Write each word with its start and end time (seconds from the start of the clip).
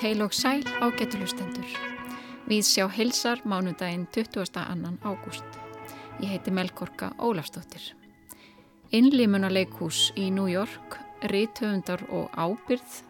Heil 0.00 0.22
og 0.24 0.32
sæl 0.34 0.64
á 0.82 0.90
getulustendur. 0.98 1.68
Við 2.50 2.64
sjá 2.66 2.88
hilsar 2.90 3.38
mánudaginn 3.46 4.08
22. 4.10 4.98
ágúst. 5.06 5.46
Ég 6.18 6.32
heiti 6.32 6.50
Melkorka 6.50 7.12
Ólafstóttir. 7.22 7.94
Innlimunarleikús 8.90 10.10
í 10.18 10.32
New 10.34 10.48
York, 10.50 10.98
rítöfundar 11.22 12.02
og 12.10 12.34
ábyrð, 12.34 13.04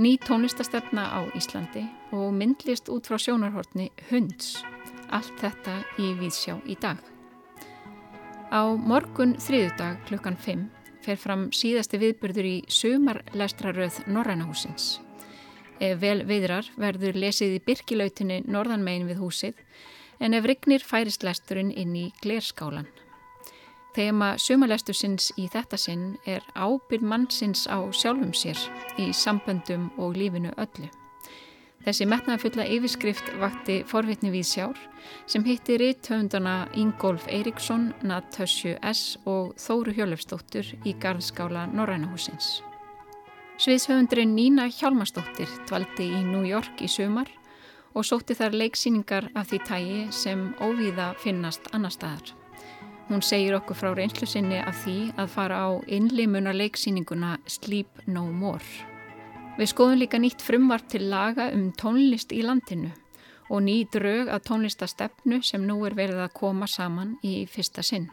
ný 0.00 0.16
tónlistastefna 0.16 1.04
á 1.12 1.20
Íslandi 1.36 1.84
og 2.16 2.32
myndlist 2.32 2.88
út 2.88 3.04
frá 3.04 3.20
sjónarhortni 3.20 3.90
Hunds. 4.08 4.64
Allt 5.12 5.36
þetta 5.36 5.82
í 6.00 6.16
Víðsjá 6.16 6.56
í 6.64 6.80
dag. 6.80 6.96
Á 8.48 8.72
morgun 8.72 9.36
þriðudag 9.36 10.00
klukkan 10.08 10.40
5 10.40 10.75
fer 11.06 11.18
fram 11.20 11.48
síðasti 11.54 12.00
viðbyrður 12.02 12.48
í 12.50 12.56
sumarlestraröð 12.72 14.02
Norrænahúsins. 14.10 14.96
Ef 15.78 16.00
vel 16.00 16.24
viðrar 16.26 16.66
verður 16.80 17.18
lesið 17.20 17.58
í 17.58 17.64
byrkilautinni 17.66 18.42
norðanmegin 18.48 19.08
við 19.10 19.22
húsið 19.22 19.64
en 20.20 20.34
ef 20.34 20.46
rignir 20.48 20.84
færist 20.84 21.26
lesturinn 21.26 21.70
inn 21.70 21.94
í 21.96 22.06
glerskálan. 22.24 22.88
Þema 23.96 24.34
sumalestusins 24.40 25.30
í 25.40 25.46
þetta 25.52 25.78
sinn 25.80 26.06
er 26.28 26.44
ábyrð 26.52 27.06
mannsins 27.12 27.64
á 27.64 27.80
sjálfum 27.96 28.34
sér 28.36 28.60
í 29.00 29.12
samböndum 29.16 29.90
og 29.96 30.16
lífinu 30.20 30.52
öllu. 30.56 30.90
Þessi 31.86 32.02
metnaðfulla 32.10 32.64
yfirskrift 32.66 33.28
vakti 33.38 33.76
forvitni 33.86 34.32
við 34.32 34.48
sjár 34.48 34.78
sem 35.30 35.44
hitti 35.46 35.76
ríttöfundana 35.78 36.64
Ingólf 36.74 37.28
Eiríksson, 37.30 37.92
Natasju 38.02 38.72
S. 38.82 39.14
og 39.22 39.52
Þóru 39.62 39.94
Hjölefsdóttur 39.94 40.72
í 40.82 40.96
Garðskála 40.98 41.68
Norrænahúsins. 41.70 42.56
Sviðshöfundurinn 43.62 44.34
Nína 44.34 44.66
Hjálmarsdóttir 44.66 45.52
dvaldi 45.68 46.08
í 46.10 46.24
New 46.26 46.42
York 46.48 46.82
í 46.82 46.90
sumar 46.90 47.30
og 47.94 48.02
sótti 48.04 48.34
þar 48.34 48.58
leiksýningar 48.64 49.30
af 49.38 49.52
því 49.52 49.62
tægi 49.70 50.02
sem 50.10 50.42
óvíða 50.58 51.12
finnast 51.22 51.70
annar 51.70 51.94
staðar. 51.94 52.34
Hún 53.06 53.22
segir 53.22 53.54
okkur 53.60 53.78
frá 53.78 53.92
reynslu 53.94 54.26
sinni 54.26 54.58
af 54.58 54.82
því 54.82 54.98
að 55.14 55.32
fara 55.38 55.62
á 55.62 55.70
innlimuna 55.86 56.50
leiksýninguna 56.50 57.36
Sleep 57.46 58.08
No 58.10 58.26
More. 58.26 58.95
Við 59.56 59.70
skoðum 59.70 60.00
líka 60.02 60.18
nýtt 60.20 60.42
frumvart 60.44 60.90
til 60.92 61.06
laga 61.08 61.46
um 61.56 61.70
tónlist 61.72 62.32
í 62.36 62.42
landinu 62.44 62.90
og 63.48 63.62
ný 63.64 63.86
drög 63.88 64.28
að 64.28 64.42
tónlistastefnu 64.50 65.38
sem 65.48 65.62
nú 65.64 65.78
er 65.88 65.96
verið 65.96 66.20
að 66.26 66.34
koma 66.36 66.68
saman 66.68 67.14
í 67.24 67.46
fyrsta 67.48 67.80
sinn. 67.86 68.10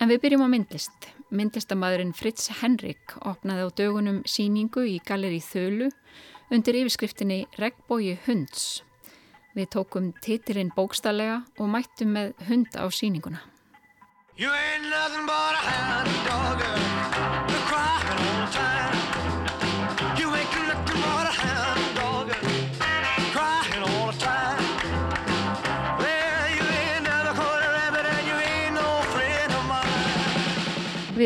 En 0.00 0.08
við 0.08 0.22
byrjum 0.22 0.46
á 0.46 0.48
myndlist. 0.48 1.10
Myndlistamæðurinn 1.36 2.14
Fritz 2.16 2.48
Henrik 2.62 3.12
opnaði 3.28 3.68
á 3.68 3.76
dögunum 3.76 4.22
síningu 4.24 4.86
í 4.88 4.96
Galeri 5.04 5.42
Þölu 5.44 5.90
undir 6.48 6.80
yfirskriftinni 6.80 7.42
Regbói 7.60 8.16
hunds. 8.24 8.82
Við 9.52 9.68
tókum 9.76 10.14
titirinn 10.24 10.72
bókstallega 10.76 11.42
og 11.60 11.68
mættum 11.72 12.16
með 12.16 12.32
hund 12.48 12.72
á 12.72 12.88
síninguna. 12.88 13.44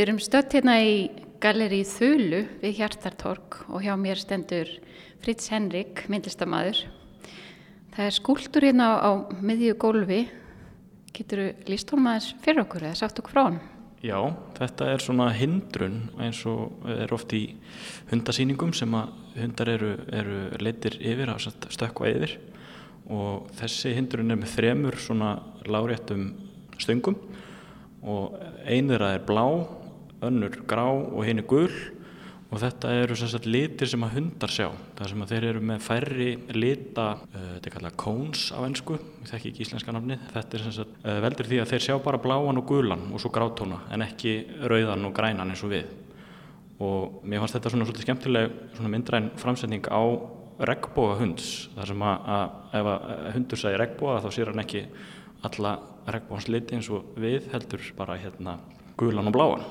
Við 0.00 0.06
erum 0.06 0.18
stött 0.24 0.54
hérna 0.56 0.74
í 0.80 0.92
Galeri 1.44 1.82
Þulu 1.84 2.38
við 2.62 2.78
Hjartartorg 2.78 3.58
og 3.68 3.82
hjá 3.84 3.90
mér 4.00 4.16
stendur 4.16 4.70
Fritz 5.20 5.50
Henrik, 5.52 6.06
myndlistamæður. 6.08 6.78
Það 7.92 8.06
er 8.06 8.14
skúltur 8.16 8.64
hérna 8.64 8.86
á, 8.89 8.96
á 8.96 9.10
miðju 9.44 9.74
gólfi. 9.77 10.22
Getur 11.12 11.42
þú 11.42 11.68
líst 11.68 11.92
honum 11.92 12.08
aðeins 12.14 12.28
fyrir 12.40 12.62
okkur 12.62 12.86
eða 12.89 12.96
sagt 12.96 13.20
okkur 13.20 13.34
frá 13.34 13.42
hann? 13.42 13.58
Já, 14.00 14.16
þetta 14.56 14.89
er 14.89 15.05
svona 15.05 15.27
hindrun 15.36 15.98
eins 16.16 16.40
og 16.48 16.89
er 16.96 17.12
oft 17.12 17.34
í 17.36 17.42
hundasýningum 18.08 18.72
sem 18.72 18.96
að 18.96 19.12
hundar 19.34 19.72
eru, 19.74 19.90
eru 20.16 20.39
leitir 20.64 20.96
yfir 20.96 21.34
stökka 21.44 22.08
yfir 22.08 22.39
og 23.05 23.52
þessi 23.60 23.92
hindrun 23.98 24.33
er 24.33 24.40
með 24.40 24.56
þremur 24.56 24.96
svona 24.96 25.34
láréttum 25.68 26.30
stöngum 26.80 27.20
og 28.00 28.40
einður 28.64 29.05
að 29.05 29.18
er 29.18 29.28
blá 29.28 29.44
önnur 30.27 30.61
grá 30.69 30.86
og 30.91 31.25
hinn 31.27 31.42
er 31.42 31.48
gull 31.48 31.75
og 32.51 32.58
þetta 32.58 32.91
eru 33.05 33.14
sagt, 33.14 33.47
litir 33.47 33.86
sem 33.89 34.03
að 34.03 34.17
hundar 34.17 34.51
sjá 34.51 34.67
það 34.98 35.11
sem 35.13 35.23
að 35.23 35.33
þeir 35.33 35.45
eru 35.53 35.61
með 35.70 35.85
færri 35.85 36.31
lita 36.57 37.07
uh, 37.20 37.45
þetta 37.55 37.70
er 37.70 37.75
kallað 37.77 37.97
cones 38.03 38.42
á 38.51 38.58
ennsku 38.67 38.97
ég 38.98 39.31
þekki 39.31 39.53
ekki 39.53 39.64
íslenska 39.67 39.95
nafni 39.95 40.19
þetta 40.33 40.58
er 40.58 40.64
sagt, 40.75 40.97
uh, 41.05 41.19
veldur 41.23 41.51
því 41.51 41.61
að 41.63 41.70
þeir 41.70 41.86
sjá 41.86 41.95
bara 42.03 42.23
bláan 42.23 42.58
og 42.58 42.67
gullan 42.67 43.07
og 43.14 43.23
svo 43.23 43.31
grátóna 43.35 43.85
en 43.95 44.03
ekki 44.07 44.35
rauðan 44.67 45.07
og 45.07 45.14
grænan 45.14 45.55
eins 45.55 45.63
og 45.67 45.75
við. 45.75 45.95
Og 46.81 47.20
mér 47.29 47.42
fannst 47.42 47.58
þetta 47.58 47.75
svona 47.75 47.87
svolítið 47.87 48.07
skemmtileg 48.07 48.55
svona 48.75 48.92
myndræn 48.95 49.31
framsetning 49.39 49.87
á 49.87 50.02
regnbóga 50.67 51.19
hunds 51.20 51.69
þar 51.77 51.92
sem 51.92 52.05
að, 52.05 52.31
að 52.35 52.79
ef 52.81 52.89
að 52.95 53.29
hundur 53.37 53.61
segir 53.61 53.83
regnbóga 53.85 54.23
þá 54.25 54.31
sér 54.35 54.51
hann 54.51 54.64
ekki 54.64 54.83
alla 55.47 55.77
regnbógans 56.08 56.48
liti 56.51 56.77
eins 56.77 56.91
og 56.92 57.14
við 57.20 57.47
heldur 57.52 57.92
bara 58.01 58.19
hérna 58.20 58.58
gulan 59.01 59.31
og 59.31 59.37
bláan 59.37 59.69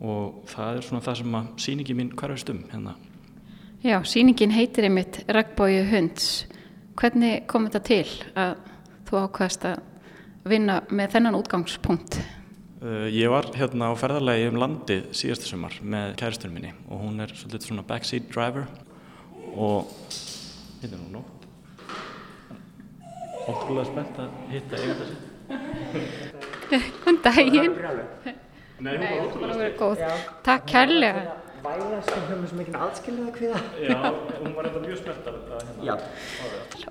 og 0.00 0.44
það 0.50 0.76
er 0.76 0.86
svona 0.86 1.04
það 1.04 1.20
sem 1.20 1.36
að 1.38 1.52
síningi 1.64 1.96
mín 1.98 2.14
hverjast 2.18 2.50
um 2.52 2.64
hérna. 2.72 2.94
Já, 3.82 3.98
síningin 4.02 4.54
heitir 4.54 4.88
einmitt 4.88 5.20
Ragbói 5.30 5.84
hunds. 5.90 6.46
Hvernig 6.98 7.46
kom 7.50 7.68
þetta 7.68 7.82
til 7.86 8.06
að 8.34 8.56
þú 9.06 9.20
ákvæmst 9.22 9.66
að 9.70 10.48
vinna 10.50 10.80
með 10.90 11.14
þennan 11.14 11.38
útgangspunkt? 11.38 12.18
Uh, 12.78 13.06
ég 13.10 13.30
var 13.30 13.48
hérna 13.58 13.90
á 13.90 13.94
ferðarlegi 13.98 14.50
um 14.52 14.58
landi 14.62 15.00
síðastu 15.14 15.50
sumar 15.50 15.74
með 15.82 16.12
kæristunum 16.20 16.58
minni 16.58 16.74
og 16.86 17.00
hún 17.02 17.22
er 17.22 17.32
svolítið 17.34 17.66
svona 17.66 17.86
backseat 17.86 18.28
driver 18.30 18.68
og 19.54 19.90
hérna 20.82 20.94
er 20.94 21.00
hún 21.02 21.16
nótt. 21.18 21.48
Ótrúlega 23.48 23.88
spennt 23.88 24.20
að 24.22 24.36
hitta 24.52 24.82
eiganda 24.82 25.08
sér. 25.08 25.24
Hvern 27.02 27.22
daginn? 27.26 28.44
Nei, 28.78 28.94
hún 28.94 29.02
var 29.02 29.26
ótrúlega 29.26 29.70
góð. 29.78 29.98
Takk 30.46 30.66
kærlega. 30.70 31.22
Væla 31.58 31.98
sem 32.06 32.22
höfum 32.28 32.42
við 32.44 32.48
svo 32.50 32.56
mikinn 32.60 32.76
aðskilnaða 32.78 33.32
kviða. 33.34 33.60
Já, 33.82 33.98
hún 34.38 34.52
var 34.54 34.68
eitthvað 34.68 34.84
mjög 34.86 34.98
spennt 35.00 35.26
að 35.26 35.34
hérna. 35.80 35.96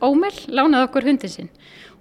Ómel 0.03 0.35
lánaði 0.51 0.87
okkur 0.89 1.07
hundin 1.07 1.31
sinn. 1.31 1.51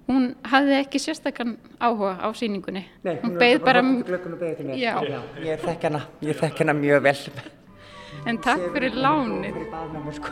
Hún 0.07 0.23
hafði 0.47 0.75
ekki 0.81 0.99
sérstakann 1.03 1.53
áhuga 1.83 2.13
á 2.19 2.27
síningunni. 2.35 2.83
Nei, 3.03 3.15
hún 3.23 3.35
beigð 3.39 3.63
bara... 3.63 3.81
Hún 3.83 4.03
beigð 4.03 4.07
bara 4.07 4.11
glöggum 4.11 4.35
og 4.35 4.39
beigði 4.43 4.55
til 4.59 4.65
mér. 4.67 4.75
Já. 4.79 4.95
Já. 5.03 5.19
Ég 5.43 5.63
þekk 5.63 5.87
hana, 5.87 6.01
ég 6.23 6.39
þekk 6.41 6.57
hana 6.63 6.75
mjög 6.81 6.99
vel. 7.07 7.21
En 8.27 8.41
takk 8.43 8.63
fyrir 8.75 8.95
lánið. 8.95 9.53
Fyrir 9.55 9.71
baðnámi, 9.71 10.11
sko. 10.15 10.29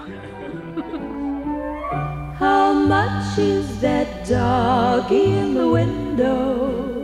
How 2.39 2.73
much 2.73 3.39
is 3.39 3.79
that 3.79 4.27
dog 4.27 5.11
in 5.11 5.55
the 5.55 5.67
window? 5.67 6.94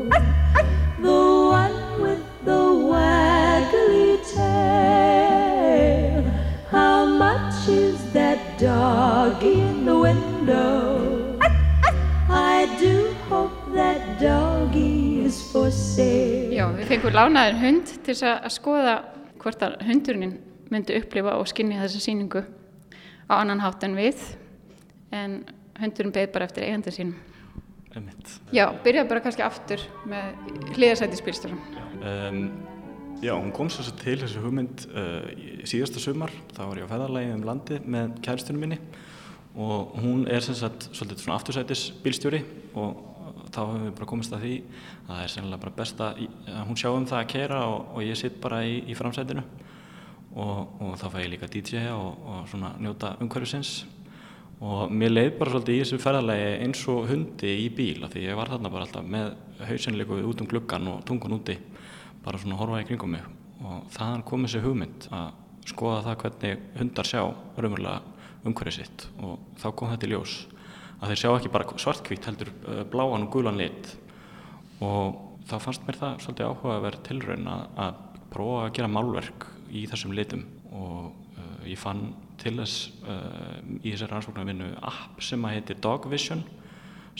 Dog 9.21 9.43
in 9.43 9.85
the 9.85 9.93
window? 9.93 11.37
I 12.29 12.65
do 12.79 13.13
hope 13.29 13.53
that 13.73 14.19
doggy 14.19 15.25
is 15.25 15.37
for 15.51 15.69
sale. 15.69 16.49
Já, 16.49 16.65
við 16.73 16.89
fengum 16.89 17.13
lánaður 17.13 17.59
hund 17.61 17.91
til 18.07 18.15
að 18.25 18.47
skoða 18.55 18.95
hvort 19.43 19.61
að 19.67 19.75
hundurinn 19.85 20.39
myndi 20.73 20.95
upplifa 20.97 21.35
og 21.37 21.45
skinni 21.51 21.77
þessa 21.77 22.01
síningu 22.01 22.41
á 23.29 23.33
annan 23.37 23.61
hátt 23.61 23.85
en 23.85 23.93
við 23.99 24.23
en 25.13 25.37
hundurinn 25.83 26.15
beð 26.15 26.33
bara 26.33 26.49
eftir 26.49 26.65
eigandi 26.65 26.95
sínum. 26.95 27.13
Einmitt. 27.93 28.33
Já, 28.55 28.71
byrjaði 28.81 29.11
bara 29.11 29.23
kannski 29.27 29.45
aftur 29.45 29.85
með 30.09 30.73
hliðarsæti 30.79 31.21
spilstjórum. 31.21 31.61
Um, 32.01 32.41
já, 33.21 33.35
hún 33.35 33.53
kom 33.53 33.69
svo 33.69 33.85
til 34.01 34.17
þessu 34.23 34.41
hugmynd 34.41 34.87
uh, 34.95 35.29
síðasta 35.61 36.01
sumar, 36.01 36.33
þá 36.57 36.63
var 36.63 36.81
ég 36.81 36.89
á 36.89 36.93
feðarlægi 36.95 37.37
um 37.37 37.47
landi 37.51 37.81
með 37.85 38.17
kæristunum 38.25 38.65
minni 38.65 38.81
og 39.55 39.95
hún 39.99 40.27
er 40.31 40.43
sem 40.43 40.55
sagt 40.55 40.89
svolítið 40.95 41.25
svona 41.25 41.37
aftursætis 41.39 41.89
bílstjóri 42.03 42.43
og 42.79 43.07
þá 43.51 43.59
hefum 43.65 43.85
við 43.85 43.95
bara 43.97 44.09
komist 44.09 44.35
að 44.35 44.45
því 44.45 44.53
að 44.61 45.09
það 45.09 45.23
er 45.23 45.31
sennilega 45.33 45.63
bara 45.65 45.77
best 45.79 46.03
að 46.05 46.21
hún 46.69 46.79
sjá 46.79 46.89
um 46.91 47.07
það 47.09 47.19
að 47.19 47.31
kera 47.33 47.63
og, 47.67 47.79
og 47.95 48.05
ég 48.05 48.19
sitt 48.19 48.37
bara 48.43 48.61
í, 48.63 48.77
í 48.87 48.95
framsætinu. 48.97 49.43
Og, 50.31 50.59
og 50.79 50.93
þá 50.99 51.07
fæ 51.11 51.17
ég 51.25 51.33
líka 51.33 51.49
DJ 51.51 51.89
og, 51.91 52.21
og 52.23 52.45
svona 52.47 52.71
njóta 52.79 53.17
umhverfisins. 53.19 53.81
Og 54.61 54.93
mér 54.93 55.11
leið 55.11 55.31
bara 55.39 55.51
svolítið 55.51 55.75
í 55.75 55.81
þessu 55.81 55.99
ferðarlegi 55.99 56.49
eins 56.63 56.85
og 56.93 57.09
hundi 57.09 57.51
í 57.65 57.67
bíl 57.75 58.05
af 58.05 58.13
því 58.13 58.27
ég 58.27 58.39
var 58.39 58.53
þarna 58.53 58.71
bara 58.71 58.87
alltaf 58.87 59.07
með 59.15 59.33
hausinleiku 59.67 60.21
út 60.29 60.43
um 60.43 60.47
gluggan 60.47 60.89
og 60.93 61.03
tungun 61.09 61.35
úti 61.39 61.57
bara 62.23 62.39
svona 62.39 62.59
horfa 62.61 62.83
í 62.83 62.87
kringum 62.87 63.17
mig. 63.17 63.25
Og 63.65 63.83
þaðan 63.97 64.23
kom 64.29 64.45
þessi 64.45 64.63
hugmynd 64.63 65.09
að 65.17 65.33
skoða 65.67 66.05
það 66.07 66.19
hvernig 66.23 66.65
hundar 66.79 67.09
sjá 67.09 67.21
raunverulega 67.25 68.20
umhverfið 68.47 68.77
sitt 68.77 69.07
og 69.21 69.41
þá 69.61 69.67
kom 69.77 69.91
þetta 69.91 70.07
í 70.07 70.13
ljós 70.13 70.37
að 71.01 71.11
þeir 71.11 71.21
sjá 71.21 71.31
ekki 71.33 71.51
bara 71.53 71.81
svartkvítt 71.81 72.29
heldur 72.29 72.51
uh, 72.53 72.81
bláan 72.89 73.25
og 73.25 73.31
gulan 73.33 73.59
lit. 73.59 73.95
Og 74.85 75.17
þá 75.49 75.55
fannst 75.63 75.85
mér 75.87 75.97
það 75.97 76.19
svolítið 76.23 76.49
áhugaverð 76.49 77.03
tilraun 77.07 77.49
að, 77.49 77.63
að 77.85 78.01
prófa 78.31 78.65
að 78.65 78.73
gera 78.77 78.91
málverk 78.91 79.47
í 79.71 79.85
þessum 79.89 80.13
litum 80.17 80.45
og 80.71 81.11
uh, 81.11 81.63
ég 81.67 81.79
fann 81.81 82.11
til 82.41 82.55
þess 82.57 82.91
uh, 83.03 83.59
í 83.81 83.91
þessari 83.91 84.13
rannsóknarvinnu 84.13 84.71
app 84.91 85.21
sem 85.25 85.43
að 85.45 85.57
heitir 85.57 85.81
Dog 85.83 86.07
Vision 86.11 86.45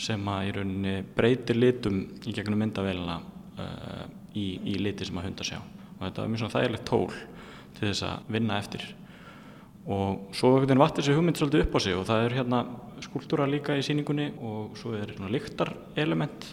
sem 0.00 0.30
að 0.30 0.48
í 0.48 0.54
rauninni 0.56 0.94
breytir 1.16 1.58
litum 1.58 2.00
í 2.24 2.34
gegnum 2.34 2.62
myndavélina 2.62 3.18
uh, 3.18 4.06
í, 4.34 4.46
í 4.72 4.78
liti 4.80 5.06
sem 5.06 5.18
að 5.20 5.28
hundar 5.28 5.50
sjá. 5.50 5.60
Og 5.98 6.06
þetta 6.06 6.22
var 6.22 6.32
mjög 6.32 6.42
svona 6.42 6.56
þægilegt 6.56 6.88
tól 6.88 7.06
til 7.76 7.88
þess 7.88 8.06
að 8.08 8.32
vinna 8.36 8.58
eftir 8.62 8.86
og 9.82 10.34
svo 10.36 10.52
einhvern 10.52 10.68
veginn 10.68 10.82
vattir 10.82 11.02
þessi 11.02 11.16
hugmynd 11.16 11.38
svolítið 11.38 11.64
upp 11.64 11.74
á 11.74 11.80
sig 11.82 11.96
og 11.98 12.04
það 12.06 12.24
er 12.24 12.36
hérna 12.38 12.58
skúltúra 13.02 13.48
líka 13.50 13.74
í 13.74 13.82
síningunni 13.82 14.28
og 14.38 14.76
svo 14.78 14.94
er 14.94 15.10
svona 15.10 15.30
lyktar 15.32 15.72
element 15.98 16.46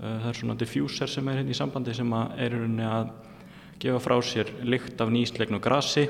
uh, 0.00 0.18
það 0.24 0.30
er 0.32 0.38
svona 0.40 0.58
diffuser 0.58 1.10
sem 1.10 1.28
er 1.28 1.38
hérna 1.40 1.54
í 1.54 1.58
sambandi 1.58 1.94
sem 1.94 2.16
er 2.16 2.56
rauninni 2.56 2.88
að 2.90 3.12
gefa 3.78 4.00
frá 4.02 4.16
sér 4.24 4.50
lykt 4.66 5.00
af 5.00 5.12
nýstlegnu 5.14 5.60
grasi 5.62 6.08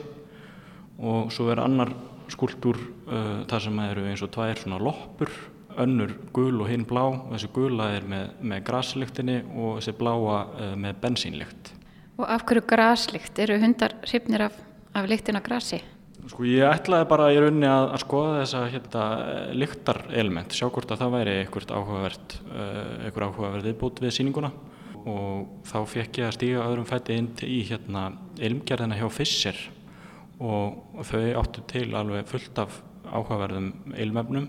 og 0.97 1.29
svo 1.35 1.51
er 1.53 1.61
annar 1.61 1.93
skúltúr 2.33 2.81
uh, 2.81 3.45
þar 3.51 3.67
sem 3.69 3.85
eru 3.85 4.07
eins 4.09 4.25
og 4.25 4.33
tvær 4.33 4.63
svona 4.63 4.81
loppur 4.81 5.33
önnur 5.77 6.15
gul 6.33 6.63
og 6.65 6.71
hinn 6.73 6.87
blá 6.89 7.05
og 7.11 7.35
þessi 7.35 7.51
gula 7.53 7.91
er 7.99 8.07
með, 8.09 8.31
með 8.41 8.63
graslyktinni 8.71 9.43
og 9.53 9.77
þessi 9.83 9.97
bláa 10.01 10.39
uh, 10.47 10.73
með 10.73 11.03
bensínlykt 11.05 11.77
Og 12.17 12.25
af 12.33 12.47
hverju 12.49 12.63
graslykt? 12.65 13.37
Eru 13.45 13.59
hundar 13.61 13.93
hrifnir 14.07 14.47
af, 14.47 14.57
af 14.97 15.05
lyktin 15.11 15.37
af 15.37 15.45
grasi? 15.45 15.83
Sko 16.27 16.43
ég 16.49 16.67
ætlaði 16.67 17.07
bara 17.07 17.29
í 17.31 17.37
rauninni 17.39 17.69
að, 17.71 17.85
að 17.95 18.01
skoða 18.03 18.39
þessa 18.41 18.63
hérna, 18.73 19.03
lyktar 19.55 20.01
element, 20.11 20.57
sjá 20.57 20.67
hvort 20.67 20.91
að 20.91 21.05
það 21.05 21.13
væri 21.15 21.35
einhvert 21.43 21.75
áhugavert, 21.77 22.37
uh, 22.51 22.81
einhver 23.07 23.27
áhugaverð 23.29 23.69
viðbútt 23.71 24.03
við 24.03 24.17
síninguna 24.17 24.51
og 25.07 25.63
þá 25.69 25.77
fekk 25.87 26.19
ég 26.19 26.27
að 26.27 26.35
stíga 26.35 26.65
öðrum 26.67 26.89
fætti 26.89 27.15
inn 27.21 27.31
í 27.47 27.61
hérna 27.69 28.09
ilmgerðina 28.43 28.99
hjá 28.99 29.07
Fisser 29.15 29.61
og 30.43 31.05
þau 31.07 31.23
áttu 31.39 31.63
til 31.71 31.87
alveg 31.95 32.27
fullt 32.29 32.59
af 32.59 32.81
áhugaverðum 33.07 33.95
ilmefnum. 33.95 34.49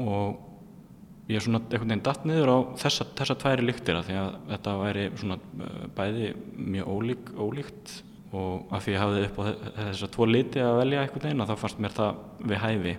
Og 0.00 1.28
ég 1.28 1.36
er 1.36 1.44
svona 1.44 1.60
einhvern 1.66 1.92
veginn 1.92 2.06
datt 2.08 2.24
niður 2.24 2.54
á 2.56 2.58
þessa, 2.80 3.04
þessa 3.20 3.36
tværi 3.42 3.66
lyktir 3.68 4.00
því 4.06 4.16
að 4.22 4.38
þetta 4.54 4.78
væri 4.80 5.10
svona 5.20 5.36
uh, 5.36 5.82
bæði 5.98 6.32
mjög 6.56 6.94
ólík, 6.96 7.34
ólíkt 7.36 8.00
og 8.30 8.70
að 8.70 8.84
því 8.84 8.92
ég 8.94 9.02
hafði 9.02 9.22
upp 9.26 9.38
á 9.40 9.44
þessar 9.80 10.12
tvo 10.14 10.26
liti 10.28 10.62
að 10.62 10.76
velja 10.80 11.06
veginn 11.14 11.42
og 11.42 11.50
þá 11.50 11.56
fannst 11.58 11.80
mér 11.82 11.96
það 11.96 12.20
við 12.52 12.62
hæfi. 12.64 12.96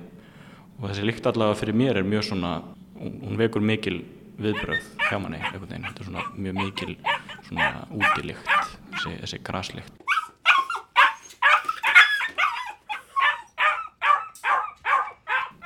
Og 0.81 0.88
þessi 0.89 1.06
lykt 1.07 1.30
allavega 1.30 1.60
fyrir 1.62 1.78
mér 1.78 2.01
er 2.01 2.07
mjög 2.07 2.28
svona 2.28 2.51
hún 3.01 3.39
vekur 3.39 3.63
mikil 3.63 4.01
viðbröð 4.42 4.83
hjá 5.07 5.18
manni 5.22 5.39
einhvern 5.39 5.69
veginn, 5.69 5.88
þetta 5.88 6.04
er 6.04 6.10
svona 6.10 6.24
mjög 6.36 6.57
mikil 6.57 6.95
svona 7.48 7.69
útilykt 7.95 8.51
þessi, 8.95 9.16
þessi 9.24 9.42
graslykt. 9.45 9.98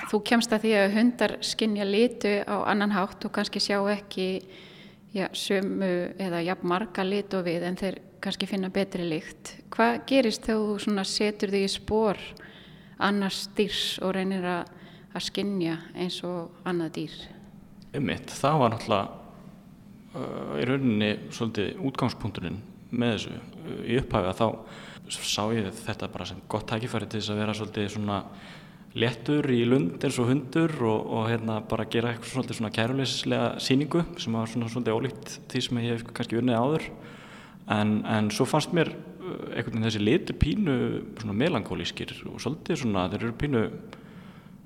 Þú 0.05 0.21
kemst 0.29 0.53
að 0.53 0.67
því 0.67 0.73
að 0.79 0.93
hundar 0.95 1.31
skinja 1.43 1.85
litu 1.87 2.37
á 2.45 2.55
annan 2.69 2.93
hátt 2.93 3.25
og 3.25 3.33
kannski 3.35 3.59
sjá 3.63 3.79
ekki 3.91 4.27
já, 5.15 5.29
sömu 5.33 5.91
eða 6.19 6.41
jafn 6.43 6.69
marga 6.69 7.05
litu 7.07 7.41
við 7.45 7.65
en 7.69 7.79
þeir 7.79 7.99
kannski 8.23 8.47
finna 8.49 8.71
betri 8.73 9.05
lykt. 9.07 9.53
Hvað 9.73 9.99
gerist 10.09 10.47
þegar 10.47 10.81
þú 10.81 11.05
setur 11.07 11.53
því 11.53 11.61
í 11.63 11.71
spór 11.71 12.21
annars 13.05 13.45
dýrs 13.55 13.99
og 14.03 14.15
reynir 14.15 14.45
að, 14.47 14.71
að 15.13 15.27
skinja 15.27 15.77
eins 15.95 16.21
og 16.27 16.65
annað 16.67 16.95
dýr? 16.99 17.15
Ummitt, 17.95 18.33
það 18.35 18.59
var 18.59 18.73
náttúrulega 18.73 19.05
uh, 20.15 20.59
í 20.59 20.67
rauninni 20.67 21.11
svolítið 21.31 21.85
útgangspunkturinn 21.87 22.59
með 22.91 23.15
þessu. 23.15 23.37
Uh, 23.37 23.79
í 23.87 23.99
upphæfi 24.01 24.31
að 24.31 24.41
þá 24.41 24.47
sá 25.15 25.43
ég 25.53 25.69
þetta 25.85 26.09
bara 26.11 26.27
sem 26.27 26.41
gott 26.49 26.67
tækifæri 26.71 27.07
til 27.07 27.21
þess 27.21 27.33
að 27.33 27.41
vera 27.43 27.55
svolítið 27.55 27.91
svona 27.93 28.19
léttur 28.95 29.49
í 29.51 29.63
lund 29.67 30.03
eins 30.03 30.17
og 30.23 30.29
hundur 30.29 30.71
og, 30.87 31.09
og 31.17 31.25
hérna 31.27 31.57
bara 31.67 31.87
gera 31.91 32.13
eitthvað 32.13 32.31
svolítið 32.31 32.59
svona 32.59 32.75
kæruleysislega 32.75 33.49
síningu 33.63 34.05
sem 34.21 34.37
var 34.37 34.47
svona 34.51 34.69
svolítið 34.71 34.95
ólíkt 34.95 35.33
því 35.51 35.63
sem 35.65 35.81
ég 35.83 35.97
hef 35.97 36.05
kannski 36.15 36.39
unnið 36.39 36.61
áður. 36.61 36.87
En, 37.75 37.91
en 38.07 38.29
svo 38.31 38.47
fannst 38.47 38.71
mér 38.77 38.93
uh, 38.93 39.51
einhvern 39.51 39.73
veginn 39.73 39.87
þessi 39.89 40.03
litur 40.03 40.39
pínu 40.39 40.75
svona 41.19 41.35
melankólískir 41.41 42.13
og 42.31 42.39
svolítið 42.39 42.83
svona 42.85 43.09
þeir 43.11 43.25
eru 43.25 43.37
pínu 43.41 43.65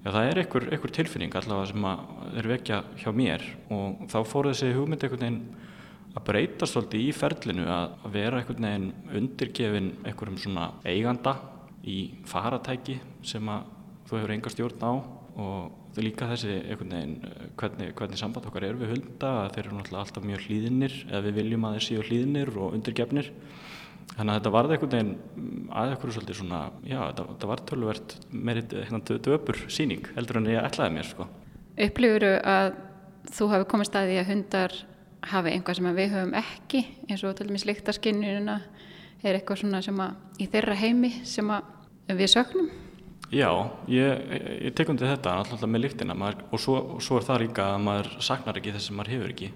já 0.04 0.12
það 0.12 0.28
er 0.28 0.42
einhver, 0.44 0.68
einhver 0.76 0.94
tilfinning 1.00 1.34
allavega 1.36 1.72
sem 1.72 1.90
þeir 2.36 2.52
vekja 2.54 2.84
hjá 3.02 3.10
mér. 3.16 3.48
Og 3.74 4.06
þá 4.14 4.20
fór 4.30 4.52
þessi 4.52 4.76
hugmynd 4.78 5.08
einhvern 5.08 5.26
veginn 5.26 5.42
að 6.14 6.26
breyta 6.30 6.70
svolítið 6.70 7.08
í 7.08 7.10
ferlinu 7.18 7.66
að 7.74 7.98
vera 8.14 8.44
einhvern 8.44 8.70
veginn 8.70 9.18
undirgefin 9.24 9.92
einhverjum 10.04 10.40
svona 10.46 10.70
eiganda 10.86 11.36
í 11.90 12.00
faratæki 12.30 13.00
sem 13.26 13.50
að 13.50 13.79
þú 14.10 14.18
hefur 14.18 14.36
enga 14.36 14.54
stjórn 14.54 14.86
á 14.86 14.92
og 15.40 16.00
líka 16.02 16.28
þessi 16.30 16.60
veginn 16.80 17.18
hvernig, 17.60 17.94
hvernig 17.98 18.20
samband 18.20 18.48
okkar 18.50 18.66
er 18.68 18.78
við 18.80 18.94
hulda 18.94 19.50
þeir 19.54 19.66
eru 19.66 19.78
náttúrulega 19.78 20.04
alltaf 20.06 20.26
mjög 20.26 20.46
hlýðinir 20.48 20.96
eða 21.08 21.22
við 21.28 21.38
viljum 21.40 21.68
að 21.68 21.76
þeir 21.78 21.86
séu 21.86 22.06
hlýðinir 22.08 22.52
og 22.58 22.76
undirgefnir 22.78 23.32
þannig 24.16 24.34
að 24.34 24.40
þetta 24.40 24.54
varði 24.56 24.76
einhvern 24.76 24.96
veginn 24.96 25.70
að 25.70 25.94
eitthvað 25.94 26.16
svolítið 26.18 26.40
svona 26.40 26.62
já 26.84 27.00
þetta, 27.00 27.26
þetta 27.32 27.50
var 27.52 27.64
tölvert 27.72 28.16
meirið 28.32 28.76
hérna 28.80 29.20
döpur 29.30 29.62
síning 29.70 30.12
heldur 30.16 30.42
en 30.42 30.50
ég 30.50 30.66
ætlaði 30.66 30.96
mér 30.98 31.10
sko. 31.10 31.28
Upplifuru 31.80 32.34
að 32.42 32.72
þú 33.30 33.50
hafi 33.54 33.70
komið 33.72 33.92
staði 33.92 34.20
að 34.20 34.32
hundar 34.34 34.78
hafi 35.30 35.54
einhvað 35.54 35.80
sem 35.80 35.90
við 35.96 36.14
höfum 36.16 36.38
ekki 36.40 36.84
eins 37.10 37.24
og 37.28 37.36
til 37.38 37.50
dæmis 37.50 37.68
líktaskinnuna 37.70 38.60
er 39.24 39.36
eitthvað 39.36 39.64
svona 39.64 39.82
sem 39.86 40.00
að 40.00 40.40
í 40.40 40.48
þeirra 40.52 40.78
heimi 40.80 41.12
sem 41.28 41.50
að 41.52 42.16
við 42.20 42.32
söknum 42.34 42.70
Já, 43.30 43.50
ég, 43.86 44.22
ég 44.66 44.74
tek 44.74 44.90
undir 44.90 45.12
þetta 45.12 45.36
alltaf 45.38 45.62
með 45.70 45.84
lyktina 45.84 46.16
maður, 46.18 46.40
og, 46.50 46.62
svo, 46.62 46.78
og 46.96 47.02
svo 47.06 47.20
er 47.20 47.26
það 47.28 47.44
líka 47.44 47.66
að 47.76 47.84
maður 47.86 48.08
saknar 48.26 48.58
ekki 48.58 48.74
þess 48.74 48.90
að 48.90 48.96
maður 48.98 49.14
hefur 49.14 49.34
ekki. 49.36 49.50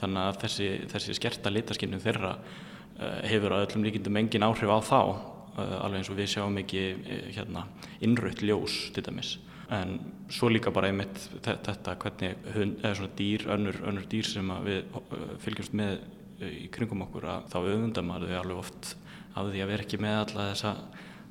Þannig 0.00 0.20
að 0.20 0.40
þessi, 0.42 0.66
þessi 0.92 1.16
skerta 1.16 1.52
litaskinnum 1.54 2.02
þeirra 2.04 2.32
uh, 2.36 3.22
hefur 3.24 3.54
að 3.56 3.64
öllum 3.64 3.86
líkindum 3.86 4.18
engin 4.20 4.44
áhrif 4.44 4.68
á 4.68 4.78
þá 4.84 4.98
uh, 5.00 5.78
alveg 5.78 6.02
eins 6.02 6.10
og 6.12 6.18
við 6.18 6.28
sjáum 6.34 6.60
ekki 6.60 6.82
uh, 6.98 7.14
hérna, 7.38 7.62
innröytt 8.04 8.44
ljós 8.44 8.76
til 8.92 9.06
dæmis. 9.08 9.38
En 9.72 9.96
svo 10.28 10.50
líka 10.52 10.74
bara 10.74 10.90
einmitt 10.92 11.16
þetta 11.40 11.96
hvernig 12.02 12.44
hund, 12.58 12.76
eða 12.82 12.98
svona 12.98 13.16
dýr, 13.16 13.46
önnur, 13.56 13.80
önnur 13.88 14.04
dýr 14.12 14.28
sem 14.28 14.52
við 14.66 15.00
fylgjumst 15.46 15.72
með 15.80 15.96
í 16.44 16.68
kringum 16.74 17.06
okkur 17.06 17.24
að 17.30 17.48
þá 17.54 17.58
auðvundar 17.62 18.04
maður 18.04 18.34
þau 18.34 18.38
alveg 18.42 18.62
oft 18.66 18.94
af 19.32 19.48
því 19.48 19.64
að 19.64 19.70
vera 19.72 19.86
ekki 19.86 20.02
með 20.02 20.20
alla 20.20 20.48
þessa 20.50 20.76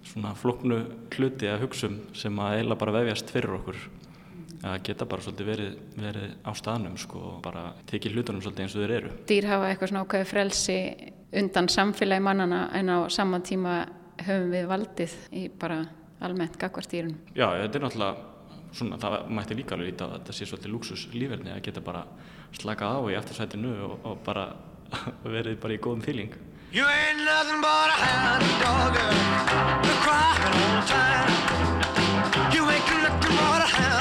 svona 0.04 0.34
floknu 0.38 0.80
hluti 1.16 1.50
að 1.50 1.66
hugsun 1.66 2.00
sem 2.18 2.40
að 2.40 2.58
eiginlega 2.58 2.82
bara 2.84 2.96
vefjast 3.00 3.32
fyrir 3.34 3.58
okkur 3.58 3.80
að 4.64 4.78
geta 4.88 5.08
bara 5.10 5.24
svolítið 5.26 5.50
verið, 5.50 5.72
verið 6.00 6.36
á 6.48 6.52
staðnum 6.56 6.96
sko 7.00 7.22
og 7.34 7.40
bara 7.44 7.66
tekið 7.90 8.16
hlutunum 8.16 8.44
svolítið 8.44 8.66
eins 8.66 8.76
og 8.78 8.84
þeir 8.84 8.94
eru. 8.98 9.12
Dýr 9.28 9.48
hafa 9.50 9.70
eitthvað 9.70 9.92
svona 9.92 10.04
ákveði 10.06 10.30
frelsi 10.30 10.78
undan 11.42 11.68
samfélagi 11.72 12.24
mannana 12.24 12.62
en 12.78 12.92
á 12.94 12.98
saman 13.12 13.44
tíma 13.44 13.82
höfum 14.24 14.54
við 14.54 14.70
valdið 14.70 15.18
í 15.36 15.48
bara 15.60 15.82
almennt 16.24 16.56
gagvastýrun. 16.62 17.18
Já, 17.36 17.50
þetta 17.60 17.80
er 17.80 17.86
náttúrulega 17.88 18.32
svona, 18.78 19.00
það 19.02 19.18
mætti 19.36 19.58
líka 19.58 19.76
alveg 19.76 19.94
ít 19.94 20.04
að 20.06 20.16
þetta 20.18 20.38
sé 20.38 20.48
svolítið 20.48 20.74
luxus 20.74 21.06
lífverðni 21.14 21.54
að 21.54 21.64
geta 21.68 21.84
bara 21.84 22.06
slakað 22.56 22.96
á 22.96 23.02
í 23.12 23.18
eftirsætinu 23.20 23.74
og, 23.90 23.96
og 24.08 24.24
bara 24.24 24.48
verið 25.36 25.60
bara 25.60 25.76
í 25.76 25.82
góðum 25.84 26.06
fíling. 26.06 26.38
You 26.74 26.88
ain't 26.88 27.20
nothing 27.20 27.62
but 27.62 27.88
a 27.88 27.98
hound 28.02 28.42
dog, 28.60 28.96
you're 29.86 30.02
crying 30.02 30.54
all 30.58 30.82
the 30.82 30.88
time. 30.88 32.52
You 32.52 32.68
ain't 32.68 32.88
nothing 33.04 33.36
but 33.38 33.62
a 33.62 33.68
hound 33.68 33.93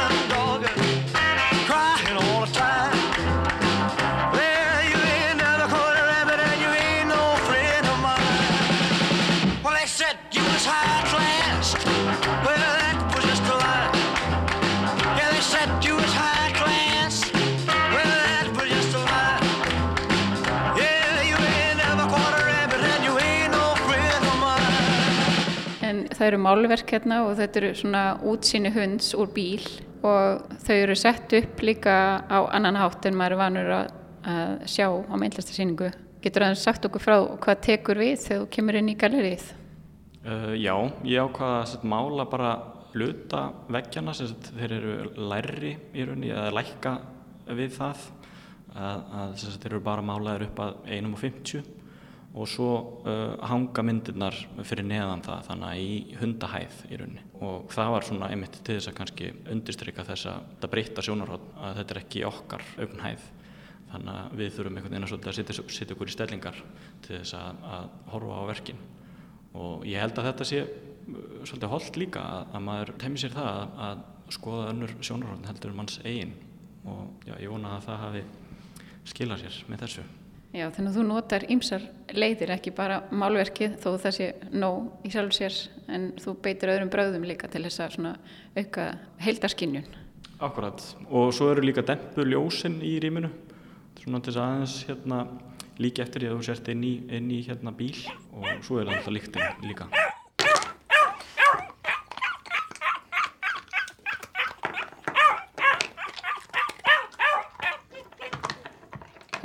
eru 26.32 26.42
málverk 26.42 26.96
hérna 26.96 27.22
og 27.26 27.36
þetta 27.38 27.60
eru 27.60 27.72
svona 27.78 28.02
útsýni 28.26 28.72
hunds 28.74 29.12
úr 29.14 29.30
bíl 29.34 29.64
og 30.02 30.54
þau 30.64 30.76
eru 30.76 30.96
sett 30.98 31.32
upp 31.38 31.62
líka 31.62 31.94
á 32.26 32.38
annan 32.50 32.78
hátt 32.80 33.06
en 33.06 33.18
maður 33.18 33.36
er 33.36 33.42
vanur 33.42 33.72
að, 33.76 33.92
að 34.32 34.52
sjá 34.72 34.86
á 34.90 35.14
myndlistarsýningu. 35.14 35.92
Getur 36.22 36.46
það 36.46 36.58
sagt 36.60 36.86
okkur 36.88 37.02
frá 37.02 37.16
hvað 37.42 37.62
tekur 37.66 38.00
við 38.02 38.16
þegar 38.24 38.44
þú 38.44 38.48
kemur 38.56 38.78
inn 38.78 38.90
í 38.90 38.98
gallerið? 38.98 39.46
Uh, 40.22 40.52
já, 40.54 40.74
ég 41.06 41.22
ákvaða 41.26 41.62
að 41.66 41.86
mála 41.90 42.26
bara 42.30 42.52
hluta 42.92 43.44
veggjana 43.72 44.14
sem 44.14 44.34
þeir 44.52 44.74
eru 44.76 44.96
lærri 45.30 45.76
í 45.94 46.04
rauninni 46.06 46.32
eða 46.32 46.52
lækka 46.58 46.96
við 47.52 47.72
það 47.78 48.02
að, 48.72 48.98
að 49.22 49.32
þeir 49.42 49.70
eru 49.72 49.80
bara 49.84 50.04
málaðir 50.06 50.46
upp 50.50 50.62
að 50.62 50.76
1.50 50.98 51.81
og 52.32 52.48
svo 52.48 52.68
uh, 53.04 53.34
hanga 53.44 53.82
myndirnar 53.84 54.36
fyrir 54.64 54.86
neðan 54.88 55.20
það 55.24 55.48
þannig 55.50 55.68
að 55.68 55.80
í 55.82 56.16
hundahæð 56.16 56.78
í 56.88 56.98
rauninni. 57.00 57.24
Og 57.44 57.66
það 57.74 57.90
var 57.92 58.06
svona 58.08 58.30
einmitt 58.32 58.56
til 58.64 58.76
þess 58.78 58.88
að 58.88 58.96
kannski 59.00 59.28
undirstryka 59.52 60.06
þess 60.08 60.30
að 60.30 60.46
þetta 60.54 60.70
breyta 60.72 61.04
sjónarhótt 61.04 61.50
að 61.60 61.80
þetta 61.80 61.94
er 61.94 62.00
ekki 62.00 62.22
okkar 62.28 62.64
augnhæð 62.78 63.26
þannig 63.90 64.14
að 64.14 64.38
við 64.40 64.54
þurfum 64.56 64.78
einhvern 64.78 64.96
veginn 64.96 65.08
að 65.08 65.36
setja, 65.36 65.66
setja 65.76 65.96
okkur 65.96 66.08
í 66.08 66.14
stellingar 66.14 66.62
til 67.04 67.18
þess 67.18 67.36
að, 67.36 67.60
að 67.74 67.92
horfa 68.14 68.40
á 68.40 68.44
verkin. 68.48 68.80
Og 69.52 69.84
ég 69.84 70.00
held 70.00 70.16
að 70.16 70.30
þetta 70.30 70.48
sé 70.48 70.62
uh, 70.64 71.20
svolítið 71.44 71.74
holdt 71.74 72.00
líka 72.00 72.24
að, 72.38 72.48
að 72.56 72.66
maður 72.70 72.94
temmi 73.04 73.20
sér 73.20 73.36
það 73.36 73.52
að, 73.52 73.76
að 73.90 74.32
skoða 74.38 74.72
önnur 74.72 74.96
sjónarhótt 75.04 75.52
heldur 75.52 75.76
manns 75.76 76.00
eigin. 76.00 76.32
Og 76.88 77.28
já, 77.28 77.36
ég 77.36 77.52
vona 77.52 77.76
að 77.76 77.86
það 77.90 78.02
hafi 78.06 78.26
skilað 79.12 79.44
sér 79.44 79.62
með 79.68 79.84
þessu 79.84 80.08
Já, 80.52 80.66
þannig 80.68 80.90
að 80.90 80.96
þú 80.98 81.02
notar 81.08 81.44
ýmsar 81.48 81.84
leiðir, 82.12 82.50
ekki 82.52 82.74
bara 82.76 82.98
málverkið 83.08 83.78
þó 83.80 83.88
það 84.02 84.16
sé 84.18 84.26
nóg 84.52 85.06
í 85.08 85.12
sjálf 85.14 85.32
sér 85.38 85.56
en 85.88 86.10
þú 86.20 86.34
beitir 86.44 86.74
öðrum 86.74 86.92
bröðum 86.92 87.24
líka 87.24 87.48
til 87.48 87.64
þess 87.64 87.80
að 87.80 88.10
auka 88.60 88.86
heildarskinnjun. 89.24 89.88
Akkurat, 90.42 90.84
og 91.08 91.32
svo 91.32 91.48
eru 91.54 91.64
líka 91.64 91.86
dempu 91.86 92.26
ljósinn 92.28 92.82
í 92.84 92.98
rýminu, 93.00 93.32
svona 94.02 94.20
til 94.20 94.34
þess 94.34 94.44
aðeins 94.44 94.78
hérna, 94.90 95.24
líka 95.80 96.04
eftir 96.04 96.26
því 96.26 96.32
að 96.32 96.40
þú 96.40 96.48
sért 96.50 96.72
inn 96.74 96.84
í, 96.84 96.96
inn 97.08 97.32
í 97.32 97.44
hérna, 97.48 97.72
bíl 97.72 97.94
og 98.36 98.66
svo 98.66 98.82
er 98.82 98.92
alltaf 98.92 99.14
líktinn 99.14 99.70
líka. 99.70 99.88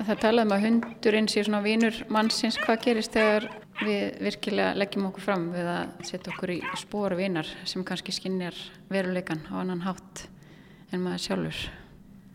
Það 0.08 0.20
talaðum 0.24 0.54
að 0.56 0.62
hundurinn 0.64 1.26
sé 1.28 1.42
svona 1.44 1.60
vínur 1.60 1.98
mannsins. 2.16 2.56
Hvað 2.64 2.78
gerist 2.86 3.12
þegar 3.12 3.50
við 3.82 4.22
virkilega 4.24 4.78
leggjum 4.80 5.10
okkur 5.10 5.26
fram 5.26 5.50
við 5.52 5.68
að 5.68 6.06
setja 6.08 6.32
okkur 6.32 6.54
í 6.54 6.62
spóru 6.80 7.18
vínar 7.20 7.50
sem 7.68 7.84
kannski 7.88 8.16
skinnjar 8.16 8.56
veruleikan 8.88 9.44
á 9.52 9.60
annan 9.60 9.84
hátt 9.84 10.24
en 10.96 11.04
maður 11.04 11.26
sjálfur? 11.26 11.60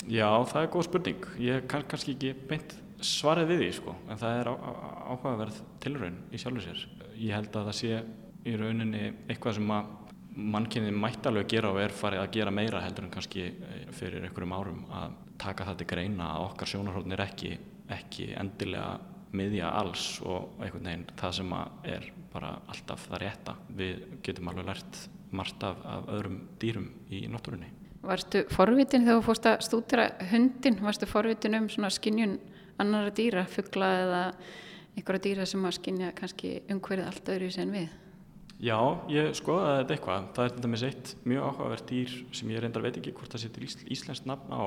Já, 0.05 0.29
það 0.51 0.61
er 0.61 0.71
góð 0.75 0.87
spurning. 0.91 1.25
Ég 1.41 1.65
kann 1.73 1.89
kannski 1.89 2.13
ekki 2.19 2.35
beint 2.51 2.77
svarið 3.01 3.55
við 3.55 3.65
því, 3.65 3.71
sko, 3.79 3.97
en 4.05 4.21
það 4.21 4.43
er 4.43 4.53
áhugaverð 4.53 5.65
tilraun 5.81 6.21
í 6.29 6.45
sjálfur 6.45 6.69
sér. 6.69 6.87
Ég 7.17 7.35
held 7.39 7.57
að 7.57 7.71
það 7.71 7.79
sé 7.81 8.05
í 8.53 8.57
rauninni 8.61 9.05
eitthvað 9.33 9.63
sem 9.63 9.77
að 9.79 9.93
mannkynni 10.53 10.93
mættalög 10.93 11.49
gera 11.49 11.73
og 11.73 11.81
er 11.81 11.97
farið 11.97 12.27
að 12.27 12.33
gera 12.37 12.53
meira 12.53 12.85
heldur 12.85 13.09
en 13.09 13.17
kannski 13.17 13.49
fyrir 13.97 14.29
einhverjum 14.29 14.59
árum 14.61 14.85
að 14.93 15.17
taka 15.43 15.67
það 15.69 15.81
til 15.81 15.89
greina 15.93 16.29
að 16.37 16.47
okkar 16.49 16.71
sjónarhóðin 16.73 17.17
er 17.17 17.25
ekki, 17.27 17.53
ekki 17.93 18.31
endilega 18.39 19.01
miðja 19.33 19.71
alls 19.81 20.07
og 20.25 20.59
einhvern 20.61 20.89
veginn 20.89 21.05
það 21.19 21.37
sem 21.39 21.55
er 21.95 22.09
bara 22.33 22.55
alltaf 22.73 23.07
það 23.09 23.23
rétta. 23.23 23.55
Við 23.77 24.03
getum 24.25 24.51
alveg 24.53 24.69
lært 24.69 24.99
margt 25.33 25.65
af, 25.65 25.79
af 25.89 26.11
öðrum 26.13 26.43
dýrum 26.61 26.91
í 27.13 27.25
náttúrunni. 27.33 27.71
Varstu 28.03 28.43
forvitin 28.51 29.07
þegar 29.07 29.21
þú 29.21 29.25
fórst 29.29 29.49
að 29.49 29.65
stúdira 29.67 30.07
hundin? 30.33 30.81
Varstu 30.83 31.09
forvitin 31.09 31.57
um 31.61 31.69
svona 31.71 31.91
skinnjun 31.93 32.39
annara 32.83 33.13
dýra, 33.15 33.45
fuggla 33.49 33.91
eða 34.03 34.23
einhverja 34.97 35.25
dýra 35.29 35.47
sem 35.49 35.65
að 35.65 35.77
skinnja 35.79 36.15
kannski 36.17 36.57
umhverfið 36.73 37.09
allt 37.09 37.31
öðru 37.33 37.51
sem 37.55 37.73
við? 37.73 37.93
Já, 38.63 38.79
ég 39.11 39.33
skoðaði 39.35 39.79
þetta 39.81 39.95
eitthvað. 39.97 40.27
Það 40.35 40.45
er 40.45 40.53
þetta 40.57 40.73
með 40.73 40.83
seitt 40.83 41.15
mjög 41.27 41.47
áhugavert 41.49 41.87
dýr 41.89 42.17
sem 42.39 42.51
ég 42.53 42.63
reyndar 42.63 42.85
veit 42.85 42.99
ekki 43.01 43.15
hvort 43.17 43.33
það 43.33 43.45
setur 43.47 43.65
íslenskt 43.67 44.29
nafn 44.29 44.53
á 44.55 44.63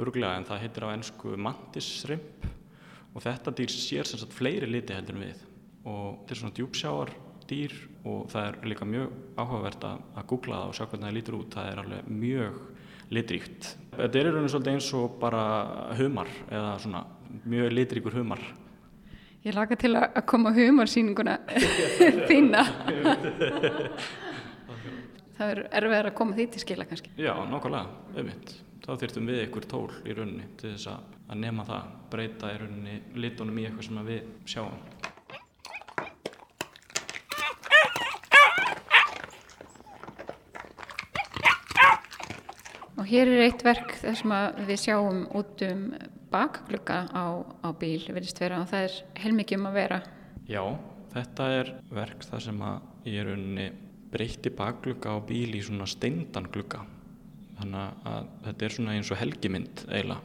öruglega 0.00 0.38
en 0.38 0.46
það 0.48 0.62
heitir 0.64 0.86
á 0.86 0.94
ennsku 0.94 1.36
mantis 1.40 1.88
shrimp. 2.00 2.46
Og 3.14 3.22
þetta 3.22 3.54
dýr 3.54 3.70
sér 3.70 4.08
sem 4.08 4.18
sagt 4.18 4.34
fleiri 4.34 4.66
liti 4.66 4.94
heldur 4.96 5.18
en 5.18 5.26
við. 5.28 5.42
Og 5.86 6.06
þetta 6.24 6.34
er 6.34 6.40
svona 6.40 6.56
djúpsjáar 6.58 7.12
dýr 7.48 7.74
og 8.08 8.26
það 8.32 8.48
er 8.48 8.58
líka 8.72 8.88
mjög 8.88 9.12
áhugavert 9.38 9.86
að, 9.86 10.02
að 10.16 10.26
googla 10.32 10.58
það 10.62 10.70
og 10.70 10.76
sjá 10.78 10.84
hvernig 10.88 11.06
það 11.06 11.16
lítur 11.18 11.38
út. 11.38 11.54
Það 11.54 11.70
er 11.70 11.82
alveg 11.84 12.10
mjög 12.24 12.58
litríkt. 13.14 13.70
Þetta 13.94 14.20
er 14.20 14.28
í 14.30 14.34
rauninu 14.34 14.52
svolítið 14.52 14.74
eins 14.74 14.90
og 14.98 15.16
bara 15.22 15.44
humar 16.00 16.34
eða 16.48 16.74
svona 16.82 17.04
mjög 17.44 17.74
litríkur 17.78 18.18
humar. 18.18 18.42
Ég 19.44 19.52
laka 19.52 19.76
til 19.76 19.92
að 20.00 20.22
koma 20.26 20.54
humarsýninguna 20.56 21.38
þína. 22.30 22.64
Það 25.34 25.50
er 25.50 25.60
erfiðar 25.80 26.08
að 26.12 26.16
koma 26.16 26.36
því 26.36 26.44
til 26.54 26.60
skila 26.62 26.86
kannski. 26.88 27.10
Já, 27.18 27.34
nákvæmlega, 27.50 27.90
auðvitað 28.14 28.62
þá 28.84 28.92
þurftum 29.00 29.28
við 29.30 29.42
ykkur 29.46 29.66
tól 29.68 29.88
í 30.04 30.14
rauninni 30.16 30.46
til 30.60 30.74
þess 30.74 30.90
að 30.92 31.38
nema 31.40 31.64
það, 31.64 31.92
breyta 32.12 32.50
í 32.52 32.58
rauninni 32.60 32.96
litunum 33.16 33.58
í 33.60 33.64
eitthvað 33.64 33.86
sem 33.88 34.00
við 34.08 34.26
sjáum. 34.52 34.82
Og 42.94 43.08
hér 43.10 43.28
er 43.28 43.44
eitt 43.48 43.64
verk 43.64 43.96
þar 44.00 44.18
sem 44.20 44.34
við 44.68 44.82
sjáum 44.84 45.24
út 45.36 45.64
um 45.66 45.86
bakglugga 46.32 47.04
á, 47.12 47.24
á 47.40 47.68
bíl, 47.76 48.00
verðist 48.08 48.40
vera, 48.40 48.62
og 48.62 48.70
það 48.70 48.88
er 48.88 48.98
heilmikið 49.24 49.60
um 49.60 49.68
að 49.70 49.78
vera. 49.80 50.00
Já, 50.48 50.62
þetta 51.14 51.50
er 51.60 51.76
verk 51.94 52.24
þar 52.26 52.48
sem 52.48 52.64
að 52.68 53.12
ég 53.12 53.28
rauninni 53.28 53.68
breyti 54.14 54.52
bakglugga 54.54 55.16
á 55.16 55.18
bíl 55.24 55.52
í 55.56 55.62
svona 55.64 55.88
steindan 55.90 56.48
glugga 56.52 56.84
þannig 57.58 58.08
að 58.10 58.32
þetta 58.48 58.66
er 58.66 58.74
svona 58.76 58.96
eins 58.96 59.12
og 59.12 59.20
helgimynd 59.20 59.84
eiginlega 59.88 60.20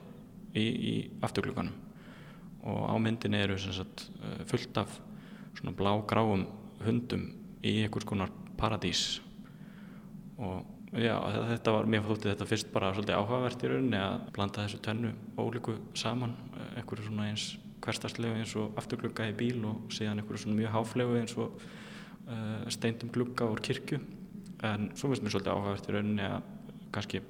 í, 0.56 0.66
í 0.66 0.94
afturklukkanum 1.26 1.86
og 2.70 2.82
á 2.92 2.96
myndinni 3.00 3.40
eru 3.40 3.58
sagt, 3.58 4.10
eh, 4.24 4.44
fullt 4.46 4.78
af 4.78 5.00
svona 5.56 5.76
blá-gráum 5.76 6.46
hundum 6.84 7.30
í 7.64 7.84
einhvers 7.84 8.06
konar 8.06 8.32
paradís. 8.58 9.22
Og 10.38 10.66
já, 10.94 11.16
þetta 11.54 11.72
var, 11.72 11.86
mér 11.86 12.04
þótti 12.04 12.32
þetta 12.32 12.48
fyrst 12.48 12.72
bara 12.74 12.94
svolítið 12.94 13.16
áhugavert 13.16 13.64
í 13.64 13.72
rauninni 13.72 14.00
að 14.00 14.30
blanda 14.36 14.66
þessu 14.66 14.82
tennu 14.84 15.14
ólíku 15.38 15.78
saman 15.94 16.36
eh, 16.56 16.80
einhverju 16.80 17.08
svona 17.08 17.30
eins 17.32 17.58
hverstarslegu 17.80 18.36
eins 18.36 18.56
og 18.60 18.78
afturklukka 18.80 19.30
í 19.30 19.36
bíl 19.38 19.64
og 19.68 19.92
síðan 19.96 20.20
einhverju 20.20 20.44
svona 20.44 20.60
mjög 20.60 20.74
háflegu 20.74 21.20
eins 21.20 21.36
og 21.40 21.62
uh, 22.28 22.66
steindum 22.68 23.12
klukka 23.16 23.48
úr 23.48 23.62
kirkju. 23.64 24.02
En 24.68 24.90
svo 25.00 25.08
finnst 25.08 25.24
mér 25.24 25.32
svolítið 25.32 25.54
áhugavert 25.54 25.88
í 25.88 25.96
rauninni 25.96 26.26
að 26.28 26.50
kannski 26.96 27.22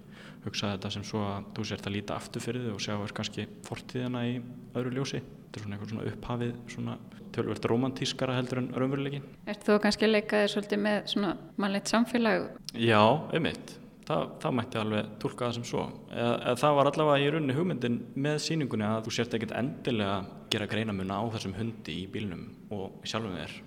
hugsa 0.45 0.73
þetta 0.73 0.91
sem 0.93 1.05
svo 1.07 1.23
að 1.27 1.49
þú 1.57 1.65
sért 1.67 1.87
að 1.89 1.95
líta 1.97 2.15
aftur 2.15 2.43
fyrir 2.43 2.67
þig 2.67 2.75
og 2.75 2.83
sjá 2.83 2.93
er 2.95 3.15
kannski 3.15 3.45
fortíðina 3.67 4.23
í 4.29 4.37
öðru 4.77 4.95
ljósi. 4.95 5.19
Þetta 5.19 5.59
er 5.59 5.65
svona 5.65 5.75
eitthvað 5.75 5.91
svona 5.93 6.13
upphafið 6.13 6.55
svona 6.73 6.95
tölvert 7.35 7.67
romantískara 7.69 8.37
heldur 8.37 8.61
en 8.63 8.71
raunveruleikin 8.73 9.25
Er 9.49 9.59
þú 9.61 9.77
kannski 9.83 10.07
að 10.07 10.15
leika 10.15 10.41
þig 10.43 10.51
svolítið 10.53 10.81
með 10.85 10.97
svona 11.13 11.35
mannleitt 11.61 11.91
samfélag? 11.91 12.49
Já, 12.73 13.01
einmitt. 13.33 13.75
Það, 14.09 14.29
það 14.41 14.55
mætti 14.57 14.79
alveg 14.81 15.09
tólka 15.21 15.45
það 15.45 15.55
sem 15.59 15.65
svo. 15.69 15.83
Eða, 16.09 16.31
eða 16.39 16.55
það 16.63 16.77
var 16.79 16.89
allavega 16.89 17.21
í 17.25 17.31
rauninni 17.35 17.57
hugmyndin 17.59 17.99
með 18.25 18.39
síningunni 18.47 18.87
að 18.87 19.03
þú 19.05 19.15
sért 19.19 19.37
ekkert 19.37 19.55
endilega 19.59 20.15
gera 20.49 20.69
greinamun 20.71 21.13
á 21.13 21.21
þessum 21.35 21.57
hundi 21.59 21.99
í 22.01 22.07
bílnum 22.09 22.47
og 22.73 23.05
sjálfum 23.05 23.37
þér. 23.37 23.57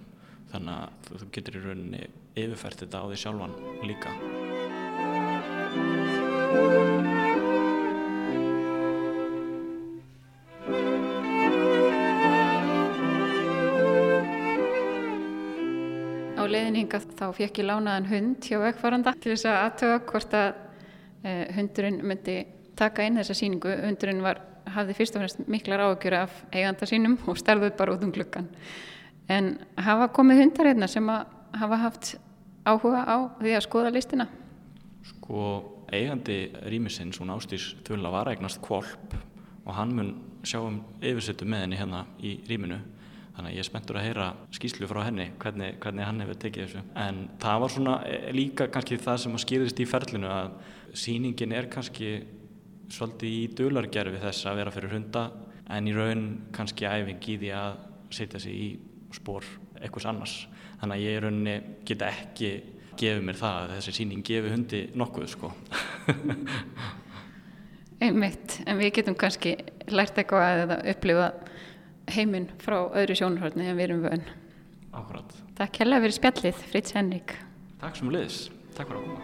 Þannig 0.53 0.79
að 0.81 1.11
þú 1.13 1.33
getur 1.39 1.61
í 1.61 1.67
rauninni 1.69 2.07
yfirfært 2.33 2.83
þetta 2.83 3.05
á 3.07 3.07
því 3.07 3.23
sjálfan 3.23 3.61
líka 3.87 4.17
Leiðninga 16.53 16.99
þá 17.17 17.27
fekk 17.37 17.61
ég 17.63 17.67
lánaðan 17.69 18.09
hund 18.11 18.45
hjá 18.45 18.59
vegfaranda 18.61 19.15
til 19.17 19.33
þess 19.33 19.47
að 19.49 19.59
aðtöða 19.63 19.99
hvort 20.11 20.35
að 20.37 20.49
uh, 20.53 21.45
hundurinn 21.57 22.01
myndi 22.05 22.35
taka 22.77 23.07
inn 23.07 23.17
þessa 23.21 23.37
síningu. 23.39 23.73
Hundurinn 23.87 24.21
var, 24.25 24.43
hafði 24.75 24.97
fyrst 24.99 25.17
og 25.17 25.23
fremst 25.23 25.43
miklar 25.53 25.85
áökjur 25.87 26.17
af 26.19 26.43
eiganda 26.53 26.89
sínum 26.89 27.17
og 27.25 27.41
starðuð 27.41 27.73
bara 27.79 27.97
út 27.97 28.05
um 28.05 28.13
glukkan. 28.13 28.51
En 29.33 29.55
hafa 29.81 30.11
komið 30.13 30.43
hundar 30.43 30.73
hérna 30.73 30.91
sem 30.93 31.09
að 31.13 31.25
hafa 31.63 31.81
haft 31.87 32.15
áhuga 32.69 33.05
á 33.09 33.17
því 33.41 33.57
að 33.57 33.67
skoða 33.69 33.95
listina? 33.95 34.29
Sko 35.09 35.47
eigandi 35.93 36.39
rýmisins, 36.73 37.21
hún 37.21 37.33
ástýrs 37.35 37.73
þulla 37.87 38.13
var 38.13 38.33
eignast 38.33 38.61
kvolp 38.65 39.17
og 39.63 39.75
hann 39.77 39.95
mun 39.97 40.13
sjá 40.47 40.59
um 40.65 40.81
yfirsettu 41.03 41.47
með 41.47 41.67
henni 41.67 41.79
hérna 41.79 42.05
í 42.23 42.35
rýminu. 42.49 42.81
Þannig 43.33 43.49
að 43.49 43.55
ég 43.55 43.63
er 43.63 43.69
spenntur 43.69 43.97
að 43.97 44.07
heyra 44.09 44.27
skýslu 44.53 44.89
frá 44.91 45.07
henni 45.07 45.31
hvernig, 45.41 45.79
hvernig 45.81 46.05
hann 46.05 46.21
hefur 46.21 46.39
tekið 46.43 46.67
þessu. 46.67 46.83
En 47.01 47.23
það 47.41 47.63
var 47.63 47.73
svona 47.73 47.95
e, 48.05 48.19
líka 48.35 48.67
kannski 48.73 48.99
það 49.01 49.21
sem 49.23 49.37
að 49.39 49.45
skýrist 49.47 49.81
í 49.81 49.87
ferlinu 49.89 50.29
að 50.29 50.51
síningin 51.01 51.55
er 51.57 51.71
kannski 51.73 52.11
svolítið 52.93 53.39
í 53.39 53.47
dölargerfi 53.57 54.21
þess 54.21 54.51
að 54.51 54.61
vera 54.61 54.75
fyrir 54.75 54.93
hunda 54.99 55.25
en 55.73 55.89
í 55.89 55.95
raun 55.97 56.27
kannski 56.53 56.89
æfing 56.89 57.25
í 57.33 57.39
því 57.41 57.55
að 57.57 57.79
setja 58.13 58.43
sig 58.43 58.53
í 58.53 58.69
spór 59.17 59.49
eitthvað 59.81 60.11
annars. 60.13 60.37
Þannig 60.83 60.99
að 60.99 61.07
ég 61.07 61.17
í 61.17 61.23
rauninni 61.25 61.57
geta 61.89 62.11
ekki 62.13 62.53
gefið 63.01 63.23
mér 63.27 63.39
það 63.41 63.57
að 63.63 63.73
þessi 63.77 63.93
síning 63.99 64.23
gefi 64.27 64.49
hundi 64.53 64.81
nokkuð 64.99 65.27
sko 65.33 65.49
Einmitt, 68.03 68.49
en 68.67 68.81
við 68.81 68.89
getum 68.99 69.17
kannski 69.19 69.51
lært 69.95 70.17
eitthvað 70.19 70.43
að 70.65 70.71
upplifa 70.91 71.29
heiminn 72.11 72.49
frá 72.63 72.79
öðru 72.91 73.15
sjónarhörni 73.21 73.65
en 73.71 73.79
við 73.79 73.87
erum 73.87 74.03
vön. 74.03 74.25
Akkurat. 74.91 75.31
Takk 75.59 75.73
hérlega 75.85 76.03
fyrir 76.07 76.17
spjallið, 76.19 76.57
Fritz 76.73 76.91
Henrik. 76.99 77.29
Takk 77.83 77.95
sem 78.01 78.09
liðis. 78.11 78.39
Takk 78.75 78.87
fyrir 78.91 79.01
að 79.01 79.07
koma. 79.13 79.23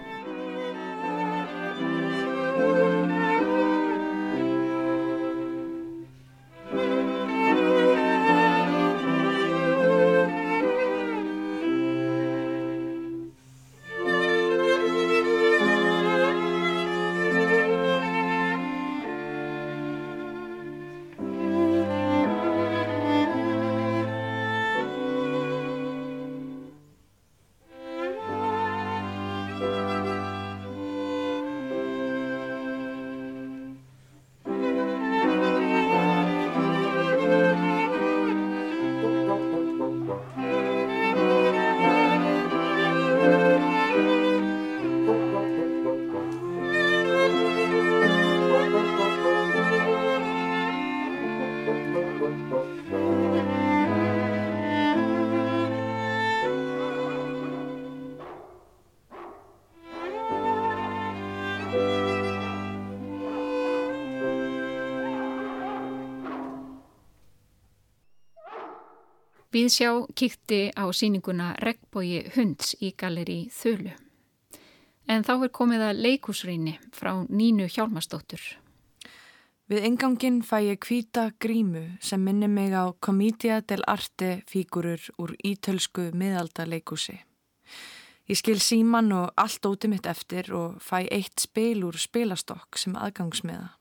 Viðsjá 69.69 69.91
kíkti 70.17 70.59
á 70.73 70.89
síninguna 70.97 71.51
Regnbói 71.61 72.23
hunds 72.33 72.71
í 72.81 72.95
galeri 72.97 73.51
Þölu. 73.53 73.91
En 75.05 75.27
þá 75.27 75.33
er 75.45 75.51
komið 75.53 75.83
að 75.85 76.01
leikusrýni 76.07 76.73
frá 76.97 77.11
Nínu 77.29 77.67
Hjálmarsdóttur. 77.69 78.41
Við 79.69 79.85
engangin 79.91 80.41
fæ 80.41 80.71
ég 80.71 80.81
kvíta 80.81 81.27
grímu 81.37 81.85
sem 82.01 82.25
minni 82.25 82.49
mig 82.49 82.73
á 82.73 82.97
Comedia 82.97 83.61
del 83.61 83.85
Arte 83.85 84.39
fígurur 84.49 85.05
úr 85.21 85.37
ítölsku 85.45 86.09
miðaldaleikusi. 86.17 87.19
Ég 88.25 88.41
skil 88.41 88.65
síman 88.65 89.13
og 89.13 89.37
allt 89.37 89.69
óti 89.69 89.93
mitt 89.93 90.09
eftir 90.09 90.49
og 90.57 90.81
fæ 90.81 91.05
eitt 91.13 91.45
spil 91.45 91.85
úr 91.85 92.01
spilastokk 92.01 92.81
sem 92.81 92.97
aðgangsmiða. 92.97 93.75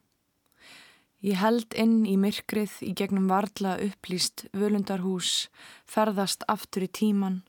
Ég 1.28 1.36
held 1.42 1.74
inn 1.76 2.06
í 2.08 2.14
myrkrið 2.16 2.78
í 2.88 2.94
gegnum 2.96 3.26
varla 3.28 3.74
upplýst 3.84 4.46
völundarhús, 4.56 5.50
ferðast 5.84 6.46
aftur 6.48 6.86
í 6.86 6.88
tíman 6.88 7.42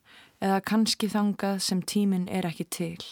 eða 0.43 0.59
kannski 0.67 1.07
þangað 1.13 1.61
sem 1.63 1.85
tímin 1.93 2.25
er 2.27 2.49
ekki 2.49 2.67
til. 2.75 3.05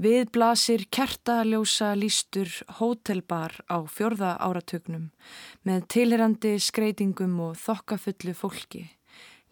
Við 0.00 0.32
blasir 0.32 0.86
kertaljósa 0.88 1.90
lístur 2.00 2.48
hótelbar 2.78 3.58
á 3.68 3.84
fjörða 3.84 4.32
áratugnum 4.40 5.10
með 5.68 5.84
tilherandi 5.92 6.56
skreitingum 6.56 7.36
og 7.50 7.60
þokkafullu 7.60 8.36
fólki, 8.40 8.86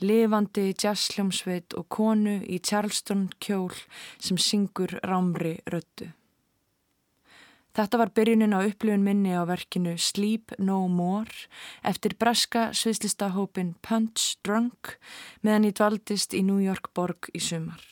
lifandi 0.01 0.71
jazzljómsveit 0.73 1.77
og 1.77 1.91
konu 1.93 2.41
í 2.49 2.61
Charleston 2.61 3.29
kjól 3.37 3.73
sem 4.17 4.41
syngur 4.41 4.97
rámri 5.05 5.59
röttu. 5.69 6.15
Þetta 7.75 7.99
var 7.99 8.13
byrjunin 8.15 8.55
á 8.55 8.63
upplifun 8.63 9.03
minni 9.03 9.33
á 9.35 9.43
verkinu 9.49 9.97
Sleep 9.99 10.55
No 10.63 10.85
More 10.87 11.49
eftir 11.83 12.15
breska 12.15 12.69
sviðslistahópin 12.71 13.75
Punch 13.83 14.37
Drunk 14.47 14.95
meðan 15.43 15.67
ég 15.67 15.75
dvaldist 15.81 16.39
í 16.39 16.45
New 16.47 16.63
York 16.63 16.93
borg 16.95 17.33
í 17.35 17.43
sumar. 17.43 17.83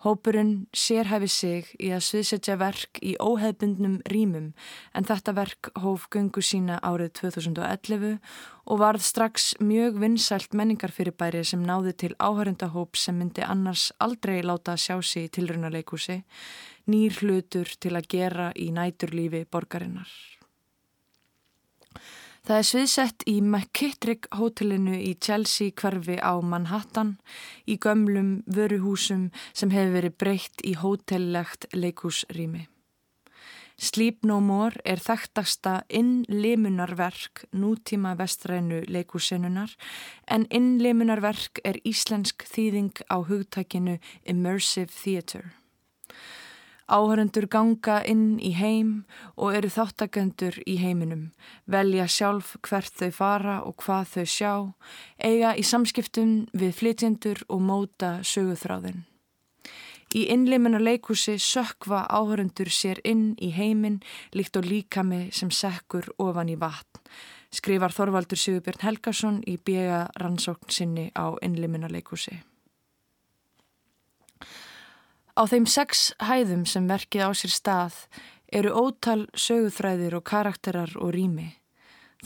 Hópurinn 0.00 0.64
sérhæfi 0.72 1.28
sig 1.28 1.66
í 1.76 1.90
að 1.92 2.06
sviðsetja 2.06 2.54
verk 2.56 3.00
í 3.04 3.10
óheðbundnum 3.20 3.98
rýmum 4.08 4.46
en 4.96 5.04
þetta 5.04 5.34
verk 5.36 5.68
hóf 5.82 6.06
gungu 6.08 6.40
sína 6.40 6.78
árið 6.80 7.12
2011 7.20 8.16
og 8.64 8.80
varð 8.80 9.04
strax 9.04 9.50
mjög 9.60 10.00
vinsælt 10.00 10.56
menningarfyrirbæri 10.56 11.44
sem 11.44 11.68
náði 11.68 11.92
til 12.00 12.12
áhörendahóp 12.16 12.96
sem 12.96 13.20
myndi 13.20 13.44
annars 13.44 13.90
aldrei 14.00 14.40
láta 14.40 14.78
sjá 14.80 14.96
sig 15.04 15.28
í 15.28 15.32
tilrunaleikusi, 15.36 16.22
nýr 16.88 17.20
hlutur 17.20 17.68
til 17.76 17.92
að 17.92 18.08
gera 18.16 18.52
í 18.56 18.72
næturlífi 18.72 19.44
borgarinnar. 19.52 20.08
Það 22.40 22.56
er 22.56 22.66
sviðsett 22.66 23.24
í 23.28 23.36
McKittrick 23.44 24.26
hótelinu 24.32 24.96
í 24.96 25.12
Chelsea 25.20 25.74
hverfi 25.76 26.16
á 26.16 26.40
Manhattan 26.40 27.18
í 27.68 27.76
gömlum 27.76 28.40
vöruhúsum 28.48 29.28
sem 29.52 29.72
hefur 29.74 29.96
verið 29.98 30.16
breytt 30.22 30.64
í 30.64 30.72
hótellegt 30.80 31.68
leikúsrými. 31.76 32.66
Sleep 33.80 34.24
No 34.28 34.40
More 34.44 34.80
er 34.84 35.00
þekktasta 35.00 35.78
innlimunarverk 35.88 37.46
nútíma 37.56 38.12
vestrænu 38.18 38.82
leikúsinunar 38.88 39.72
en 40.28 40.44
innlimunarverk 40.52 41.62
er 41.64 41.80
íslensk 41.88 42.44
þýðing 42.44 43.04
á 43.08 43.24
hugtakinu 43.24 43.96
Immersive 44.24 44.92
Theatre. 44.92 45.59
Áhörendur 46.90 47.46
ganga 47.46 48.00
inn 48.02 48.40
í 48.42 48.50
heim 48.58 49.04
og 49.38 49.54
eru 49.54 49.68
þáttakendur 49.70 50.56
í 50.66 50.74
heiminum, 50.82 51.28
velja 51.70 52.08
sjálf 52.10 52.56
hvert 52.66 52.96
þau 52.98 53.10
fara 53.14 53.60
og 53.62 53.76
hvað 53.84 54.08
þau 54.14 54.24
sjá, 54.32 54.54
eiga 55.22 55.54
í 55.54 55.62
samskiptum 55.62 56.48
við 56.50 56.74
flytjendur 56.80 57.44
og 57.46 57.62
móta 57.62 58.16
söguþráðin. 58.26 59.04
Í 60.10 60.24
innleimina 60.34 60.80
leikúsi 60.82 61.36
sökva 61.38 62.02
áhörendur 62.10 62.72
sér 62.74 62.98
inn 63.06 63.36
í 63.38 63.52
heiminn 63.54 64.00
líkt 64.34 64.58
og 64.58 64.66
líkami 64.66 65.28
sem 65.30 65.54
sekkur 65.54 66.10
ofan 66.18 66.50
í 66.50 66.58
vatn, 66.58 67.04
skrifar 67.54 67.94
Þorvaldur 67.94 68.38
Sigurbjörn 68.38 68.82
Helgason 68.82 69.42
í 69.46 69.60
bjega 69.62 70.08
rannsókn 70.18 70.74
sinni 70.74 71.10
á 71.14 71.38
innleimina 71.38 71.86
leikúsi. 71.86 72.40
Á 75.38 75.42
þeim 75.46 75.66
sex 75.66 76.10
hæðum 76.18 76.66
sem 76.66 76.88
verkið 76.90 77.26
á 77.26 77.30
sér 77.36 77.54
stað 77.54 77.96
eru 78.50 78.74
ótal 78.74 79.28
söguþræðir 79.38 80.16
og 80.18 80.26
karakterar 80.26 80.92
og 80.98 81.14
rými. 81.14 81.54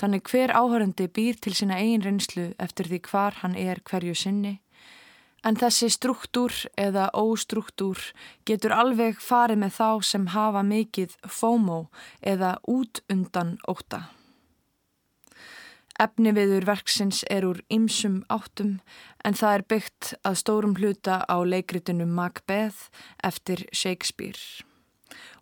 Þannig 0.00 0.26
hver 0.30 0.50
áhörandi 0.56 1.06
býr 1.06 1.38
til 1.38 1.54
sína 1.54 1.78
eigin 1.78 2.02
reynslu 2.02 2.48
eftir 2.58 2.88
því 2.90 3.00
hvar 3.10 3.40
hann 3.42 3.54
er 3.54 3.80
hverju 3.84 4.14
sinni. 4.18 4.58
En 5.44 5.58
þessi 5.60 5.90
struktúr 5.92 6.54
eða 6.80 7.10
óstruktúr 7.12 8.00
getur 8.48 8.72
alveg 8.72 9.20
farið 9.20 9.60
með 9.60 9.76
þá 9.76 9.88
sem 10.10 10.26
hafa 10.32 10.64
mikið 10.64 11.16
FOMO 11.28 11.80
eða 12.24 12.56
út 12.64 13.04
undan 13.12 13.58
óta. 13.68 14.08
Efni 16.02 16.32
viður 16.34 16.64
verksins 16.66 17.20
er 17.30 17.44
úr 17.46 17.60
ymsum 17.70 18.24
áttum 18.32 18.80
en 19.24 19.36
það 19.38 19.52
er 19.56 19.64
byggt 19.70 20.08
að 20.26 20.38
stórum 20.40 20.74
hluta 20.80 21.20
á 21.22 21.36
leikritinu 21.46 22.06
Macbeth 22.10 22.90
eftir 23.22 23.62
Shakespeare 23.70 24.64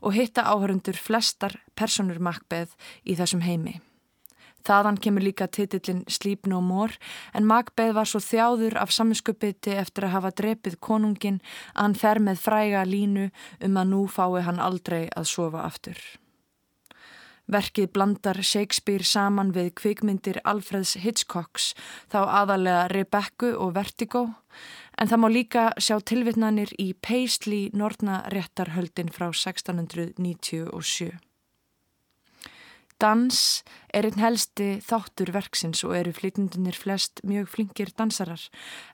og 0.03 0.13
hitta 0.13 0.45
áhörundur 0.45 0.99
flestar 0.99 1.57
personur 1.79 2.21
Macbeth 2.21 2.77
í 3.09 3.17
þessum 3.17 3.41
heimi. 3.47 3.79
Þaðan 4.63 4.99
kemur 5.03 5.25
líka 5.25 5.49
titillin 5.49 6.05
Sleep 6.07 6.47
No 6.47 6.61
More 6.61 7.01
en 7.35 7.49
Macbeth 7.49 7.97
var 7.97 8.07
svo 8.07 8.21
þjáður 8.23 8.77
af 8.83 8.93
saminskupiti 8.95 9.73
eftir 9.73 10.07
að 10.07 10.17
hafa 10.19 10.37
drepið 10.39 10.77
konungin 10.85 11.41
að 11.73 11.81
hann 11.81 12.01
fer 12.05 12.21
með 12.23 12.45
fræga 12.45 12.85
línu 12.87 13.31
um 13.65 13.81
að 13.81 13.95
nú 13.95 14.03
fái 14.07 14.45
hann 14.47 14.61
aldrei 14.61 15.07
að 15.17 15.31
sofa 15.33 15.65
aftur. 15.65 15.97
Verkið 17.51 17.89
blandar 17.93 18.39
Shakespeare 18.47 19.05
saman 19.05 19.51
við 19.53 19.73
kvikmyndir 19.81 20.39
Alfreds 20.47 20.95
Hitchcocks, 21.03 21.73
þá 22.07 22.21
aðalega 22.43 22.87
Rebecca 22.93 23.51
og 23.59 23.75
Vertigo, 23.75 24.23
en 24.95 25.11
það 25.11 25.23
má 25.25 25.29
líka 25.33 25.65
sjá 25.83 25.99
tilvittnanir 25.99 26.71
í 26.79 26.93
Paisley 26.95 27.71
Nortna 27.75 28.23
réttarhöldin 28.31 29.11
frá 29.11 29.33
1697. 29.33 31.19
Dans 33.03 33.39
er 33.91 34.07
einn 34.07 34.23
helsti 34.23 34.77
þáttur 34.87 35.33
verksins 35.35 35.83
og 35.83 35.97
eru 35.99 36.13
flytjendunir 36.15 36.77
flest 36.79 37.19
mjög 37.27 37.51
flinkir 37.51 37.91
dansarar 37.99 38.45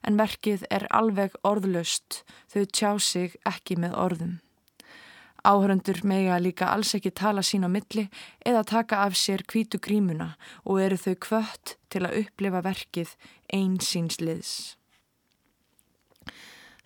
en 0.01 0.17
verkið 0.17 0.65
er 0.73 0.87
alveg 0.89 1.37
orðlöst, 1.45 2.23
þau 2.49 2.63
tjá 2.65 2.91
sig 2.97 3.37
ekki 3.45 3.77
með 3.77 3.93
orðum. 4.07 4.39
Áhöröndur 5.43 6.01
mega 6.03 6.39
líka 6.39 6.67
alls 6.73 6.93
ekki 6.97 7.11
tala 7.15 7.43
sín 7.45 7.63
á 7.63 7.69
milli 7.71 8.09
eða 8.45 8.65
taka 8.67 9.03
af 9.05 9.15
sér 9.15 9.45
kvítu 9.47 9.79
grímuna 9.79 10.33
og 10.65 10.81
eru 10.83 10.97
þau 10.99 11.15
kvött 11.27 11.77
til 11.89 12.03
að 12.05 12.19
upplifa 12.23 12.61
verkið 12.65 13.15
einsýns 13.53 14.19
liðs. 14.19 14.53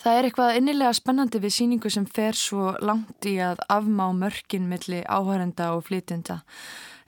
Það 0.04 0.18
er 0.20 0.26
eitthvað 0.28 0.58
innilega 0.60 0.94
spennandi 0.94 1.40
við 1.40 1.54
síningu 1.58 1.90
sem 1.90 2.06
fer 2.06 2.36
svo 2.36 2.74
langt 2.84 3.26
í 3.26 3.38
að 3.40 3.62
afmá 3.72 4.10
mörkin 4.12 4.68
milli 4.68 5.00
áhörenda 5.08 5.72
og 5.78 5.86
flytjenda 5.88 6.42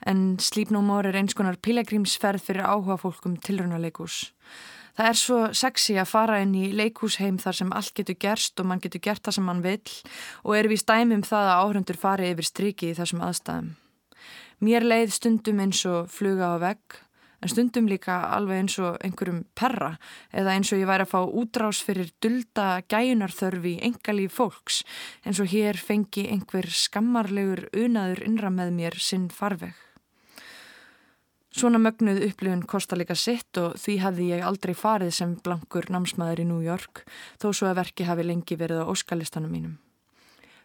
en 0.06 0.38
More 0.70 1.08
er 1.08 1.16
eins 1.16 1.34
konar 1.34 1.56
pilegrímsferð 1.56 2.42
fyrir 2.42 2.64
áhuga 2.64 2.96
fólkum 2.96 3.36
tilrunaleikús. 3.36 4.32
Það 4.96 5.08
er 5.10 5.18
svo 5.20 5.38
sexy 5.52 5.94
að 6.00 6.08
fara 6.08 6.36
inn 6.40 6.54
í 6.56 6.70
leikúsheim 6.72 7.36
þar 7.40 7.56
sem 7.58 7.72
allt 7.76 7.92
getur 7.98 8.16
gerst 8.16 8.60
og 8.62 8.68
mann 8.70 8.80
getur 8.80 9.02
gert 9.04 9.26
það 9.26 9.36
sem 9.36 9.44
mann 9.44 9.64
vil 9.64 9.82
og 10.42 10.54
er 10.56 10.68
við 10.72 10.80
stæmum 10.80 11.24
það 11.26 11.50
að 11.50 11.64
áhrendur 11.64 11.98
fari 12.00 12.30
yfir 12.32 12.48
striki 12.48 12.92
í 12.92 12.96
þessum 12.96 13.24
aðstæðum. 13.26 13.74
Mér 14.64 14.86
leið 14.88 15.12
stundum 15.12 15.60
eins 15.60 15.82
og 15.84 16.08
fluga 16.08 16.54
á 16.54 16.56
vegg 16.62 17.00
en 17.44 17.52
stundum 17.52 17.90
líka 17.92 18.16
alveg 18.32 18.62
eins 18.62 18.78
og 18.80 18.96
einhverjum 19.04 19.44
perra 19.58 19.92
eða 20.32 20.56
eins 20.56 20.72
og 20.72 20.80
ég 20.80 20.88
væri 20.88 21.04
að 21.04 21.12
fá 21.12 21.20
útrás 21.42 21.82
fyrir 21.84 22.08
dulda 22.24 22.68
gæjunarþörfi 22.88 23.76
engalíf 23.84 24.40
fólks 24.40 24.80
eins 25.28 25.44
og 25.44 25.52
hér 25.52 25.76
fengi 25.76 26.24
einhver 26.32 26.72
skammarlegur 26.72 27.66
unaður 27.76 28.24
innra 28.30 28.48
með 28.48 28.72
mér 28.80 28.96
sinn 28.96 29.28
farveg. 29.28 29.76
Svona 31.56 31.78
mögnuð 31.80 32.18
upplifun 32.26 32.66
kostar 32.68 32.98
líka 33.00 33.14
sitt 33.16 33.56
og 33.56 33.78
því 33.80 33.94
hefði 34.02 34.28
ég 34.34 34.42
aldrei 34.44 34.74
farið 34.76 35.14
sem 35.16 35.30
blankur 35.40 35.86
námsmaður 35.88 36.42
í 36.42 36.44
New 36.50 36.60
York 36.60 37.06
þó 37.40 37.46
svo 37.48 37.70
að 37.70 37.78
verki 37.78 38.04
hafi 38.04 38.26
lengi 38.26 38.58
verið 38.60 38.82
á 38.84 38.90
óskalistanum 38.92 39.54
mínum. 39.54 39.78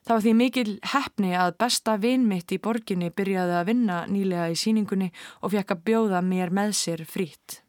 Það 0.03 0.13
var 0.15 0.23
því 0.25 0.33
mikil 0.35 0.73
hefni 0.91 1.31
að 1.37 1.55
besta 1.63 1.95
vinmitt 2.01 2.51
í 2.51 2.59
borginni 2.59 3.11
byrjaði 3.15 3.55
að 3.55 3.67
vinna 3.69 4.01
nýlega 4.11 4.49
í 4.51 4.59
síningunni 4.59 5.11
og 5.39 5.53
fekk 5.55 5.75
að 5.77 5.83
bjóða 5.87 6.21
mér 6.27 6.51
með 6.59 6.75
sér 6.81 7.05
frít. 7.07 7.61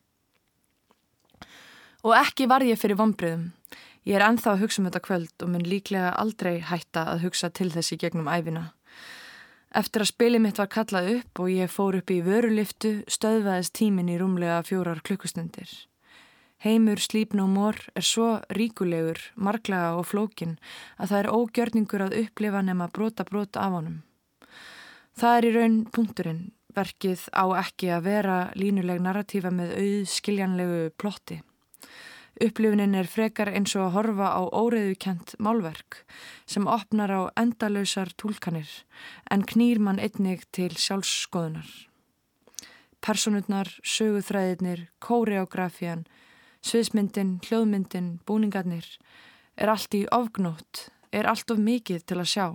Og 2.02 2.16
ekki 2.18 2.50
var 2.50 2.66
ég 2.66 2.80
fyrir 2.80 2.98
vonbröðum. 2.98 3.52
Ég 4.02 4.18
er 4.18 4.26
enþá 4.26 4.56
að 4.56 4.64
hugsa 4.64 4.82
um 4.82 4.88
þetta 4.88 5.06
kvöld 5.06 5.44
og 5.44 5.52
mun 5.52 5.68
líklega 5.68 6.10
aldrei 6.18 6.56
hætta 6.58 7.04
að 7.12 7.28
hugsa 7.28 7.52
til 7.54 7.70
þessi 7.70 8.00
gegnum 8.02 8.26
æfina. 8.26 8.72
Eftir 9.72 10.02
að 10.04 10.10
spilið 10.10 10.42
mitt 10.44 10.58
var 10.60 10.68
kallað 10.68 11.06
upp 11.14 11.40
og 11.40 11.48
ég 11.48 11.70
fór 11.72 11.96
upp 11.96 12.10
í 12.12 12.18
vöruliftu 12.20 12.90
stöðvaðist 13.08 13.72
tímin 13.78 14.10
í 14.12 14.18
rúmlega 14.20 14.58
fjórar 14.68 15.00
klukkustundir. 15.00 15.70
Heimur 16.62 17.00
Sleep 17.00 17.32
No 17.32 17.46
More 17.48 17.88
er 17.96 18.04
svo 18.04 18.26
ríkulegur, 18.52 19.18
marglega 19.34 19.96
og 19.96 20.10
flókin 20.10 20.58
að 21.00 21.14
það 21.14 21.20
er 21.22 21.30
ógjörningur 21.38 22.04
að 22.04 22.18
upplifa 22.20 22.60
nema 22.62 22.90
brota 22.92 23.24
brota 23.24 23.64
af 23.64 23.78
honum. 23.78 23.96
Það 25.16 25.38
er 25.38 25.48
í 25.48 25.54
raun 25.56 25.78
punkturinn, 25.88 26.44
verkið 26.76 27.24
á 27.32 27.44
ekki 27.64 27.90
að 27.96 28.04
vera 28.10 28.36
línuleg 28.54 29.00
narratífa 29.00 29.50
með 29.56 29.72
auð 29.80 30.04
skiljanlegu 30.12 30.84
plotti. 31.00 31.40
Upplifunin 32.40 32.94
er 32.96 33.08
frekar 33.12 33.50
eins 33.52 33.74
og 33.76 33.84
að 33.86 33.94
horfa 33.96 34.28
á 34.32 34.42
óreðukent 34.48 35.34
málverk 35.36 35.98
sem 36.48 36.64
opnar 36.64 37.12
á 37.12 37.20
endalösar 37.36 38.14
tólkanir 38.16 38.70
en 39.30 39.44
knýr 39.44 39.78
mann 39.78 40.00
einnig 40.00 40.46
til 40.50 40.72
sjálfskoðunar. 40.72 41.68
Personurnar, 43.04 43.68
söguþræðirnir, 43.82 44.86
kóreografían, 45.02 46.06
sviðsmyndin, 46.64 47.40
hljóðmyndin, 47.44 48.20
búningarnir 48.24 48.86
er 49.58 49.68
allt 49.68 49.92
í 49.98 50.06
ofgnótt, 50.08 50.88
er 51.12 51.28
allt 51.28 51.50
of 51.52 51.60
mikið 51.60 52.06
til 52.06 52.20
að 52.22 52.30
sjá 52.32 52.46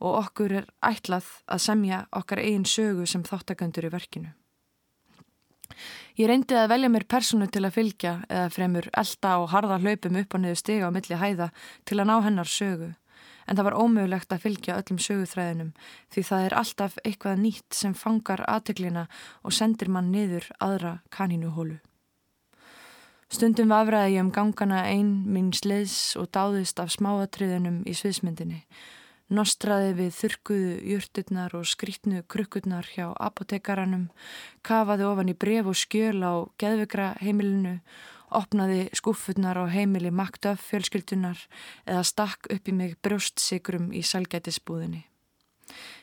og 0.00 0.18
okkur 0.24 0.56
er 0.62 0.68
ætlað 0.82 1.28
að 1.46 1.64
semja 1.68 2.04
okkar 2.10 2.42
eigin 2.42 2.66
sögu 2.66 3.06
sem 3.06 3.22
þáttaköndur 3.22 3.86
í 3.86 3.94
verkinu. 3.94 4.32
Ég 6.18 6.28
reyndi 6.28 6.56
að 6.58 6.70
velja 6.72 6.90
mér 6.92 7.06
personu 7.08 7.46
til 7.48 7.64
að 7.64 7.76
fylgja 7.76 8.14
eða 8.28 8.48
fremur 8.54 8.88
elda 9.02 9.36
og 9.42 9.50
harða 9.54 9.78
hlaupum 9.82 10.18
upp 10.20 10.34
og 10.36 10.42
niður 10.42 10.60
stiga 10.60 10.90
á 10.90 10.94
milli 10.94 11.20
hæða 11.20 11.50
til 11.88 12.00
að 12.00 12.10
ná 12.10 12.16
hennar 12.26 12.50
sögu. 12.50 12.90
En 13.48 13.58
það 13.58 13.66
var 13.66 13.78
ómögulegt 13.82 14.32
að 14.32 14.42
fylgja 14.44 14.78
öllum 14.78 15.00
söguþræðinum 15.02 15.70
því 16.14 16.26
það 16.28 16.46
er 16.46 16.56
alltaf 16.60 16.98
eitthvað 17.04 17.40
nýtt 17.44 17.74
sem 17.74 17.94
fangar 17.94 18.44
aðteglina 18.46 19.06
og 19.42 19.56
sendir 19.56 19.90
mann 19.90 20.12
niður 20.12 20.46
aðra 20.60 21.00
kanínuhólu. 21.10 21.80
Stundum 23.30 23.70
vafraði 23.70 24.16
ég 24.16 24.24
um 24.24 24.30
gangana 24.34 24.84
einn 24.90 25.10
minn 25.30 25.52
sleiðs 25.54 26.16
og 26.18 26.32
dáðist 26.34 26.80
af 26.82 26.90
smáatriðunum 26.96 27.84
í 27.86 27.94
sviðsmyndinni 27.94 28.64
Nostraði 29.30 29.92
við 29.94 30.14
þurkuðu 30.16 30.70
júrturnar 30.90 31.52
og 31.54 31.68
skrítnu 31.70 32.24
krukkurnar 32.26 32.88
hjá 32.90 33.12
apotekaranum, 33.14 34.08
kafaði 34.66 35.06
ofan 35.06 35.30
í 35.30 35.36
bref 35.38 35.68
og 35.70 35.78
skjöl 35.78 36.18
á 36.26 36.34
geðvikra 36.58 37.12
heimilinu, 37.22 37.76
opnaði 38.34 38.88
skúffurnar 38.98 39.60
á 39.62 39.70
heimili 39.70 40.10
maktöf 40.10 40.66
fjölskyldunar 40.72 41.46
eða 41.86 42.02
stakk 42.10 42.50
upp 42.50 42.66
í 42.66 42.74
mig 42.74 42.98
brjóstsikrum 43.06 43.92
í 43.94 44.02
salgætisbúðinni. 44.02 45.04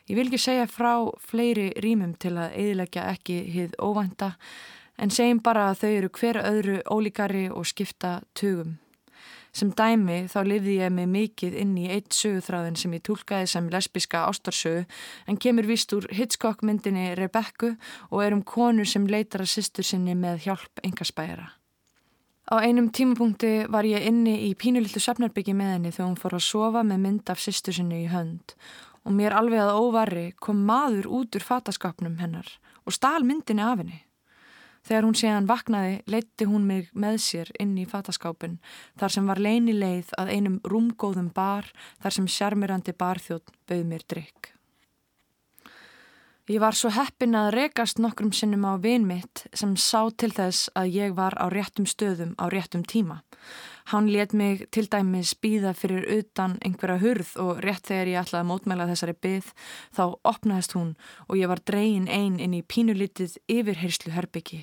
Ég 0.07 0.15
vil 0.15 0.29
ekki 0.29 0.39
segja 0.39 0.71
frá 0.71 0.93
fleiri 1.19 1.73
rýmum 1.83 2.15
til 2.15 2.37
að 2.39 2.55
eðilegja 2.55 3.09
ekki 3.11 3.41
hið 3.51 3.75
óvænta 3.83 4.37
en 4.95 5.11
segjum 5.11 5.43
bara 5.43 5.67
að 5.73 5.81
þau 5.81 5.89
eru 5.91 6.15
hver 6.15 6.39
öðru 6.47 6.81
ólíkari 6.87 7.47
og 7.51 7.67
skipta 7.67 8.21
tugum. 8.31 8.77
Sem 9.57 9.71
dæmi 9.73 10.27
þá 10.29 10.41
lifði 10.45 10.73
ég 10.83 10.91
með 10.93 11.07
mikið 11.15 11.55
inn 11.57 11.71
í 11.81 11.87
eitt 11.89 12.13
söguþráðin 12.13 12.75
sem 12.77 12.91
ég 12.93 13.01
tólkaði 13.07 13.47
sem 13.49 13.69
lesbiska 13.73 14.27
ástarsögu 14.29 14.83
en 15.25 15.39
kemur 15.41 15.65
vist 15.65 15.93
úr 15.97 16.05
Hitchcock 16.13 16.61
myndinni 16.61 17.07
Rebecca 17.17 17.71
og 18.11 18.21
er 18.21 18.35
um 18.37 18.43
konur 18.45 18.85
sem 18.85 19.07
leitar 19.09 19.41
að 19.41 19.55
sýstur 19.55 19.87
sinni 19.87 20.13
með 20.13 20.45
hjálp 20.45 20.83
engaspæjara. 20.85 21.47
Á 22.53 22.55
einum 22.63 22.91
tímapunkti 22.93 23.65
var 23.73 23.87
ég 23.89 24.05
inni 24.07 24.35
í 24.45 24.53
pínuliltu 24.55 25.01
sefnarbyggi 25.01 25.57
með 25.57 25.73
henni 25.73 25.95
þegar 25.95 26.11
hún 26.11 26.21
fór 26.21 26.37
að 26.37 26.45
sofa 26.45 26.85
með 26.85 27.01
mynd 27.07 27.33
af 27.33 27.41
sýstur 27.41 27.79
sinni 27.79 28.03
í 28.05 28.11
hönd 28.13 28.53
og 29.07 29.15
mér 29.17 29.33
alveg 29.39 29.63
að 29.63 29.79
óvarri 29.81 30.27
kom 30.37 30.61
maður 30.69 31.09
út 31.17 31.39
úr 31.39 31.49
fataskapnum 31.49 32.21
hennar 32.21 32.53
og 32.85 32.93
stál 32.93 33.25
myndinni 33.25 33.65
af 33.65 33.81
henni. 33.81 34.03
Þegar 34.85 35.07
hún 35.07 35.17
séðan 35.17 35.49
vaknaði, 35.49 35.95
leitti 36.07 36.47
hún 36.49 36.67
mig 36.67 36.91
með 36.93 37.17
sér 37.23 37.51
inn 37.59 37.77
í 37.77 37.87
fataskápin 37.89 38.59
þar 38.99 39.15
sem 39.15 39.31
var 39.31 39.41
leini 39.41 39.75
leið 39.75 40.13
að 40.17 40.33
einum 40.35 40.59
rúmgóðum 40.67 41.31
bar 41.33 41.71
þar 42.03 42.19
sem 42.19 42.29
sjarmirandi 42.29 42.95
barþjótt 42.97 43.53
bauð 43.67 43.89
mér 43.89 44.05
drikk. 44.07 44.56
Ég 46.47 46.61
var 46.63 46.71
svo 46.79 46.87
heppin 46.95 47.35
að 47.35 47.49
rekast 47.57 47.97
nokkrum 47.99 48.29
sinnum 48.31 48.63
á 48.63 48.79
vin 48.79 49.03
mitt 49.03 49.41
sem 49.51 49.73
sá 49.75 50.07
til 50.15 50.29
þess 50.31 50.69
að 50.79 50.93
ég 50.95 51.15
var 51.17 51.33
á 51.35 51.51
réttum 51.51 51.83
stöðum 51.83 52.37
á 52.39 52.47
réttum 52.47 52.85
tíma. 52.87 53.17
Hann 53.91 54.07
let 54.07 54.31
mig 54.31 54.63
til 54.71 54.85
dæmis 54.87 55.33
býða 55.43 55.73
fyrir 55.75 56.07
utan 56.07 56.55
einhverja 56.63 57.01
hurð 57.03 57.33
og 57.43 57.59
rétt 57.65 57.91
þegar 57.91 58.11
ég 58.13 58.21
ætlaði 58.21 58.39
að 58.45 58.47
mótmæla 58.53 58.87
þessari 58.87 59.17
byð 59.27 59.51
þá 59.99 60.01
opnaðist 60.31 60.77
hún 60.79 60.95
og 61.27 61.35
ég 61.35 61.51
var 61.51 61.63
dreyin 61.67 62.07
einn 62.07 62.39
inn 62.39 62.55
í 62.55 62.63
pínulitið 62.63 63.35
yfirherslu 63.51 64.15
herbyggi 64.15 64.61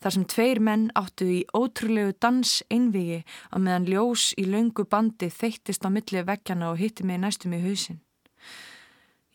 þar 0.00 0.16
sem 0.16 0.24
tveir 0.24 0.62
menn 0.64 0.88
áttu 0.96 1.28
í 1.36 1.42
ótrúlegu 1.52 2.16
dans 2.16 2.62
einvigi 2.72 3.20
að 3.52 3.68
meðan 3.68 3.92
ljós 3.92 4.30
í 4.40 4.48
laungu 4.48 4.88
bandi 4.88 5.28
þeittist 5.28 5.84
á 5.84 5.92
milli 5.92 6.24
vekkjana 6.32 6.72
og 6.72 6.80
hitti 6.80 7.04
mig 7.04 7.20
næstum 7.20 7.52
í 7.52 7.60
hausin. 7.60 8.00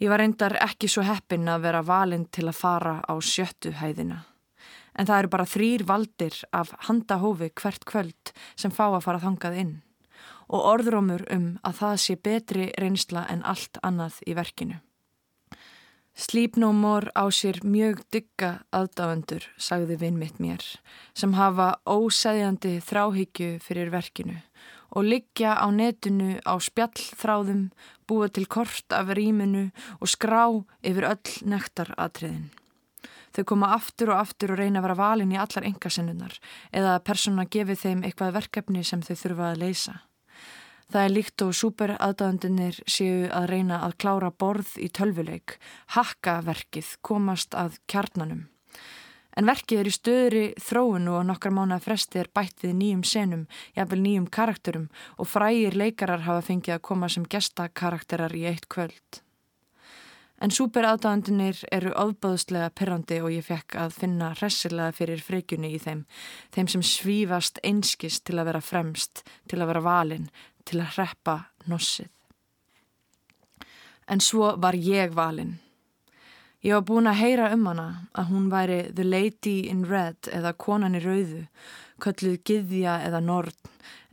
Ég 0.01 0.09
var 0.09 0.17
reyndar 0.17 0.55
ekki 0.57 0.87
svo 0.89 1.03
heppin 1.05 1.45
að 1.45 1.67
vera 1.67 1.83
valinn 1.85 2.23
til 2.33 2.47
að 2.49 2.57
fara 2.57 2.93
á 3.05 3.13
sjöttu 3.21 3.69
hæðina. 3.77 4.23
En 4.97 5.05
það 5.05 5.19
eru 5.21 5.29
bara 5.35 5.51
þrýr 5.51 5.83
valdir 5.85 6.37
af 6.57 6.71
handahófi 6.87 7.51
hvert 7.61 7.85
kvöld 7.85 8.31
sem 8.57 8.73
fá 8.73 8.87
að 8.87 9.03
fara 9.05 9.21
þangað 9.21 9.59
inn. 9.61 9.75
Og 10.49 10.65
orðrómur 10.73 11.21
um 11.29 11.45
að 11.61 11.77
það 11.83 12.01
sé 12.01 12.17
betri 12.17 12.71
reynsla 12.81 13.27
en 13.29 13.45
allt 13.45 13.77
annað 13.85 14.17
í 14.25 14.33
verkinu. 14.33 14.81
More 16.57 17.13
á 17.13 17.23
sér 17.29 17.61
mjög 17.63 18.01
dygga 18.11 18.65
aðdáendur, 18.73 19.45
sagði 19.57 19.95
vinn 20.01 20.17
mitt 20.17 20.41
mér, 20.41 20.61
sem 21.13 21.33
hafa 21.33 21.77
ósæðjandi 21.85 22.81
þráhyggju 22.83 23.59
fyrir 23.61 23.93
verkinu 23.93 24.41
og 24.91 25.07
liggja 25.07 25.55
á 25.55 25.67
netinu 25.71 26.39
á 26.43 26.53
spjallþráðum, 26.59 27.69
búa 28.07 28.27
til 28.29 28.47
kort 28.47 28.91
af 28.91 29.13
rýminu 29.15 29.69
og 29.99 30.11
skrá 30.11 30.47
yfir 30.83 31.07
öll 31.13 31.37
nektar 31.47 31.93
atriðin. 31.97 32.51
Þau 33.31 33.43
koma 33.47 33.71
aftur 33.77 34.11
og 34.11 34.19
aftur 34.19 34.51
og 34.51 34.59
reyna 34.59 34.81
að 34.81 34.89
vera 34.89 34.99
valin 34.99 35.31
í 35.31 35.39
allar 35.39 35.67
engasennunar 35.69 36.35
eða 36.75 36.97
að 36.97 37.05
persóna 37.07 37.47
gefi 37.47 37.77
þeim 37.79 38.03
eitthvað 38.03 38.35
verkefni 38.41 38.83
sem 38.83 39.03
þau 39.05 39.15
þurfa 39.15 39.51
að 39.51 39.61
leysa. 39.63 39.95
Það 40.91 41.05
er 41.07 41.13
líkt 41.15 41.43
og 41.45 41.55
súperaðdæðandunir 41.55 42.81
séu 42.83 43.29
að 43.31 43.47
reyna 43.53 43.79
að 43.85 43.95
klára 44.03 44.31
borð 44.35 44.75
í 44.75 44.89
tölvuleik, 44.91 45.55
hakka 45.95 46.41
verkið, 46.43 46.97
komast 46.99 47.55
að 47.55 47.79
kjarnanum. 47.87 48.50
En 49.39 49.47
verkið 49.47 49.79
er 49.79 49.87
í 49.87 49.95
stöðri 49.95 50.43
þróun 50.59 51.07
og 51.13 51.25
nokkar 51.29 51.53
mánu 51.55 51.77
að 51.77 51.85
fresti 51.87 52.19
er 52.19 52.29
bætt 52.35 52.65
við 52.65 52.75
nýjum 52.81 53.03
senum, 53.07 53.47
jafnvel 53.77 54.01
nýjum 54.03 54.27
karakterum 54.27 54.89
og 55.17 55.29
frægir 55.31 55.77
leikarar 55.79 56.25
hafa 56.27 56.43
fengið 56.49 56.75
að 56.75 56.85
koma 56.89 57.09
sem 57.09 57.27
gestakarakterar 57.31 58.35
í 58.35 58.47
eitt 58.51 58.67
kvöld. 58.67 59.21
En 60.41 60.49
súperaðdáðandunir 60.49 61.59
eru 61.69 61.91
ofbáðslega 62.01 62.71
perrandi 62.73 63.19
og 63.21 63.29
ég 63.29 63.45
fekk 63.45 63.75
að 63.77 63.97
finna 64.01 64.31
hressilega 64.39 64.95
fyrir 64.97 65.21
frekjunni 65.21 65.69
í 65.75 65.81
þeim. 65.83 66.01
Þeim 66.49 66.71
sem 66.73 66.85
svífast 66.91 67.61
einskist 67.61 68.25
til 68.25 68.39
að 68.41 68.49
vera 68.49 68.63
fremst, 68.65 69.21
til 69.45 69.61
að 69.61 69.69
vera 69.69 69.83
valin, 69.85 70.31
til 70.65 70.81
að 70.81 70.95
hreppa 70.95 71.37
nossið. 71.69 72.09
En 74.09 74.19
svo 74.19 74.55
var 74.57 74.75
ég 74.75 75.13
valin. 75.13 75.59
Ég 76.61 76.75
var 76.77 76.83
búin 76.85 77.09
að 77.09 77.21
heyra 77.23 77.47
um 77.55 77.63
hana 77.71 77.87
að 78.13 78.27
hún 78.29 78.49
væri 78.51 78.81
The 78.93 79.03
Lady 79.07 79.55
in 79.71 79.81
Red 79.89 80.29
eða 80.29 80.53
Konan 80.53 80.93
í 80.93 81.01
Rauðu, 81.01 81.47
kölluð 81.97 82.37
Githja 82.45 82.99
eða 83.07 83.21
Nord 83.25 83.57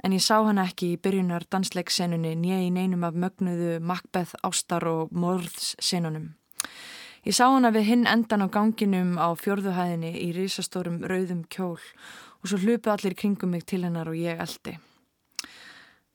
en 0.04 0.14
ég 0.14 0.22
sá 0.22 0.38
hann 0.46 0.61
ekki 0.62 0.94
í 0.94 1.00
byrjunar 1.02 1.44
dansleiksenunni 1.50 2.32
nýja 2.38 2.62
í 2.64 2.70
neinum 2.72 3.04
af 3.04 3.18
mögnuðu 3.18 3.78
Macbeth 3.84 4.37
ástar 4.46 4.87
og 4.88 5.12
morðssenunum. 5.12 6.30
Ég 7.26 7.37
sá 7.37 7.48
hana 7.50 7.72
við 7.74 7.88
hinn 7.90 8.08
endan 8.08 8.46
á 8.46 8.48
ganginum 8.48 9.16
á 9.18 9.28
fjörðuhæðinni 9.37 10.14
í 10.22 10.30
risastórum 10.37 11.02
rauðum 11.04 11.44
kjól 11.52 11.76
og 11.76 12.48
svo 12.48 12.61
hlupu 12.62 12.94
allir 12.94 13.18
kringum 13.18 13.52
mig 13.52 13.66
til 13.66 13.82
hennar 13.84 14.08
og 14.08 14.16
ég 14.16 14.40
eldi. 14.40 14.78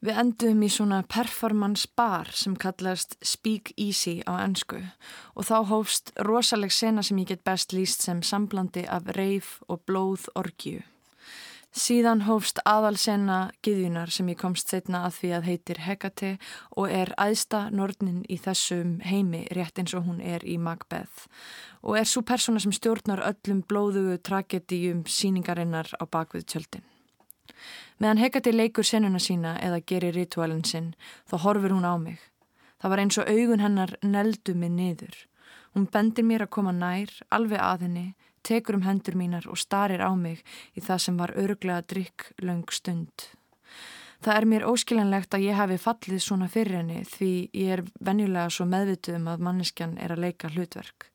Við 0.04 0.18
endum 0.20 0.64
í 0.66 0.68
svona 0.68 0.98
performance 1.08 1.88
bar 1.96 2.28
sem 2.36 2.58
kallast 2.60 3.14
Speak 3.24 3.70
Easy 3.80 4.18
á 4.28 4.36
ennsku 4.44 4.82
og 5.32 5.46
þá 5.48 5.56
hófst 5.70 6.12
rosaleg 6.28 6.74
sena 6.76 7.06
sem 7.08 7.22
ég 7.22 7.30
get 7.30 7.46
best 7.48 7.72
líst 7.72 8.04
sem 8.04 8.20
samblandi 8.20 8.84
af 8.84 9.08
reif 9.16 9.62
og 9.72 9.86
blóð 9.88 10.28
orgju. 10.36 10.82
Síðan 11.72 12.26
hófst 12.28 12.60
aðalsenna 12.68 13.54
giðjunar 13.64 14.12
sem 14.12 14.28
ég 14.28 14.42
komst 14.44 14.76
setna 14.76 15.06
að 15.08 15.16
því 15.22 15.34
að 15.38 15.48
heitir 15.48 15.84
Hekate 15.88 16.36
og 16.76 16.92
er 16.92 17.16
æðsta 17.16 17.70
nornin 17.72 18.26
í 18.28 18.36
þessum 18.44 18.98
heimi 19.08 19.46
rétt 19.56 19.80
eins 19.80 19.96
og 19.96 20.04
hún 20.04 20.20
er 20.20 20.44
í 20.44 20.60
Macbeth 20.60 21.30
og 21.80 21.96
er 22.02 22.12
svo 22.12 22.28
persóna 22.28 22.60
sem 22.60 22.76
stjórnar 22.76 23.24
öllum 23.24 23.64
blóðugu 23.64 24.20
tragedíum 24.20 25.08
síningarinnar 25.08 25.96
á 25.96 26.04
bakvið 26.04 26.52
tjöldin. 26.52 26.90
Meðan 28.04 28.20
Hekate 28.20 28.52
leikur 28.52 28.84
senuna 28.84 29.20
sína 29.24 29.54
eða 29.64 29.78
gerir 29.88 30.18
ritualin 30.18 30.66
sinn 30.68 30.90
þá 31.32 31.38
horfur 31.46 31.72
hún 31.72 31.86
á 31.88 31.96
mig. 31.96 32.18
Það 32.84 32.92
var 32.92 33.00
eins 33.00 33.18
og 33.22 33.30
augun 33.32 33.64
hennar 33.64 33.94
neldu 34.04 34.56
mig 34.60 34.74
niður. 34.76 35.14
Hún 35.72 35.86
bendir 35.88 36.28
mér 36.28 36.44
að 36.44 36.52
koma 36.58 36.74
nær, 36.76 37.14
alveg 37.32 37.64
að 37.64 37.86
henni, 37.86 38.04
tekur 38.44 38.76
um 38.76 38.84
hendur 38.84 39.16
mínar 39.16 39.48
og 39.48 39.62
starir 39.62 40.04
á 40.04 40.12
mig 40.20 40.44
í 40.76 40.84
það 40.84 41.00
sem 41.06 41.22
var 41.22 41.32
örglega 41.46 41.88
drikk 41.94 42.28
löng 42.44 42.68
stund. 42.76 43.30
Það 44.20 44.36
er 44.36 44.50
mér 44.52 44.68
óskiljanlegt 44.68 45.40
að 45.40 45.48
ég 45.48 45.62
hefi 45.62 45.80
fallið 45.86 46.22
svona 46.28 46.52
fyrir 46.52 46.82
henni 46.82 47.06
því 47.08 47.32
ég 47.56 47.74
er 47.78 47.86
venjulega 48.04 48.52
svo 48.52 48.68
meðvituð 48.68 49.22
um 49.22 49.32
að 49.32 49.48
manneskjan 49.48 49.96
er 49.96 50.12
að 50.12 50.26
leika 50.28 50.52
hlutverk. 50.52 51.08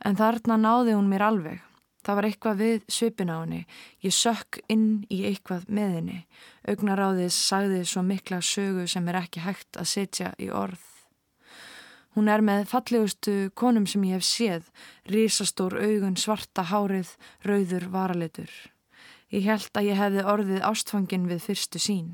En 0.00 0.16
þarna 0.16 0.56
náði 0.56 0.96
hún 0.96 1.12
mér 1.12 1.28
alveg. 1.28 1.60
Það 2.04 2.18
var 2.18 2.26
eitthvað 2.28 2.58
við 2.60 2.82
svipin 2.92 3.32
á 3.32 3.36
henni. 3.40 3.62
Ég 4.04 4.12
sökk 4.12 4.58
inn 4.68 4.88
í 5.08 5.22
eitthvað 5.24 5.68
með 5.72 5.94
henni. 5.98 6.18
Augnaráðis 6.68 7.38
sagði 7.46 7.84
svo 7.88 8.02
mikla 8.04 8.42
sögu 8.44 8.84
sem 8.90 9.08
er 9.08 9.22
ekki 9.22 9.44
hægt 9.44 9.78
að 9.80 9.88
setja 9.88 10.34
í 10.36 10.50
orð. 10.52 10.82
Hún 12.14 12.28
er 12.30 12.44
með 12.46 12.68
fallegustu 12.70 13.32
konum 13.58 13.88
sem 13.90 14.04
ég 14.06 14.20
hef 14.20 14.26
séð, 14.28 14.68
risastór 15.10 15.74
augun, 15.80 16.14
svarta 16.20 16.62
hárið, 16.68 17.16
rauður 17.42 17.88
varalitur. 17.90 18.52
Ég 19.34 19.48
held 19.48 19.72
að 19.74 19.88
ég 19.88 19.98
hefði 19.98 20.26
orðið 20.30 20.68
ástfangin 20.68 21.26
við 21.26 21.42
fyrstu 21.48 21.80
sín. 21.82 22.12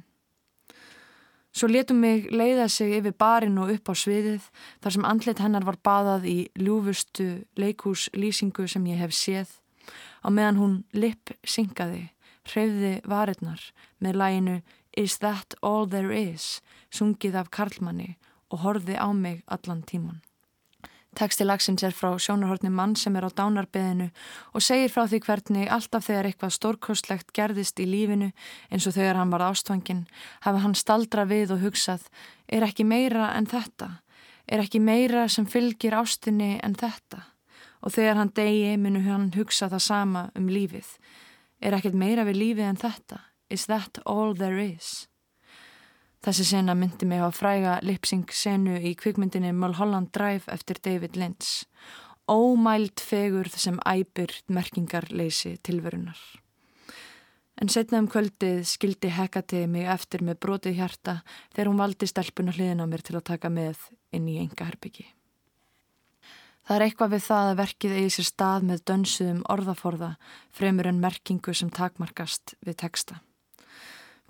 Svo 1.53 1.67
letum 1.67 1.99
mig 2.01 2.31
leiða 2.31 2.69
sig 2.71 2.95
yfir 3.01 3.13
barinn 3.19 3.59
og 3.59 3.73
upp 3.75 3.91
á 3.91 3.95
sviðið 3.99 4.47
þar 4.81 4.95
sem 4.95 5.09
andlit 5.09 5.43
hennar 5.43 5.67
var 5.67 5.81
baðað 5.83 6.29
í 6.31 6.39
ljúfustu 6.55 7.27
leikúslýsingu 7.59 8.69
sem 8.71 8.87
ég 8.87 9.03
hef 9.03 9.13
séð 9.13 9.59
á 10.25 10.29
meðan 10.31 10.61
hún 10.61 10.75
lipp 10.93 11.35
syngaði, 11.45 12.11
hreyfði 12.49 12.95
varirnar 13.09 13.63
með 13.99 14.21
læginu 14.23 14.61
Is 14.97 15.19
that 15.19 15.55
all 15.63 15.87
there 15.87 16.11
is, 16.11 16.61
sungið 16.91 17.37
af 17.39 17.51
Karlmanni 17.55 18.17
og 18.51 18.65
horfi 18.65 18.99
á 18.99 19.07
mig 19.15 19.45
allan 19.47 19.85
tíman. 19.87 20.19
Teksti 21.19 21.43
lagsins 21.43 21.83
er 21.83 21.95
frá 21.95 22.13
sjónarhortni 22.23 22.71
mann 22.71 22.95
sem 22.99 23.17
er 23.19 23.27
á 23.27 23.31
dánarbeðinu 23.35 24.11
og 24.55 24.63
segir 24.63 24.93
frá 24.95 25.09
því 25.11 25.19
hvernig 25.27 25.71
alltaf 25.75 26.07
þegar 26.07 26.29
eitthvað 26.29 26.55
stórkostlegt 26.55 27.33
gerðist 27.35 27.83
í 27.83 27.87
lífinu 27.91 28.31
eins 28.71 28.87
og 28.87 28.95
þegar 28.95 29.19
hann 29.19 29.33
var 29.35 29.47
ástfangin 29.49 30.05
hafa 30.47 30.63
hann 30.63 30.79
staldra 30.79 31.27
við 31.27 31.57
og 31.57 31.65
hugsað 31.65 32.07
er 32.47 32.67
ekki 32.67 32.87
meira 32.87 33.33
en 33.35 33.51
þetta, 33.51 33.91
er 34.47 34.63
ekki 34.63 34.79
meira 34.79 35.27
sem 35.27 35.51
fylgir 35.51 35.99
ástinni 35.99 36.61
en 36.63 36.79
þetta 36.79 37.25
og 37.81 37.95
þegar 37.95 38.21
hann 38.21 38.33
degi 38.37 38.77
munu 38.77 39.05
hann 39.07 39.31
hugsa 39.37 39.71
það 39.73 39.85
sama 39.87 40.25
um 40.39 40.49
lífið, 40.53 40.89
er 41.61 41.77
ekkert 41.77 41.97
meira 41.97 42.27
við 42.29 42.41
lífið 42.43 42.69
en 42.69 42.81
þetta, 42.81 43.21
is 43.51 43.67
that 43.67 44.03
all 44.05 44.35
there 44.37 44.61
is? 44.63 45.11
Þessi 46.21 46.45
sena 46.45 46.75
myndi 46.77 47.07
mig 47.09 47.23
á 47.25 47.33
fræga 47.33 47.79
lipsing 47.81 48.29
senu 48.37 48.75
í 48.77 48.93
kvikmyndinni 48.93 49.55
Mulholland 49.57 50.11
Drive 50.13 50.53
eftir 50.53 50.77
David 50.85 51.17
Lynch. 51.17 51.65
Ómælt 52.29 53.01
fegurð 53.01 53.57
sem 53.57 53.79
æpir 53.89 54.35
merkingarleysi 54.53 55.55
tilverunar. 55.65 56.21
En 57.61 57.73
setna 57.73 58.03
um 58.05 58.09
kvöldið 58.09 58.67
skildi 58.69 59.09
Hekati 59.17 59.65
mig 59.69 59.89
eftir 59.89 60.21
með 60.25 60.43
brotið 60.45 60.77
hjarta 60.83 61.17
þegar 61.55 61.73
hún 61.73 61.81
valdi 61.81 62.11
stelpuna 62.13 62.53
hliðin 62.53 62.85
á 62.85 62.87
mér 62.89 63.05
til 63.05 63.17
að 63.17 63.27
taka 63.33 63.49
með 63.53 63.89
inn 64.13 64.29
í 64.29 64.37
enga 64.45 64.69
herbyggi. 64.69 65.09
Það 66.71 66.77
er 66.77 66.83
eitthvað 66.85 67.09
við 67.11 67.23
það 67.25 67.49
að 67.49 67.57
verkið 67.59 67.93
eigi 67.99 68.11
sér 68.15 68.27
stað 68.29 68.65
með 68.69 68.83
dönsuðum 68.87 69.39
orðaforða 69.51 70.09
fremur 70.55 70.87
en 70.87 71.01
merkingu 71.03 71.51
sem 71.59 71.71
takmarkast 71.75 72.53
við 72.63 72.77
teksta. 72.79 73.17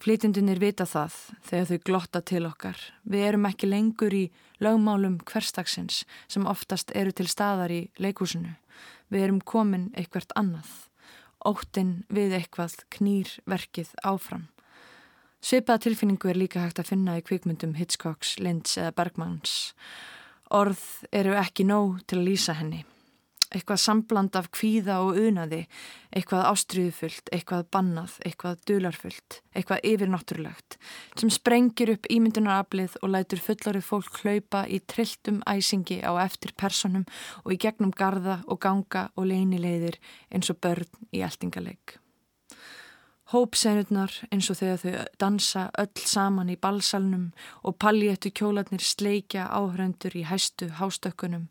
Flytjendunir 0.01 0.57
vita 0.63 0.87
það 0.89 1.19
þegar 1.45 1.67
þau 1.69 1.83
glotta 1.91 2.23
til 2.31 2.41
okkar. 2.49 2.79
Við 3.05 3.25
erum 3.27 3.45
ekki 3.45 3.69
lengur 3.69 4.17
í 4.17 4.23
lögmálum 4.57 5.19
hverstagsins 5.29 6.07
sem 6.33 6.47
oftast 6.49 6.95
eru 6.97 7.13
til 7.13 7.27
staðar 7.29 7.75
í 7.77 7.83
leikúsinu. 8.01 8.55
Við 9.13 9.27
erum 9.27 9.43
komin 9.45 9.91
eitthvert 9.93 10.33
annað. 10.33 10.71
Óttinn 11.45 12.07
við 12.09 12.39
eitthvað 12.39 12.79
knýr 12.97 13.35
verkið 13.45 13.93
áfram. 14.01 14.47
Sveipaða 15.45 15.85
tilfinningu 15.91 16.33
er 16.33 16.41
líka 16.41 16.65
hægt 16.65 16.81
að 16.81 16.95
finna 16.95 17.19
í 17.21 17.27
kvikmyndum 17.29 17.77
Hitchcocks, 17.77 18.39
Lynch 18.41 18.81
eða 18.81 18.97
Bergmans. 18.97 19.75
Orð 20.51 20.87
eru 21.13 21.37
ekki 21.39 21.65
nóg 21.69 22.01
til 22.11 22.21
að 22.21 22.27
lýsa 22.27 22.57
henni 22.59 22.85
eitthvað 23.51 23.81
sambland 23.83 24.37
af 24.39 24.49
kvíða 24.55 25.01
og 25.05 25.19
unaði, 25.19 25.65
eitthvað 26.15 26.47
ástriðufullt, 26.53 27.31
eitthvað 27.35 27.65
bannað, 27.75 28.17
eitthvað 28.27 28.61
dularfullt, 28.69 29.39
eitthvað 29.55 29.87
yfirnáttúrulegt, 29.91 30.77
sem 31.19 31.33
sprengir 31.35 31.95
upp 31.97 32.07
ímyndunaraflið 32.13 32.99
og 33.03 33.15
lætur 33.15 33.43
fullorið 33.43 33.87
fólk 33.87 34.21
hlaupa 34.23 34.65
í 34.71 34.81
trilltum 34.87 35.41
æsingi 35.51 36.01
á 36.07 36.15
eftir 36.23 36.55
personum 36.59 37.09
og 37.45 37.57
í 37.57 37.59
gegnum 37.67 37.95
garda 37.95 38.41
og 38.47 38.63
ganga 38.63 39.09
og 39.17 39.27
leinilegðir 39.33 39.99
eins 40.31 40.53
og 40.53 40.63
börn 40.63 40.87
í 41.11 41.25
eltingaleik. 41.27 41.99
Hópseinurnar 43.31 44.11
eins 44.35 44.49
og 44.51 44.57
þegar 44.59 44.81
þau 44.83 45.03
dansa 45.23 45.61
öll 45.79 46.03
saman 46.03 46.49
í 46.51 46.57
balsalnum 46.59 47.29
og 47.63 47.77
paljettu 47.79 48.33
kjólarnir 48.35 48.83
sleikja 48.83 49.45
áhrendur 49.55 50.17
í 50.19 50.25
hæstu 50.27 50.67
hástökkunum 50.81 51.45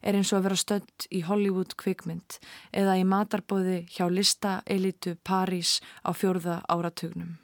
er 0.00 0.16
eins 0.16 0.32
og 0.32 0.38
að 0.38 0.46
vera 0.46 0.60
stönd 0.62 1.08
í 1.12 1.20
Hollywood 1.26 1.74
kvikmynd 1.76 2.38
eða 2.72 2.96
í 2.96 3.04
matarbóði 3.04 3.82
hjá 3.92 4.08
listaelitu 4.08 5.18
París 5.28 5.82
á 6.00 6.16
fjórða 6.16 6.62
áratugnum. 6.72 7.36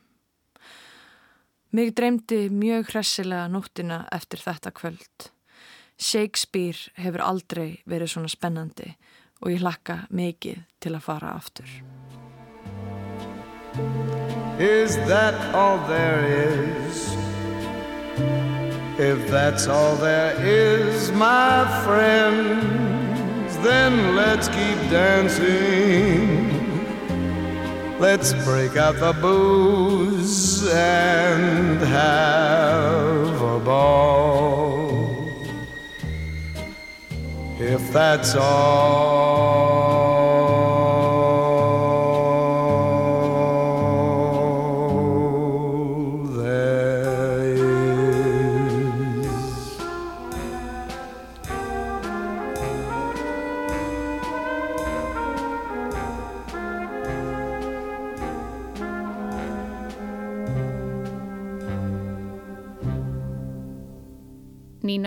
Mig 1.72 1.92
dreymdi 1.96 2.48
mjög 2.48 2.94
hressilega 2.94 3.44
nóttina 3.48 4.07
eftir 4.12 4.40
þetta 4.40 4.72
kvöld. 4.72 5.28
Shakespeare 6.00 6.96
hefur 6.96 7.24
aldrei 7.28 7.83
verið 7.85 8.14
svona 8.14 8.33
spennandi 8.33 8.94
og 9.42 9.52
ég 9.52 9.61
hlakka 9.61 10.07
mikið 10.09 10.64
til 10.81 10.96
að 10.96 11.05
fara 11.11 11.37
aftur. 11.37 11.68
Is 14.58 14.96
that 15.08 15.54
all 15.54 15.78
there 15.88 16.24
is? 16.24 17.16
If 18.98 19.28
that's 19.28 19.66
all 19.66 19.96
there 19.96 20.35
is, 20.40 21.11
my 21.12 21.64
friends, 21.85 23.56
then 23.58 24.16
let's 24.16 24.48
keep 24.48 24.78
dancing 24.90 26.52
Let's 28.02 28.32
break 28.44 28.76
out 28.76 28.96
the 28.96 29.12
booze 29.12 30.68
and 30.68 31.78
have 31.82 33.40
a 33.40 33.61
ball. 33.61 35.28
If 37.61 37.92
that's 37.92 38.35
all 38.35 39.91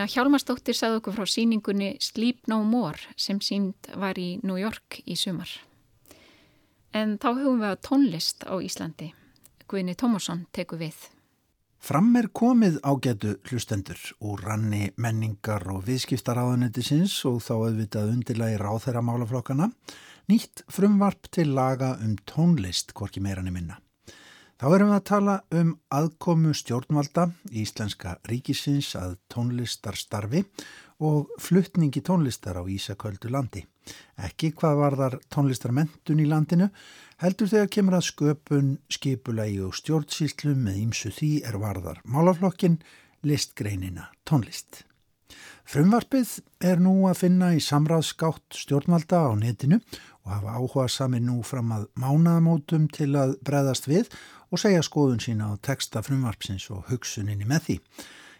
Nína 0.05 0.21
Hjálmarsdóttir 0.21 0.75
sagði 0.77 0.99
okkur 0.99 1.15
frá 1.15 1.25
síningunni 1.25 1.87
Sleep 1.97 2.43
No 2.45 2.59
More 2.61 3.15
sem 3.17 3.39
sínd 3.41 3.87
var 3.97 4.19
í 4.21 4.35
New 4.45 4.59
York 4.59 4.99
í 5.01 5.15
sumar. 5.17 5.49
En 6.93 7.15
þá 7.17 7.31
höfum 7.31 7.63
við 7.63 7.71
að 7.71 7.79
tónlist 7.87 8.45
á 8.45 8.53
Íslandi. 8.61 9.07
Guðni 9.65 9.95
Tómasson 9.97 10.43
tekur 10.53 10.83
við. 10.83 10.99
Fram 11.81 12.11
er 12.21 12.29
komið 12.29 12.77
ágætu 12.85 13.31
hlustendur 13.49 13.97
úr 14.21 14.45
ranni 14.45 14.91
menningar 14.93 15.65
og 15.73 15.81
viðskiptaráðanetisins 15.89 17.17
og 17.25 17.41
þá 17.41 17.55
auðvitað 17.55 18.13
undirlagi 18.13 18.61
ráþæra 18.61 19.01
málaflokkana 19.01 19.71
nýtt 20.29 20.67
frumvarp 20.69 21.33
til 21.33 21.49
laga 21.57 21.95
um 21.97 22.13
tónlist, 22.29 22.93
hvorki 22.93 23.25
meirann 23.25 23.49
í 23.49 23.57
minna. 23.57 23.81
Þá 24.55 24.67
erum 24.71 24.91
við 24.93 24.95
að 24.95 25.07
tala 25.09 25.33
um 25.59 25.71
aðkomu 25.91 26.53
stjórnvalda 26.55 27.25
í 27.51 27.65
Íslenska 27.65 28.13
ríkisins 28.29 28.93
að 28.95 29.17
tónlistarstarfi 29.33 30.45
og 31.03 31.33
fluttningi 31.43 31.99
tónlistar 31.99 32.55
á 32.55 32.63
Ísaköldu 32.63 33.33
landi. 33.35 33.65
Ekki 34.15 34.53
hvað 34.55 34.79
varðar 34.79 35.17
tónlistarmentun 35.27 36.23
í 36.23 36.29
landinu, 36.31 36.69
heldur 37.19 37.51
þegar 37.51 37.69
kemur 37.75 37.97
að 37.99 38.07
sköpun, 38.07 38.71
skipulagi 38.87 39.59
og 39.59 39.75
stjórnsýslu 39.75 40.55
með 40.55 40.81
ímsu 40.85 41.11
því 41.11 41.31
er 41.51 41.59
varðar 41.59 41.99
málaflokkin, 42.07 42.79
listgreinina, 43.27 44.07
tónlist. 44.23 44.85
Frumvarpið 45.65 46.37
er 46.63 46.79
nú 46.79 47.09
að 47.09 47.25
finna 47.25 47.51
í 47.57 47.61
samráðskátt 47.63 48.55
stjórnvalda 48.55 49.25
á 49.27 49.31
netinu 49.35 49.81
og 50.23 50.31
hafa 50.31 50.55
áhuga 50.57 50.85
sami 50.89 51.19
nú 51.19 51.39
fram 51.43 51.73
að 51.73 51.87
mánaðamótum 51.99 52.85
til 52.93 53.11
að 53.17 53.35
breðast 53.45 53.89
við 53.89 54.11
og 54.55 54.61
segja 54.61 54.83
skoðun 54.85 55.19
sína 55.19 55.51
á 55.51 55.53
texta 55.59 55.99
frumvarpsins 56.05 56.69
og 56.71 56.85
hugsuninni 56.87 57.43
með 57.49 57.65
því. 57.65 57.75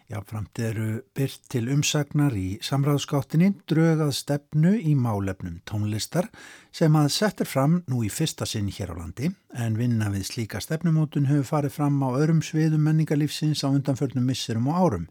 Jáfnframt 0.06 0.60
eru 0.62 1.00
byrt 1.18 1.48
til 1.50 1.66
umsagnar 1.74 2.34
í 2.38 2.60
samráðskáttinni 2.64 3.50
drögað 3.68 4.12
stefnu 4.14 4.76
í 4.78 4.94
málefnum 4.94 5.58
tónlistar 5.66 6.28
sem 6.70 6.94
að 6.96 7.10
settir 7.12 7.50
fram 7.50 7.80
nú 7.90 8.04
í 8.06 8.10
fyrsta 8.14 8.46
sinn 8.46 8.70
hér 8.72 8.94
á 8.94 9.02
landi 9.02 9.32
en 9.58 9.76
vinna 9.76 10.08
við 10.14 10.28
slíka 10.30 10.62
stefnumótun 10.62 11.26
hefur 11.28 11.50
farið 11.50 11.74
fram 11.74 11.98
á 12.06 12.08
örum 12.14 12.40
sviðum 12.40 12.86
menningarlífsins 12.86 13.66
á 13.66 13.68
undanförnum 13.68 14.30
misserum 14.30 14.70
og 14.70 14.78
árum. 14.78 15.08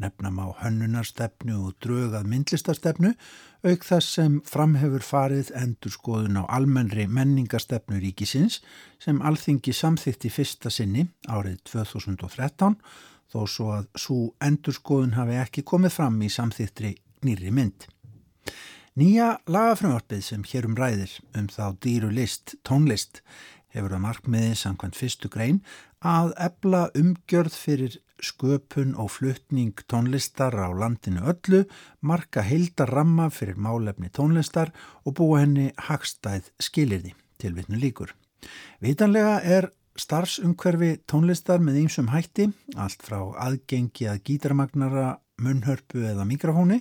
Nefnam 0.00 0.38
á 0.40 0.46
hönnunarstefnu 0.62 1.58
og 1.66 1.76
drögað 1.84 2.28
myndlistarstefnu 2.30 3.12
auk 3.62 3.84
þess 3.86 4.16
sem 4.16 4.38
framhefur 4.48 5.04
farið 5.04 5.52
endur 5.58 5.92
skoðun 5.92 6.40
á 6.40 6.48
almennri 6.48 7.06
menningarstefnu 7.06 8.00
ríkisins 8.00 8.62
sem 9.02 9.20
alþingi 9.20 9.74
samþýtti 9.76 10.32
fyrsta 10.32 10.72
sinni 10.72 11.06
árið 11.28 11.60
2013 11.70 12.78
þó 13.32 13.40
svo 13.48 13.70
að 13.76 13.88
svo 13.96 14.18
endurskoðun 14.44 15.16
hafi 15.16 15.38
ekki 15.40 15.64
komið 15.68 15.96
fram 15.96 16.20
í 16.24 16.30
samþýttri 16.32 16.94
nýri 17.26 17.52
mynd. 17.54 17.86
Nýja 18.98 19.38
lagafrumvarpið 19.48 20.24
sem 20.26 20.42
hér 20.44 20.68
um 20.68 20.76
ræðir 20.76 21.14
um 21.38 21.46
þá 21.48 21.78
dýru 21.80 22.10
list, 22.12 22.56
tónlist, 22.66 23.22
hefur 23.72 23.94
að 23.96 24.04
markmiði 24.04 24.56
samkvæmt 24.60 24.98
fyrstu 24.98 25.30
grein 25.32 25.62
að 26.04 26.34
ebla 26.44 26.82
umgjörð 26.98 27.56
fyrir 27.56 27.96
sköpun 28.22 28.94
og 28.96 29.10
fluttning 29.16 29.74
tónlistar 29.90 30.54
á 30.54 30.70
landinu 30.70 31.24
öllu, 31.32 31.64
marka 32.00 32.44
heildarramma 32.46 33.28
fyrir 33.30 33.58
málefni 33.58 34.10
tónlistar 34.14 34.72
og 35.04 35.18
búa 35.18 35.42
henni 35.42 35.70
hagstæð 35.88 36.52
skilirði 36.62 37.14
til 37.42 37.56
vitnu 37.58 37.78
líkur. 37.82 38.14
Vitanlega 38.82 39.40
er 39.42 39.70
starfsumhverfi 39.98 41.02
tónlistar 41.10 41.60
með 41.60 41.82
einsum 41.82 42.12
hætti, 42.12 42.48
allt 42.76 43.02
frá 43.04 43.20
aðgengi 43.44 44.08
að 44.08 44.22
gítarmagnara, 44.28 45.18
munnhörpu 45.42 46.04
eða 46.06 46.26
mikrofóni 46.28 46.80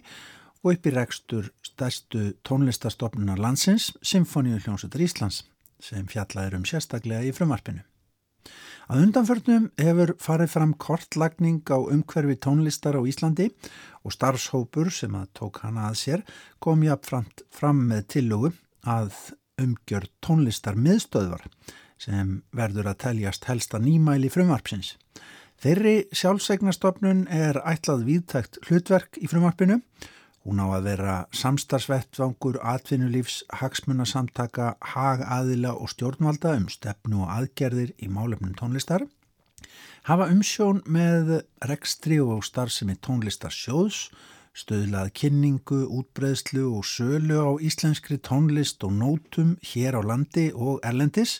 og 0.61 0.75
upp 0.75 0.87
í 0.87 0.93
rekstur 0.93 1.49
stærstu 1.65 2.35
tónlistastofnunar 2.45 3.41
landsins, 3.41 3.91
Symfóníu 4.05 4.59
hljómsveitar 4.61 5.01
Íslands, 5.01 5.43
sem 5.81 6.05
fjallaður 6.05 6.59
um 6.59 6.67
sérstaklega 6.69 7.25
í 7.25 7.33
frumarpinu. 7.33 7.81
Að 8.91 9.05
undanförnum 9.05 9.67
hefur 9.79 10.09
farið 10.19 10.49
fram 10.51 10.71
kortlagning 10.75 11.61
á 11.71 11.79
umhverfi 11.79 12.33
tónlistar 12.43 12.97
á 12.99 13.01
Íslandi 13.07 13.45
og 14.03 14.11
starfshópur 14.11 14.89
sem 14.91 15.13
að 15.15 15.29
tók 15.39 15.61
hana 15.63 15.85
að 15.87 15.95
sér 16.01 16.23
kom 16.59 16.83
jáfnframt 16.83 17.45
fram 17.55 17.85
með 17.87 18.01
tillögu 18.17 18.49
að 18.83 19.13
umgjörð 19.63 20.11
tónlistar 20.19 20.75
miðstöðvar 20.75 21.47
sem 22.03 22.41
verður 22.51 22.91
að 22.91 22.99
teljast 23.05 23.47
helsta 23.47 23.79
nýmæli 23.79 24.27
frumvarpsins. 24.33 24.97
Þeirri 25.63 26.09
sjálfsegnastofnun 26.11 27.29
er 27.31 27.61
ætlað 27.63 28.03
viðtækt 28.09 28.59
hlutverk 28.67 29.21
í 29.23 29.31
frumvarpinu. 29.31 29.79
Hún 30.41 30.57
á 30.57 30.73
að 30.73 30.87
vera 30.89 31.15
samstarfsvettvangur, 31.37 32.57
atvinnulífs, 32.65 33.43
hagsmunasamtaka, 33.59 34.73
hagaðila 34.93 35.75
og 35.77 35.91
stjórnvalda 35.93 36.55
um 36.57 36.65
stefnu 36.73 37.21
og 37.21 37.33
aðgerðir 37.35 37.91
í 38.01 38.09
málefnum 38.09 38.55
tónlistar. 38.57 39.05
Hafa 40.09 40.31
umsjón 40.33 40.81
með 40.89 41.43
rekstri 41.69 42.17
og 42.25 42.41
starfsemi 42.47 42.95
tónlistarsjóðs, 43.05 44.07
stöðlað 44.57 45.11
kynningu, 45.19 45.83
útbreðslu 45.93 46.65
og 46.73 46.87
sölu 46.89 47.37
á 47.37 47.51
íslenskri 47.61 48.17
tónlist 48.17 48.81
og 48.83 48.97
nótum 48.97 49.53
hér 49.61 49.95
á 49.95 50.01
landi 50.01 50.49
og 50.57 50.81
erlendis, 50.81 51.37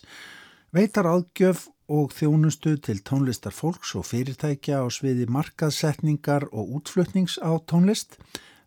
veitar 0.70 1.10
aðgjöf 1.10 1.66
og 1.92 2.14
þjónustu 2.14 2.78
til 2.78 3.02
tónlistar 3.02 3.52
fólks 3.52 3.96
og 3.98 4.06
fyrirtækja 4.08 4.78
á 4.80 4.86
sviði 4.94 5.26
markaðsetningar 5.26 6.46
og 6.54 6.78
útflutnings 6.78 7.36
á 7.42 7.58
tónlist, 7.66 8.16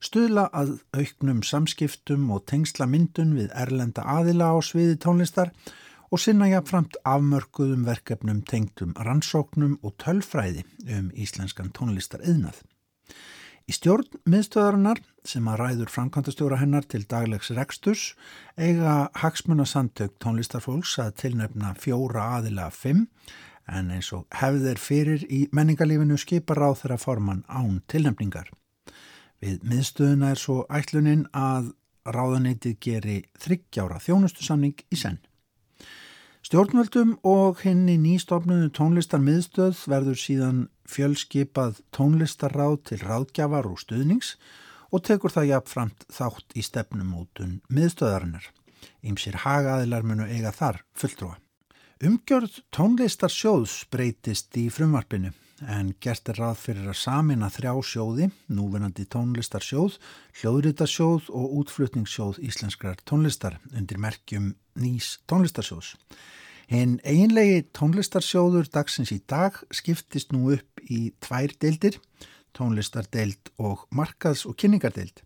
stuðla 0.05 0.49
að 0.53 0.75
auknum 0.95 1.41
samskiptum 1.45 2.29
og 2.35 2.45
tengsla 2.49 2.87
myndun 2.89 3.33
við 3.37 3.49
erlenda 3.57 4.05
aðila 4.05 4.53
á 4.53 4.57
sviði 4.65 4.99
tónlistar 5.01 5.51
og 6.11 6.21
sinna 6.21 6.47
jáfnframt 6.51 6.99
afmörkuðum 7.07 7.85
verkefnum 7.87 8.43
tengdum 8.47 8.93
rannsóknum 9.07 9.79
og 9.81 9.95
tölfræði 10.01 10.63
um 10.85 11.09
íslenskan 11.11 11.73
tónlistar 11.75 12.23
yðnað. 12.23 12.61
Í 13.65 13.73
stjórn 13.73 14.19
miðstöðarinnar 14.29 14.99
sem 15.25 15.47
að 15.49 15.57
ræður 15.63 15.89
framkvæmtastjóra 15.89 16.59
hennar 16.61 16.85
til 16.85 17.01
daglegs 17.09 17.49
reksturs 17.57 18.03
eiga 18.61 19.07
hagsmunasandtök 19.17 20.19
tónlistarfólks 20.21 20.99
að 21.01 21.15
tilnefna 21.23 21.73
fjóra 21.81 22.27
aðila 22.37 22.67
af 22.69 22.77
fimm 22.83 23.07
en 23.65 23.89
eins 23.95 24.11
og 24.13 24.27
hefðir 24.37 24.77
fyrir 24.77 25.25
í 25.25 25.47
menningarlífinu 25.49 26.19
skipar 26.21 26.61
á 26.61 26.69
þeirra 26.77 26.99
forman 27.01 27.41
án 27.49 27.81
tilnefningar. 27.89 28.51
Við 29.45 29.61
miðstöðuna 29.69 30.31
er 30.33 30.39
svo 30.41 30.63
ætlunin 30.73 31.27
að 31.37 31.67
ráðaneytið 32.09 32.77
geri 32.81 33.17
þryggjára 33.43 33.99
þjónustusamning 34.01 34.79
í 34.89 34.97
senn. 34.97 35.19
Stjórnvöldum 36.45 37.11
og 37.25 37.61
henni 37.61 37.99
nýstofnunu 38.01 38.71
tónlistar 38.73 39.21
miðstöð 39.21 39.83
verður 39.91 40.17
síðan 40.21 40.63
fjölskipað 40.89 41.83
tónlistarráð 41.93 42.79
til 42.89 42.99
ráðgjafar 43.03 43.69
og 43.69 43.77
stuðnings 43.83 44.33
og 44.89 45.05
tekur 45.05 45.33
það 45.33 45.49
jafnframt 45.51 46.09
þátt 46.17 46.57
í 46.57 46.65
stefnumótun 46.65 47.59
miðstöðarinnar. 47.69 48.49
Ímsir 49.05 49.41
hagaðilar 49.45 50.05
munu 50.09 50.25
eiga 50.25 50.53
þar 50.57 50.81
fulltrúa. 50.97 51.37
Umgjörð 52.01 52.63
tónlistarsjóðs 52.73 53.83
breytist 53.93 54.57
í 54.57 54.71
frumvarpinu 54.73 55.35
en 55.63 55.93
gert 56.03 56.29
er 56.29 56.39
ráð 56.41 56.57
fyrir 56.59 56.89
að 56.91 56.99
samina 56.99 57.49
þrjá 57.53 57.73
sjóði, 57.87 58.29
núvenandi 58.51 59.05
tónlistarsjóð, 59.07 59.97
hljóðritarsjóð 60.41 61.29
og 61.31 61.53
útflutningssjóð 61.61 62.41
íslenskrar 62.43 62.99
tónlistar 63.07 63.59
undir 63.71 64.01
merkjum 64.01 64.53
nýs 64.75 65.19
tónlistarsjóðs. 65.31 65.95
En 66.67 66.97
eiginlegi 67.05 67.67
tónlistarsjóður 67.77 68.71
dagsins 68.73 69.13
í 69.13 69.21
dag 69.29 69.57
skiptist 69.71 70.33
nú 70.33 70.49
upp 70.57 70.81
í 70.89 71.13
tvær 71.21 71.53
deildir, 71.61 71.99
tónlistardeild 72.55 73.51
og 73.57 73.85
markaðs- 73.93 74.47
og 74.49 74.57
kynningardeild. 74.57 75.21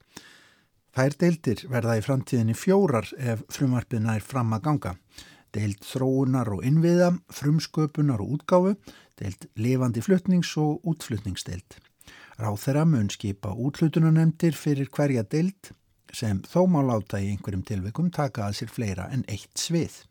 Þær 0.94 1.16
deildir 1.22 1.66
verða 1.70 2.00
í 2.00 2.04
framtíðinni 2.04 2.56
fjórar 2.58 3.08
ef 3.18 3.44
frumarpið 3.54 4.02
nær 4.04 4.26
fram 4.26 4.54
að 4.58 4.66
ganga. 4.68 4.96
deild 5.50 5.82
þróunar 5.82 6.52
og 6.54 6.62
innviða, 6.62 7.08
frumsköpunar 7.34 8.22
og 8.22 8.36
útgáfu, 8.38 8.76
deild 9.20 9.50
lifandi 9.60 10.04
flutnings 10.06 10.56
og 10.58 10.86
útflutningsdeild. 10.88 11.78
Ráð 12.40 12.62
þeirra 12.64 12.86
mun 12.88 13.10
skipa 13.12 13.52
útlutunanemndir 13.54 14.56
fyrir 14.56 14.90
hverja 14.96 15.26
deild 15.28 15.74
sem 16.16 16.42
þó 16.48 16.64
má 16.72 16.80
láta 16.86 17.20
í 17.22 17.30
einhverjum 17.34 17.66
tilvikum 17.68 18.10
taka 18.12 18.48
að 18.48 18.62
sér 18.62 18.74
fleira 18.74 19.10
en 19.14 19.26
eitt 19.28 19.54
svið. 19.60 20.06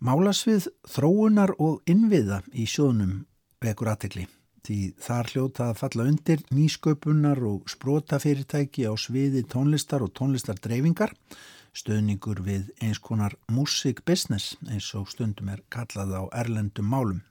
Málasvið 0.00 0.68
þróunar 0.92 1.54
og 1.58 1.82
innviða 1.88 2.42
í 2.52 2.66
sjónum 2.68 3.24
vekur 3.64 3.92
aðtegli 3.92 4.26
því 4.66 4.78
þar 5.02 5.30
hljóta 5.32 5.68
að 5.70 5.78
falla 5.80 6.06
undir 6.10 6.42
nýsköpunar 6.54 7.40
og 7.46 7.70
sprota 7.70 8.18
fyrirtæki 8.22 8.86
á 8.90 8.92
sviði 8.98 9.44
tónlistar 9.46 10.02
og 10.02 10.12
tónlistardreyfingar, 10.18 11.12
stöðningur 11.76 12.42
við 12.42 12.72
eins 12.82 12.98
konar 12.98 13.36
music 13.52 14.02
business 14.08 14.56
eins 14.66 14.88
og 14.98 15.10
stundum 15.12 15.52
er 15.54 15.62
kallað 15.70 16.16
á 16.18 16.22
erlendum 16.42 16.88
málum. 16.90 17.22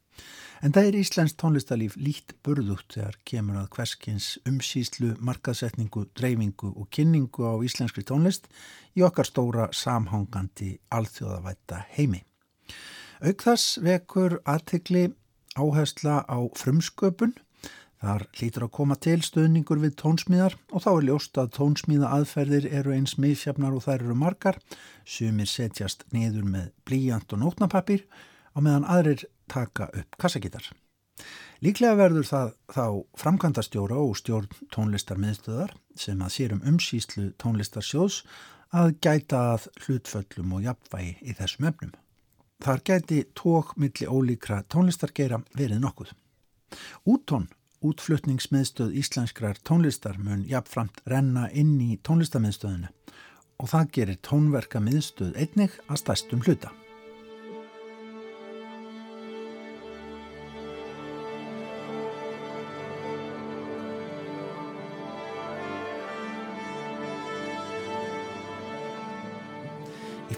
En 0.64 0.74
það 0.74 0.88
er 0.90 0.98
Íslands 0.98 1.36
tónlistarlíf 1.38 1.98
líkt 2.00 2.34
burðugt 2.46 2.96
þegar 2.96 3.18
kemur 3.28 3.60
að 3.60 3.68
hverskins 3.76 4.30
umsýslu, 4.50 5.12
markaðsetningu, 5.20 6.08
dreifingu 6.18 6.72
og 6.72 6.88
kynningu 6.96 7.46
á 7.46 7.54
íslenskri 7.62 8.06
tónlist 8.08 8.48
í 8.96 9.04
okkar 9.06 9.28
stóra 9.30 9.68
samhangandi 9.76 10.78
alþjóðavætta 10.96 11.84
heimi. 11.98 12.24
Aukþas 13.22 13.68
vekur 13.84 14.40
aðtegli 14.44 15.10
áhersla 15.56 16.24
á 16.28 16.38
frumsköpun. 16.56 17.36
Þar 18.06 18.26
hlýtur 18.38 18.66
að 18.68 18.74
koma 18.76 18.98
til 19.02 19.22
stöðningur 19.24 19.80
við 19.82 19.96
tónsmíðar 20.02 20.58
og 20.72 20.84
þá 20.84 20.90
er 20.92 21.06
ljóst 21.08 21.40
að 21.42 21.54
tónsmíða 21.56 22.12
aðferðir 22.18 22.68
eru 22.82 22.94
eins 22.94 23.16
miðfjafnar 23.22 23.78
og 23.78 23.86
þær 23.86 24.04
eru 24.04 24.18
margar. 24.20 24.60
Sumir 25.08 25.50
setjast 25.50 26.04
niður 26.14 26.46
með 26.50 26.68
blíjant 26.86 27.34
og 27.34 27.42
nótnapapir 27.42 28.04
á 28.54 28.58
meðan 28.60 28.86
aðrir 28.92 29.26
taka 29.52 29.90
upp 29.94 30.18
kassagítar. 30.22 30.68
Líklega 31.64 31.96
verður 31.96 32.28
það 32.28 32.50
þá 32.76 32.86
framkvæmdastjóra 33.22 34.00
og 34.04 34.18
stjórn 34.20 34.50
tónlistar 34.74 35.20
miðstöðar 35.22 35.72
sem 35.96 36.20
að 36.22 36.34
sérum 36.36 36.64
umsýslu 36.68 37.30
tónlistarsjós 37.42 38.24
að 38.76 38.96
gæta 39.06 39.42
að 39.54 39.70
hlutföllum 39.86 40.58
og 40.58 40.66
jafnvægi 40.66 41.16
í 41.24 41.38
þessum 41.38 41.70
öfnum. 41.72 41.94
Þar 42.64 42.82
gæti 42.88 43.22
tók 43.36 43.76
milli 43.80 44.08
ólíkra 44.08 44.62
tónlistargeira 44.72 45.42
verið 45.56 45.82
nokkuð. 45.84 46.14
Úttón, 47.08 47.50
útflutningsmiðstöð 47.86 48.96
íslenskrar 49.00 49.60
tónlistar 49.64 50.20
mun 50.20 50.46
jafnframt 50.50 51.04
renna 51.08 51.50
inn 51.52 51.78
í 51.80 52.00
tónlistarmiðstöðinu 52.04 52.92
og 53.62 53.70
það 53.72 53.92
gerir 53.98 54.24
tónverka 54.26 54.82
miðstöð 54.84 55.38
einnig 55.40 55.78
að 55.88 56.02
stæstum 56.04 56.44
hluta. 56.44 56.74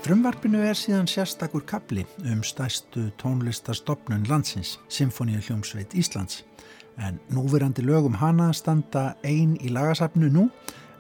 Frumvarpinu 0.08 0.62
er 0.64 0.78
síðan 0.78 1.08
sérstakur 1.12 1.66
kapli 1.68 2.06
um 2.32 2.40
stæstu 2.46 3.10
tónlistastofnun 3.20 4.24
landsins, 4.30 4.78
Symfóníu 4.88 5.42
hljómsveit 5.44 5.92
Íslands. 6.00 6.46
En 6.96 7.20
núverandi 7.28 7.84
lögum 7.84 8.16
hana 8.16 8.54
standa 8.56 9.18
ein 9.28 9.58
í 9.60 9.68
lagasafnu 9.68 10.30
nú 10.32 10.46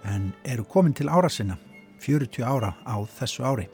en 0.03 0.33
eru 0.43 0.67
komin 0.67 0.93
til 0.97 1.07
ára 1.07 1.29
sinna, 1.31 1.55
40 2.03 2.43
ára 2.43 2.73
á 2.83 2.99
þessu 3.07 3.47
ári. 3.47 3.69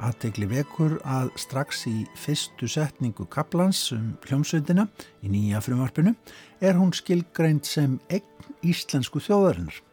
Aðtegli 0.00 0.48
vekur 0.48 0.96
að 1.04 1.34
strax 1.36 1.84
í 1.90 2.06
fyrstu 2.16 2.64
setningu 2.64 3.28
kaplans 3.28 3.90
um 3.92 4.14
hljómsveitina 4.24 4.88
í 5.20 5.28
nýja 5.28 5.60
frumvarpinu 5.60 6.16
er 6.64 6.80
hún 6.80 6.96
skilgreint 6.96 7.68
sem 7.68 8.00
eign 8.08 8.24
íslensku 8.64 9.20
þjóðarinnar 9.20 9.84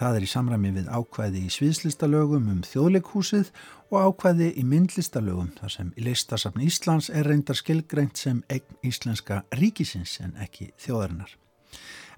það 0.00 0.18
er 0.18 0.24
í 0.26 0.28
samræmi 0.30 0.70
við 0.74 0.90
ákvæði 0.92 1.40
í 1.46 1.52
sviðslistalögum 1.54 2.50
um 2.52 2.60
þjóðleikhúsið 2.66 3.50
og 3.90 4.10
ákvæði 4.10 4.50
í 4.60 4.64
myndlistalögum 4.66 5.52
þar 5.58 5.72
sem 5.72 5.92
í 5.96 6.04
listasafn 6.06 6.64
Íslands 6.66 7.08
er 7.10 7.28
reyndar 7.30 7.58
skilgreint 7.58 8.20
sem 8.20 8.42
eign 8.52 8.78
íslenska 8.86 9.42
ríkisins 9.56 10.18
en 10.24 10.36
ekki 10.42 10.72
þjóðarinnar. 10.82 11.32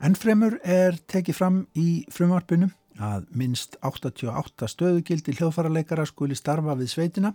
Ennfremur 0.05 0.59
er 0.63 0.99
tekið 1.11 1.39
fram 1.39 1.63
í 1.75 2.05
frumvarpinu 2.15 2.71
að 2.99 3.27
minnst 3.35 3.77
88 3.87 4.69
stöðugildi 4.75 5.35
hljóðfaraleikara 5.39 6.07
skuli 6.07 6.39
starfa 6.39 6.77
við 6.79 6.93
sveitina 6.93 7.35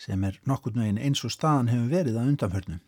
sem 0.00 0.22
er 0.24 0.38
nokkur 0.48 0.76
nögin 0.78 1.00
eins 1.00 1.22
og 1.26 1.34
staðan 1.34 1.70
hefur 1.70 1.90
verið 1.92 2.18
að 2.18 2.32
undanförnu. 2.32 2.78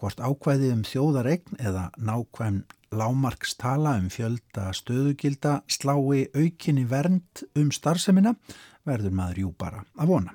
Hvort 0.00 0.20
ákvæði 0.22 0.70
um 0.74 0.84
þjóðaregn 0.86 1.58
eða 1.60 1.88
nákvæm 1.98 2.62
lámarkstala 2.90 3.94
um 4.00 4.08
fjölda 4.10 4.70
stöðugilda 4.74 5.60
slái 5.70 6.26
aukinni 6.34 6.84
vernd 6.90 7.44
um 7.54 7.70
starfsemina 7.70 8.34
verður 8.88 9.14
maður 9.14 9.42
jú 9.44 9.50
bara 9.58 9.84
að 9.94 10.10
vona. 10.10 10.34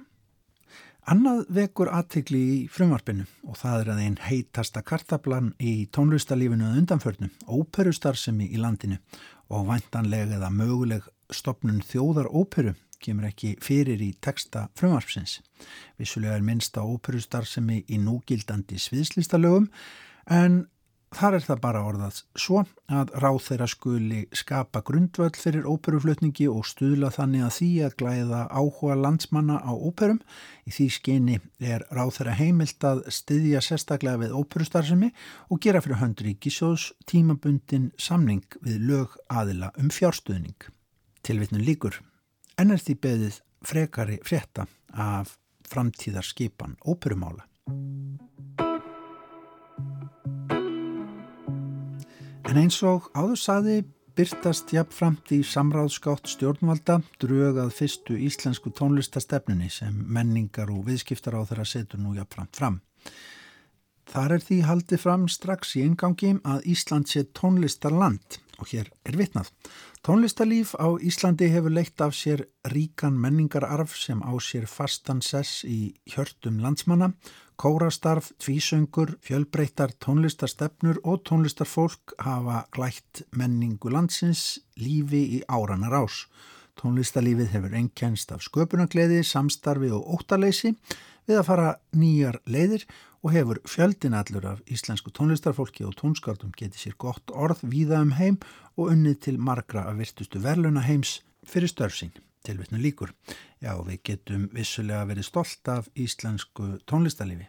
Annað 1.06 1.44
vekur 1.54 1.92
aðtikli 1.94 2.40
í 2.42 2.56
frumvarpinu 2.72 3.28
og 3.46 3.60
það 3.60 3.82
er 3.82 3.90
að 3.94 4.00
einn 4.06 4.16
heitasta 4.26 4.82
kartablan 4.82 5.52
í 5.62 5.86
tónlistalífinu 5.94 6.66
að 6.66 6.80
undanförnu, 6.80 7.30
óperustarfsemi 7.46 8.48
í 8.50 8.58
landinu 8.58 8.98
og 9.54 9.68
vantanlega 9.68 10.40
eða 10.40 10.50
möguleg 10.50 11.06
stopnun 11.30 11.84
þjóðar 11.86 12.32
óperu 12.32 12.74
kemur 13.04 13.28
ekki 13.30 13.54
fyrir 13.62 14.02
í 14.02 14.16
texta 14.24 14.70
frumvarpsins. 14.80 15.42
Vissulega 16.00 16.40
er 16.40 16.48
minnsta 16.48 16.82
óperustarfsemi 16.82 17.84
í 17.86 18.00
núgildandi 18.02 18.80
sviðslistalögum 18.82 19.68
en 20.32 20.64
Þar 21.16 21.38
er 21.38 21.44
það 21.46 21.60
bara 21.64 21.82
orðað 21.88 22.18
svo 22.36 22.62
að 22.92 23.12
ráð 23.24 23.38
þeirra 23.46 23.68
skuli 23.72 24.18
skapa 24.36 24.82
grundvöld 24.84 25.38
fyrir 25.40 25.68
óperuflutningi 25.70 26.50
og 26.52 26.66
stuðla 26.68 27.08
þannig 27.16 27.46
að 27.46 27.54
því 27.56 27.70
að 27.86 27.96
glæða 28.02 28.42
áhuga 28.52 28.98
landsmanna 29.00 29.62
á 29.64 29.72
óperum. 29.72 30.20
Í 30.68 30.74
því 30.76 30.88
skyni 30.98 31.38
er 31.64 31.86
ráð 31.96 32.18
þeirra 32.18 32.36
heimilt 32.42 32.88
að 32.90 33.06
styðja 33.16 33.64
sérstaklega 33.64 34.26
við 34.26 34.36
óperustarfsemi 34.42 35.14
og 35.48 35.64
gera 35.64 35.84
fyrir 35.86 36.36
gísjós 36.36 36.90
tímabundin 37.08 37.94
samning 37.96 38.44
við 38.60 38.84
lög 38.84 39.16
aðila 39.32 39.72
um 39.80 39.88
fjárstuðning. 39.88 40.68
Tilvittnum 41.24 41.64
líkur. 41.64 42.02
En 42.60 42.76
er 42.76 42.84
því 42.84 43.00
beðið 43.08 43.42
frekari 43.64 44.20
frétta 44.20 44.68
af 44.92 45.38
framtíðarskipan 45.72 46.76
óperumála. 46.84 47.48
En 52.46 52.60
eins 52.62 52.76
og 52.86 53.08
áður 53.18 53.40
saði 53.42 53.76
byrtast 54.16 54.70
jafnframt 54.70 55.32
í 55.34 55.40
samráðskátt 55.44 56.30
stjórnvalda 56.30 57.00
drög 57.20 57.58
að 57.64 57.72
fyrstu 57.74 58.18
íslensku 58.22 58.70
tónlistastefnunni 58.78 59.72
sem 59.74 59.96
menningar 60.14 60.70
og 60.70 60.86
viðskiptar 60.86 61.36
á 61.36 61.42
þeirra 61.42 61.66
setur 61.66 62.04
nú 62.04 62.14
jafnframt 62.14 62.60
fram. 62.60 62.78
Þar 64.06 64.36
er 64.38 64.46
því 64.46 64.60
haldið 64.70 65.02
fram 65.02 65.26
strax 65.32 65.74
í 65.80 65.84
engangi 65.88 66.36
að 66.46 66.70
Ísland 66.70 67.10
sé 67.10 67.26
tónlistarland 67.34 68.38
og 68.62 68.70
hér 68.70 68.94
er 69.10 69.18
vitnað. 69.18 69.50
Tónlistarlíf 70.06 70.76
á 70.78 71.02
Íslandi 71.02 71.48
hefur 71.50 71.74
leitt 71.74 71.98
af 71.98 72.12
sér 72.14 72.44
ríkan 72.70 73.16
menningararf 73.18 73.96
sem 73.98 74.20
á 74.22 74.38
sér 74.38 74.68
fastan 74.70 75.18
sess 75.26 75.64
í 75.66 75.96
hjörtum 76.06 76.60
landsmanna, 76.62 77.08
kórastarf, 77.58 78.28
tvísöngur, 78.38 79.16
fjölbreyttar 79.26 79.96
tónlistarstefnur 79.98 81.00
og 81.02 81.24
tónlistarfólk 81.26 82.14
hafa 82.22 82.68
glætt 82.70 83.24
menningu 83.34 83.90
landsins 83.90 84.60
lífi 84.78 85.24
í 85.40 85.42
áranar 85.50 85.98
ás. 86.04 86.28
Tónlistarlífið 86.78 87.50
hefur 87.56 87.74
ennkjænst 87.82 88.30
af 88.38 88.46
sköpunagleiði, 88.46 89.24
samstarfi 89.26 89.90
og 89.90 90.06
óttaleysi 90.20 90.76
við 91.28 91.42
að 91.42 91.48
fara 91.50 91.70
nýjar 91.96 92.40
leiðir 92.46 92.86
og 93.26 93.34
hefur 93.34 93.62
fjöldin 93.66 94.18
allur 94.18 94.46
af 94.46 94.62
íslensku 94.70 95.10
tónlistarfólki 95.16 95.86
og 95.88 95.96
tónskáldum 95.98 96.54
getið 96.58 96.84
sér 96.84 96.98
gott 97.02 97.34
orð 97.34 97.64
víða 97.66 98.04
um 98.06 98.14
heim 98.20 98.38
og 98.78 98.92
unnið 98.94 99.20
til 99.28 99.40
margra 99.42 99.88
af 99.90 99.98
virtustu 99.98 100.42
verluna 100.44 100.84
heims 100.86 101.20
fyrir 101.46 101.72
störfsín. 101.72 102.14
Tilvittnu 102.46 102.78
líkur. 102.78 103.10
Já, 103.58 103.74
við 103.82 104.02
getum 104.06 104.50
vissulega 104.54 105.08
verið 105.10 105.26
stolt 105.26 105.70
af 105.74 105.90
íslensku 105.98 106.76
tónlistarlifi. 106.86 107.48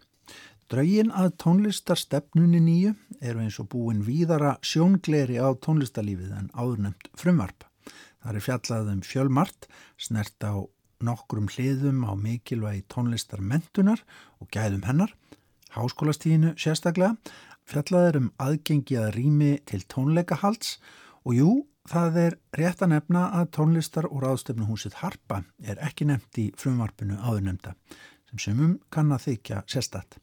Draugin 0.72 1.12
að 1.14 1.34
tónlistarstefnunni 1.44 2.58
nýju 2.58 2.94
eru 3.20 3.44
eins 3.44 3.60
og 3.62 3.68
búin 3.70 4.00
víðara 4.02 4.56
sjóngleri 4.66 5.36
á 5.38 5.52
tónlistarlífið 5.62 6.32
en 6.40 6.48
áðurnemt 6.56 7.10
frumvarp. 7.14 7.68
Það 8.24 8.32
er 8.32 8.46
fjallað 8.48 8.88
um 8.90 9.02
fjölmart, 9.06 9.68
snert 10.00 10.42
á 10.42 10.66
nokkrum 11.04 11.50
hliðum 11.52 12.04
á 12.08 12.12
mikilvægi 12.16 12.84
tónlistarmentunar 12.92 14.02
og 14.40 14.48
gæðum 14.54 14.86
hennar 14.88 15.12
háskólastíðinu 15.76 16.54
sérstaklega, 16.60 17.16
fjallaður 17.66 18.20
um 18.20 18.28
aðgengi 18.40 18.98
að 19.00 19.12
rými 19.16 19.52
til 19.68 19.82
tónleikahalds 19.92 20.76
og 21.26 21.36
jú, 21.36 21.50
það 21.90 22.20
er 22.22 22.36
rétt 22.58 22.82
að 22.84 22.94
nefna 22.94 23.24
að 23.40 23.50
tónlistar 23.58 24.08
og 24.08 24.22
ráðstöfnuhúsið 24.24 25.00
Harpa 25.02 25.42
er 25.62 25.80
ekki 25.84 26.08
nefnt 26.08 26.40
í 26.42 26.50
frumvarpinu 26.58 27.18
áður 27.20 27.48
nefnda. 27.50 27.74
sem 28.26 28.38
sumum 28.38 28.78
kann 28.90 29.12
að 29.12 29.28
þykja 29.28 29.62
sérstatt. 29.70 30.18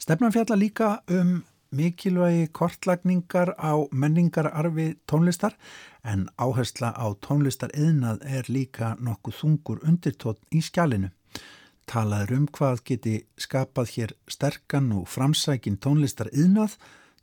Stefnan 0.00 0.32
fjalla 0.32 0.56
líka 0.56 1.02
um 1.08 1.42
mikilvægi 1.70 2.48
kortlagningar 2.52 3.54
á 3.60 3.76
menningararfi 3.92 4.96
tónlistar 5.06 5.54
en 6.04 6.28
áhersla 6.38 6.92
á 6.96 7.06
tónlistar 7.24 7.72
yðnað 7.76 8.22
er 8.24 8.48
líka 8.48 8.94
nokkuð 9.00 9.40
þungur 9.40 9.82
undirtótt 9.86 10.40
í 10.50 10.62
skjálinu. 10.64 11.10
Talaður 11.90 12.36
um 12.36 12.46
hvað 12.54 12.82
geti 12.86 13.14
skapað 13.40 13.92
hér 13.96 14.14
sterkan 14.30 14.92
og 14.94 15.08
framsækin 15.10 15.80
tónlistar 15.82 16.30
yðnað, 16.30 16.76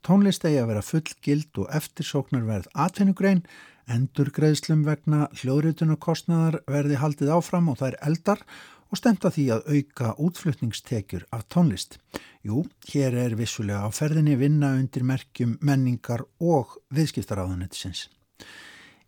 tónlist 0.04 0.46
eigi 0.46 0.60
að 0.62 0.72
vera 0.74 0.86
fullgild 0.86 1.62
og 1.64 1.70
eftirsóknarverð 1.80 2.68
atvinnugrein, 2.76 3.44
endur 3.88 4.32
greiðslum 4.36 4.84
vegna 4.84 5.30
hljóðritunarkostnaðar 5.40 6.60
verði 6.68 7.00
haldið 7.00 7.32
áfram 7.38 7.72
og 7.72 7.80
það 7.80 7.94
er 7.94 8.02
eldar 8.10 8.44
og 8.92 9.00
stemta 9.00 9.32
því 9.32 9.46
að 9.56 9.72
auka 9.72 10.12
útflutningstekjur 10.24 11.26
af 11.36 11.48
tónlist. 11.52 11.98
Jú, 12.44 12.66
hér 12.92 13.16
er 13.24 13.36
vissulega 13.40 13.88
á 13.88 13.90
ferðinni 13.92 14.38
vinna 14.40 14.76
undir 14.80 15.08
merkjum 15.08 15.58
menningar 15.64 16.24
og 16.40 16.78
viðskiptaráðanetisins. 16.96 18.08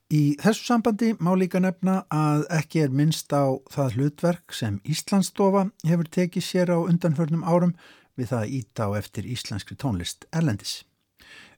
Í 0.10 0.40
þessu 0.42 0.66
sambandi 0.66 1.12
má 1.22 1.36
líka 1.38 1.60
nefna 1.62 2.00
að 2.10 2.48
ekki 2.58 2.82
er 2.82 2.94
minnst 2.94 3.30
á 3.30 3.54
það 3.70 3.98
hlutverk 3.98 4.56
sem 4.58 4.80
Íslandsstofa 4.82 5.68
hefur 5.86 6.10
tekið 6.10 6.46
sér 6.48 6.72
á 6.74 6.78
undanförnum 6.82 7.46
árum 7.46 7.76
við 8.18 8.32
það 8.32 8.46
að 8.46 8.56
íta 8.60 8.88
á 8.90 8.98
eftir 8.98 9.28
íslenskri 9.30 9.78
tónlist 9.78 10.26
erlendis. 10.34 10.80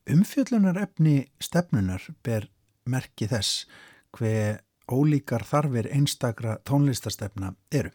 Umfjöllunar 0.09 0.81
efni 0.81 1.15
stefnunar 1.39 2.03
ber 2.25 2.49
merki 2.89 3.29
þess 3.31 3.65
hver 4.17 4.59
ólíkar 4.91 5.45
þarfir 5.47 5.87
einstakra 5.95 6.57
tónlistarstefna 6.67 7.53
eru. 7.71 7.91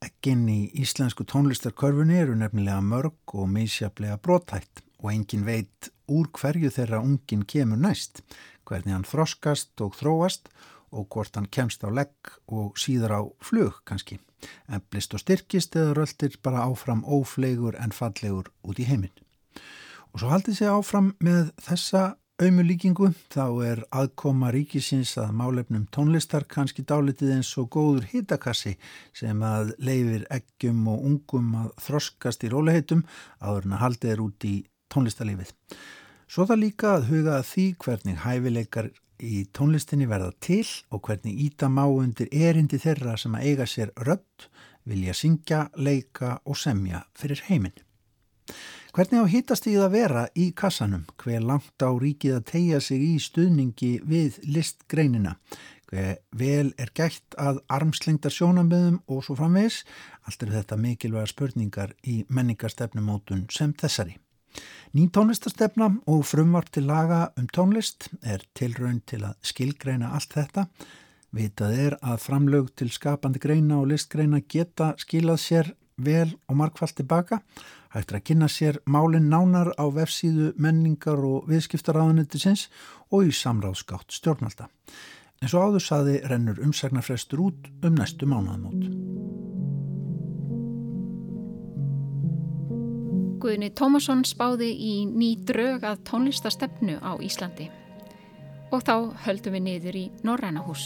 Ekkin 0.00 0.46
í 0.48 0.60
íslensku 0.80 1.24
tónlistarkörfunni 1.28 2.20
eru 2.20 2.36
nefnilega 2.36 2.80
mörg 2.84 3.34
og 3.36 3.48
meðsjaplega 3.52 4.20
brotætt 4.20 4.84
og 5.00 5.10
engin 5.12 5.44
veit 5.48 5.90
úr 6.10 6.28
hverju 6.36 6.72
þeirra 6.74 7.00
ungin 7.04 7.46
kemur 7.48 7.80
næst, 7.80 8.22
hvernig 8.66 8.94
hann 8.96 9.06
þroskast 9.08 9.80
og 9.84 9.96
þróast 9.98 10.50
og 10.90 11.06
hvort 11.14 11.36
hann 11.38 11.48
kemst 11.54 11.86
á 11.86 11.88
legg 11.88 12.34
og 12.50 12.78
síðar 12.78 13.16
á 13.18 13.22
flug 13.42 13.82
kannski. 13.86 14.18
Eblist 14.72 15.14
og 15.14 15.22
styrkist 15.22 15.76
eða 15.76 15.94
röldir 16.00 16.38
bara 16.42 16.66
áfram 16.66 17.04
óflegur 17.04 17.76
en 17.78 17.94
fallegur 17.94 18.50
út 18.66 18.80
í 18.80 18.88
heiminn. 18.88 19.14
Og 20.10 20.22
svo 20.22 20.32
haldið 20.32 20.58
sér 20.58 20.74
áfram 20.74 21.12
með 21.22 21.52
þessa 21.62 22.14
Aumulíkingu 22.40 23.10
þá 23.28 23.44
er 23.68 23.80
aðkoma 23.92 24.48
ríkisins 24.54 25.10
að 25.20 25.34
málefnum 25.36 25.82
tónlistar 25.92 26.46
kannski 26.48 26.86
dálitið 26.88 27.34
eins 27.34 27.50
og 27.60 27.68
góður 27.74 28.06
hitakassi 28.08 28.78
sem 29.12 29.42
að 29.44 29.74
leifir 29.76 30.24
eggjum 30.32 30.86
og 30.88 31.04
ungum 31.10 31.50
að 31.60 31.74
þroskast 31.84 32.46
í 32.48 32.52
róliheitum 32.54 33.02
áður 33.44 33.68
en 33.68 33.76
að 33.76 33.82
haldið 33.84 34.12
er 34.14 34.22
út 34.24 34.48
í 34.48 34.54
tónlistarlífið. 34.88 35.52
Svo 36.30 36.44
það 36.46 36.60
líka 36.62 36.90
að 36.94 37.06
huga 37.08 37.32
að 37.40 37.46
því 37.48 37.62
hvernig 37.82 38.18
hæfileikar 38.22 38.88
í 39.18 39.38
tónlistinni 39.50 40.06
verða 40.06 40.30
til 40.38 40.66
og 40.94 41.02
hvernig 41.08 41.40
íta 41.42 41.66
má 41.66 41.82
undir 41.90 42.30
erindi 42.30 42.78
þeirra 42.78 43.16
sem 43.18 43.34
að 43.34 43.48
eiga 43.48 43.66
sér 43.66 43.90
rödd, 44.06 44.46
vilja 44.86 45.16
syngja, 45.18 45.64
leika 45.74 46.36
og 46.46 46.60
semja 46.60 47.02
fyrir 47.18 47.42
heiminn. 47.48 47.74
Hvernig 48.94 49.26
á 49.26 49.32
hittast 49.34 49.66
því 49.66 49.74
að 49.82 49.92
vera 49.96 50.24
í 50.38 50.46
kassanum? 50.54 51.02
Hver 51.18 51.42
langt 51.50 51.82
á 51.82 51.90
ríkið 51.90 52.38
að 52.38 52.46
tegja 52.54 52.80
sig 52.86 53.02
í 53.08 53.12
stuðningi 53.26 53.92
við 54.06 54.38
listgreinina? 54.46 55.36
Hver 55.90 56.16
vel 56.30 56.70
er 56.78 56.94
gætt 56.94 57.34
að 57.42 57.58
armslengtar 57.66 58.30
sjónamöðum 58.30 59.02
og 59.10 59.26
svo 59.26 59.34
framvegs? 59.34 59.82
Allt 60.30 60.46
eru 60.46 60.60
þetta 60.60 60.78
mikilvæga 60.78 61.34
spurningar 61.34 61.98
í 62.06 62.20
menningarstefnumótun 62.30 63.48
sem 63.50 63.74
þessari. 63.74 64.20
Ný 64.96 65.06
tónlistastefna 65.14 65.90
og 66.10 66.24
frumvart 66.26 66.72
til 66.74 66.88
laga 66.90 67.28
um 67.38 67.46
tónlist 67.46 68.08
er 68.22 68.42
tilraun 68.54 69.02
til 69.06 69.22
að 69.28 69.36
skilgreina 69.46 70.10
allt 70.16 70.34
þetta. 70.34 70.66
Vitað 71.30 71.76
er 71.78 71.98
að 72.02 72.24
framlög 72.24 72.72
til 72.74 72.90
skapandi 72.90 73.38
greina 73.38 73.78
og 73.78 73.92
listgreina 73.92 74.40
geta 74.42 74.94
skilað 74.98 75.38
sér 75.44 75.70
vel 76.00 76.32
og 76.48 76.58
markvallt 76.58 76.96
tilbaka. 76.98 77.38
Hægt 77.94 78.10
er 78.10 78.18
að 78.18 78.26
kynna 78.26 78.48
sér 78.50 78.80
málinn 78.86 79.30
nánar 79.30 79.72
á 79.78 79.84
vefsíðu 79.94 80.52
menningar 80.58 81.22
og 81.26 81.46
viðskiptaráðanetisins 81.50 82.68
og 83.10 83.30
í 83.30 83.34
samráðskátt 83.34 84.14
stjórnvalda. 84.14 84.70
En 85.40 85.48
svo 85.48 85.62
áður 85.66 85.86
saði 85.86 86.20
rennur 86.28 86.60
umsagnarfrestur 86.66 87.46
út 87.46 87.70
um 87.82 87.94
næstu 87.96 88.28
mánuðamót. 88.28 89.29
Guðni 93.40 93.70
Tómasson 93.72 94.20
spáði 94.28 94.66
í 94.68 94.94
ný 95.08 95.30
drög 95.48 95.86
að 95.88 96.02
tónlistastefnu 96.10 96.98
á 97.00 97.16
Íslandi 97.24 97.70
og 98.68 98.82
þá 98.84 99.16
höldum 99.24 99.54
við 99.56 99.62
niður 99.64 99.96
í 99.96 100.02
Norrænahús. 100.28 100.82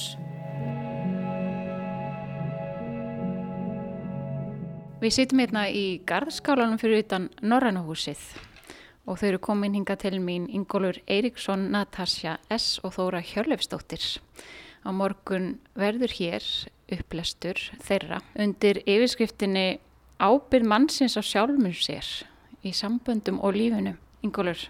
Við 5.03 5.15
sittum 5.17 5.43
hérna 5.43 5.65
í 5.67 5.99
garðskálanum 6.07 6.79
fyrir 6.79 7.03
utan 7.03 7.27
Norrænahúsið 7.43 8.23
og 9.11 9.19
þau 9.19 9.27
eru 9.33 9.41
komin 9.43 9.75
hinga 9.75 9.97
til 9.99 10.21
mín 10.23 10.47
Ingólfur 10.47 11.01
Eiríksson, 11.11 11.67
Natasja 11.75 12.37
S. 12.55 12.79
og 12.87 12.95
Þóra 12.95 13.19
Hjörlefsdóttir. 13.19 14.23
Á 14.87 14.95
morgun 14.95 15.57
verður 15.75 16.15
hér 16.21 16.47
upplestur 16.95 17.59
þeirra 17.83 18.23
undir 18.39 18.79
yfirskriftinni 18.87 19.81
Ábyrð 20.23 20.71
mannsins 20.71 21.19
á 21.19 21.23
sjálfum 21.27 21.67
sér 21.75 22.07
í 22.65 22.73
samböndum 22.77 23.41
og 23.45 23.57
lífinu. 23.57 23.95
Ingólfur, 24.25 24.69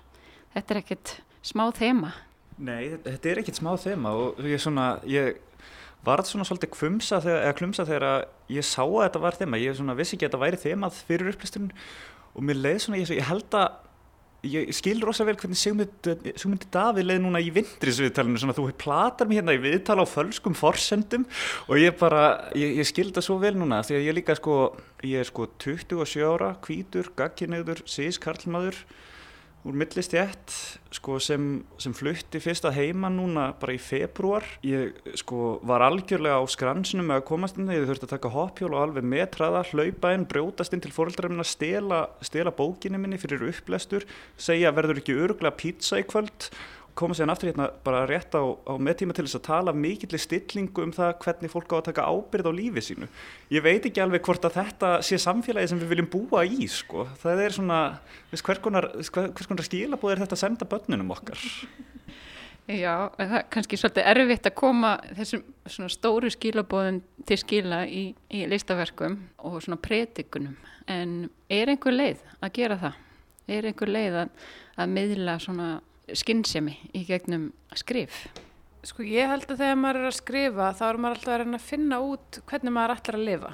þetta 0.55 0.75
er 0.75 0.81
ekkert 0.83 1.17
smá 1.45 1.69
þema. 1.77 2.13
Nei, 2.59 2.95
þetta 3.05 3.31
er 3.31 3.43
ekkert 3.43 3.61
smá 3.61 3.73
þema 3.81 4.15
og 4.19 4.41
ég 4.47 4.63
svona, 4.63 4.89
ég 5.11 5.39
varð 6.05 6.29
svona 6.29 6.47
svolítið 6.47 6.75
klumsa 6.75 7.21
þegar, 7.25 7.57
klumsa 7.59 7.87
þegar 7.89 8.27
ég 8.53 8.67
sá 8.67 8.83
að 8.85 9.01
þetta 9.07 9.23
var 9.25 9.39
þema 9.41 9.61
ég 9.63 9.81
vissi 9.99 10.17
ekki 10.17 10.27
að 10.27 10.31
þetta 10.31 10.43
væri 10.45 10.61
þemað 10.65 11.01
fyrir 11.09 11.33
upplisturinn 11.33 11.73
og 12.35 12.47
mér 12.47 12.61
leið 12.61 12.79
svona, 12.85 13.01
ég, 13.01 13.13
ég 13.19 13.29
held 13.29 13.59
að 13.59 13.81
ég 14.45 14.73
skil 14.77 15.01
rosa 15.05 15.27
vel 15.27 15.37
hvernig 15.41 15.59
Sigmundi 15.59 16.69
Davíð 16.75 17.09
leið 17.09 17.23
núna 17.25 17.43
í 17.43 17.51
vindrisviðtalinu 17.55 18.41
svona 18.43 18.57
þú 18.57 18.67
platar 18.81 19.31
mér 19.31 19.41
hérna 19.41 19.57
í 19.57 19.63
viðtala 19.63 20.05
á 20.05 20.09
fölskum 20.09 20.57
forsendum 20.59 21.27
og 21.69 21.81
ég 21.81 21.97
bara 22.01 22.51
ég, 22.59 22.77
ég 22.81 22.89
skil 22.89 23.11
það 23.11 23.29
svo 23.29 23.39
vel 23.43 23.55
núna 23.59 23.83
því 23.87 23.99
að 23.99 24.07
ég 24.09 24.19
líka 24.21 24.37
sko 24.39 24.59
ég 25.05 25.25
er 25.25 25.29
sko 25.29 25.49
27 25.61 26.25
ára, 26.25 26.55
kvítur, 26.65 27.11
gagginniður, 27.19 27.85
sískarlmaður 27.89 28.79
úr 29.65 29.77
millistjætt 29.81 30.53
sko, 30.95 31.17
sem, 31.23 31.63
sem 31.81 31.95
flutti 31.97 32.41
fyrst 32.43 32.67
að 32.69 32.77
heima 32.83 33.09
núna 33.13 33.47
bara 33.61 33.75
í 33.75 33.81
februar 33.81 34.45
ég 34.67 34.93
sko, 35.17 35.59
var 35.65 35.85
algjörlega 35.87 36.37
á 36.37 36.45
skransinum 36.53 37.09
með 37.09 37.23
að 37.23 37.27
komast 37.31 37.59
inn 37.61 37.73
ég 37.73 37.87
þurfti 37.89 38.09
að 38.09 38.15
taka 38.15 38.33
hoppjól 38.35 38.75
og 38.75 38.83
alveg 38.83 39.09
metraða, 39.09 39.65
hlaupa 39.73 40.13
inn, 40.15 40.29
brjótast 40.29 40.77
inn 40.77 40.85
til 40.85 40.93
fóröldra 40.95 41.33
minna, 41.33 41.47
stela, 41.49 42.05
stela 42.25 42.53
bókinni 42.55 43.01
minni 43.01 43.21
fyrir 43.21 43.47
upplestur, 43.49 44.05
segja 44.37 44.75
verður 44.77 45.01
ekki 45.01 45.17
öruglega 45.17 45.57
pizza 45.57 46.01
í 46.03 46.07
kvöld 46.09 46.51
koma 46.95 47.15
sér 47.17 47.31
aftur 47.33 47.51
hérna 47.51 47.69
bara 47.85 48.05
rétt 48.07 48.35
á, 48.39 48.43
á 48.43 48.75
meðtíma 48.79 49.15
til 49.17 49.27
þess 49.27 49.39
að 49.41 49.47
tala 49.49 49.75
mikillir 49.75 50.23
stillingu 50.23 50.85
um 50.85 50.93
það 50.95 51.17
hvernig 51.25 51.53
fólk 51.53 51.73
á 51.75 51.77
að 51.79 51.87
taka 51.89 52.07
ábyrð 52.07 52.51
á 52.51 52.53
lífi 52.55 52.85
sínu. 52.89 53.09
Ég 53.51 53.65
veit 53.65 53.89
ekki 53.89 54.03
alveg 54.03 54.23
hvort 54.27 54.47
að 54.47 54.61
þetta 54.61 54.91
sé 55.07 55.19
samfélagi 55.19 55.73
sem 55.73 55.81
við 55.83 55.95
viljum 55.95 56.11
búa 56.13 56.45
í 56.47 56.69
sko. 56.71 57.09
Það 57.23 57.43
er 57.47 57.57
svona, 57.57 57.81
hvers 58.31 58.63
konar, 58.63 58.91
konar 59.11 59.67
skilabóð 59.67 60.15
er 60.15 60.23
þetta 60.25 60.39
að 60.39 60.45
senda 60.45 60.69
börnunum 60.71 61.11
okkar? 61.17 61.43
Já, 62.65 63.11
það 63.19 63.33
er 63.37 63.49
kannski 63.53 63.77
svolítið 63.77 64.07
erfitt 64.09 64.47
að 64.49 64.55
koma 64.57 64.93
þessum 65.19 65.89
stóru 65.93 66.31
skilabóðum 66.33 67.03
til 67.29 67.37
skila 67.37 67.83
í, 67.85 68.05
í 68.33 68.45
listaverkum 68.49 69.19
og 69.45 69.59
svona 69.61 69.77
predikunum. 69.85 70.55
En 70.89 71.27
er 71.53 71.73
einhver 71.75 71.93
leið 71.93 72.23
að 72.39 72.55
gera 72.57 72.79
það? 72.81 73.03
Er 73.53 73.69
einhver 73.69 73.93
leið 73.93 74.17
að, 74.23 74.47
að 74.81 74.95
miðla 74.95 75.37
svona 75.45 75.69
skinnsemi 76.13 76.77
í 76.93 77.05
gegnum 77.09 77.51
skrif? 77.79 78.27
Sko 78.85 79.05
ég 79.07 79.31
held 79.31 79.47
að 79.49 79.63
þegar 79.63 79.81
maður 79.81 80.03
er 80.03 80.11
að 80.11 80.19
skrifa 80.19 80.71
þá 80.77 80.85
er 80.89 81.01
maður 81.01 81.19
alltaf 81.19 81.35
að 81.35 81.41
reyna 81.41 81.61
að 81.61 81.69
finna 81.71 82.01
út 82.05 82.41
hvernig 82.51 82.75
maður 82.77 82.97
ætlar 82.99 83.19
að 83.19 83.29
lifa 83.31 83.53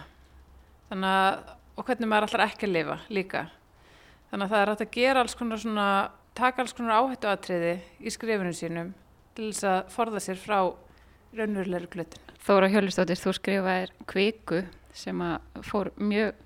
að, 0.90 1.53
og 1.78 1.86
hvernig 1.86 2.11
maður 2.11 2.26
ætlar 2.28 2.46
ekki 2.48 2.66
að 2.66 2.74
lifa 2.74 2.96
líka 3.14 3.44
þannig 4.30 4.46
að 4.46 4.51
það 4.51 4.62
er 4.62 4.72
hægt 4.72 4.84
að 4.86 4.96
gera 4.96 5.22
alls 5.22 5.36
konar 5.38 5.62
svona 5.62 5.86
taka 6.38 6.64
alls 6.64 6.74
konar 6.74 6.98
áhættu 6.98 7.30
aðtriði 7.30 7.72
í 8.03 8.12
skrifinu 8.14 8.53
sínum 8.57 8.92
til 9.36 9.51
þess 9.51 9.66
að 9.70 9.94
forða 9.94 10.22
sér 10.24 10.38
frá 10.40 10.59
raunverulegur 11.36 11.90
glutin. 11.92 12.28
Þóra 12.42 12.70
Hjölustóttir, 12.72 13.18
þú 13.20 13.34
skrifaðir 13.36 13.92
kviku 14.11 14.62
sem 14.96 15.20
að 15.22 15.62
fór 15.66 15.92
mjög 16.01 16.38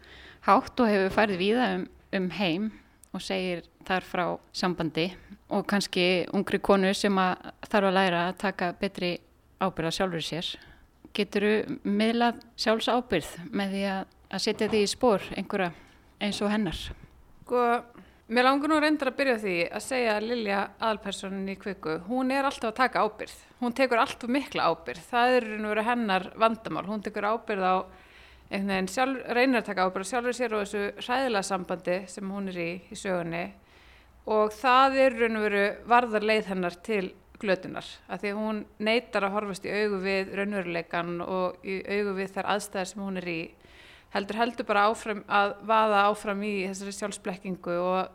hátt 0.45 0.81
og 0.83 0.91
hefur 0.91 1.15
færið 1.15 1.41
víða 1.41 1.69
um, 1.79 1.87
um 2.19 2.31
heim 2.37 2.67
og 3.15 3.23
segir 3.25 3.65
þar 3.87 4.09
frá 4.09 4.25
sambandi 4.57 5.07
og 5.49 5.67
kannski 5.69 6.27
ungri 6.33 6.59
konu 6.59 6.95
sem 6.97 7.19
að 7.21 7.51
þarf 7.69 7.91
að 7.91 7.97
læra 7.99 8.27
að 8.29 8.39
taka 8.41 8.73
betri 8.81 9.17
ábyrða 9.61 9.93
sjálfur 9.99 10.25
sér. 10.25 10.51
Getur 11.15 11.45
þú 11.47 11.79
meðlað 11.87 12.41
sjálfs 12.59 12.89
ábyrð 12.91 13.33
með 13.53 13.75
því 13.75 13.83
að 13.93 14.05
að 14.35 14.43
setja 14.43 14.71
því 14.71 14.81
í 14.83 14.91
spór 14.91 15.27
einhverja 15.39 15.71
eins 16.23 16.41
og 16.43 16.51
hennar? 16.51 16.79
Sko, 17.45 17.61
mér 18.35 18.47
langar 18.49 18.73
nú 18.73 18.79
reyndar 18.83 19.13
að 19.13 19.19
byrja 19.21 19.37
því 19.43 19.57
að 19.69 19.85
segja 19.85 20.15
að 20.17 20.29
Lilja 20.31 20.61
aðalpersonin 20.79 21.53
í 21.53 21.59
kviku, 21.61 21.99
hún 22.09 22.33
er 22.35 22.49
alltaf 22.49 22.73
að 22.73 22.81
taka 22.81 23.05
ábyrð. 23.05 23.37
Hún 23.61 23.77
tekur 23.77 24.03
alltaf 24.03 24.33
mikla 24.33 24.71
ábyrð. 24.71 25.05
Það 25.11 25.37
er 25.37 25.49
raun 25.51 25.69
og 25.69 25.75
veru 25.75 25.87
hennar 25.91 26.31
vandamál. 26.41 26.87
Hún 26.89 27.05
tekur 27.05 27.29
ábyrð 27.31 27.69
á 27.69 27.77
einhvern 28.51 28.73
veginn 28.75 28.91
sjálf, 28.93 29.21
reynir 29.37 29.61
að 29.61 29.69
taka 29.71 29.87
ábyrð 29.89 30.11
sjálfur 30.11 30.37
sér 30.37 30.57
og 30.57 30.65
þessu 30.65 31.07
hræðilega 31.07 31.49
sambandi 31.49 31.99
sem 32.11 32.35
hún 32.35 32.51
er 32.53 32.59
í 32.61 32.71
í 32.93 32.99
sögunni 32.99 33.45
og 34.25 34.55
það 34.57 34.97
er 35.05 35.19
raun 35.21 35.39
og 35.39 35.47
veru 35.49 35.67
varðar 35.91 36.27
leið 36.31 36.51
hennar 36.53 36.79
til 36.87 37.05
glötunar 37.43 37.87
af 38.09 38.23
því 38.23 38.33
hún 38.39 38.65
neytar 38.79 39.27
að 39.27 39.37
horfast 39.37 39.67
í 39.69 39.73
augu 39.75 40.01
við 40.05 40.33
raunveruleikan 40.39 41.19
og 41.25 41.67
í 41.67 41.81
augu 41.83 42.15
við 42.19 42.35
þær 42.37 42.51
aðstæðar 42.55 42.91
sem 42.91 43.05
hún 43.05 43.21
er 43.21 43.29
í 43.29 43.39
heldur 44.15 44.39
heldur 44.39 44.69
bara 44.69 44.87
áfram 44.91 45.25
að 45.27 45.57
vaða 45.67 46.05
áfram 46.11 46.45
í 46.47 46.55
þessari 46.69 46.95
sjálfsblekkingu 46.99 47.75
og, 47.83 48.15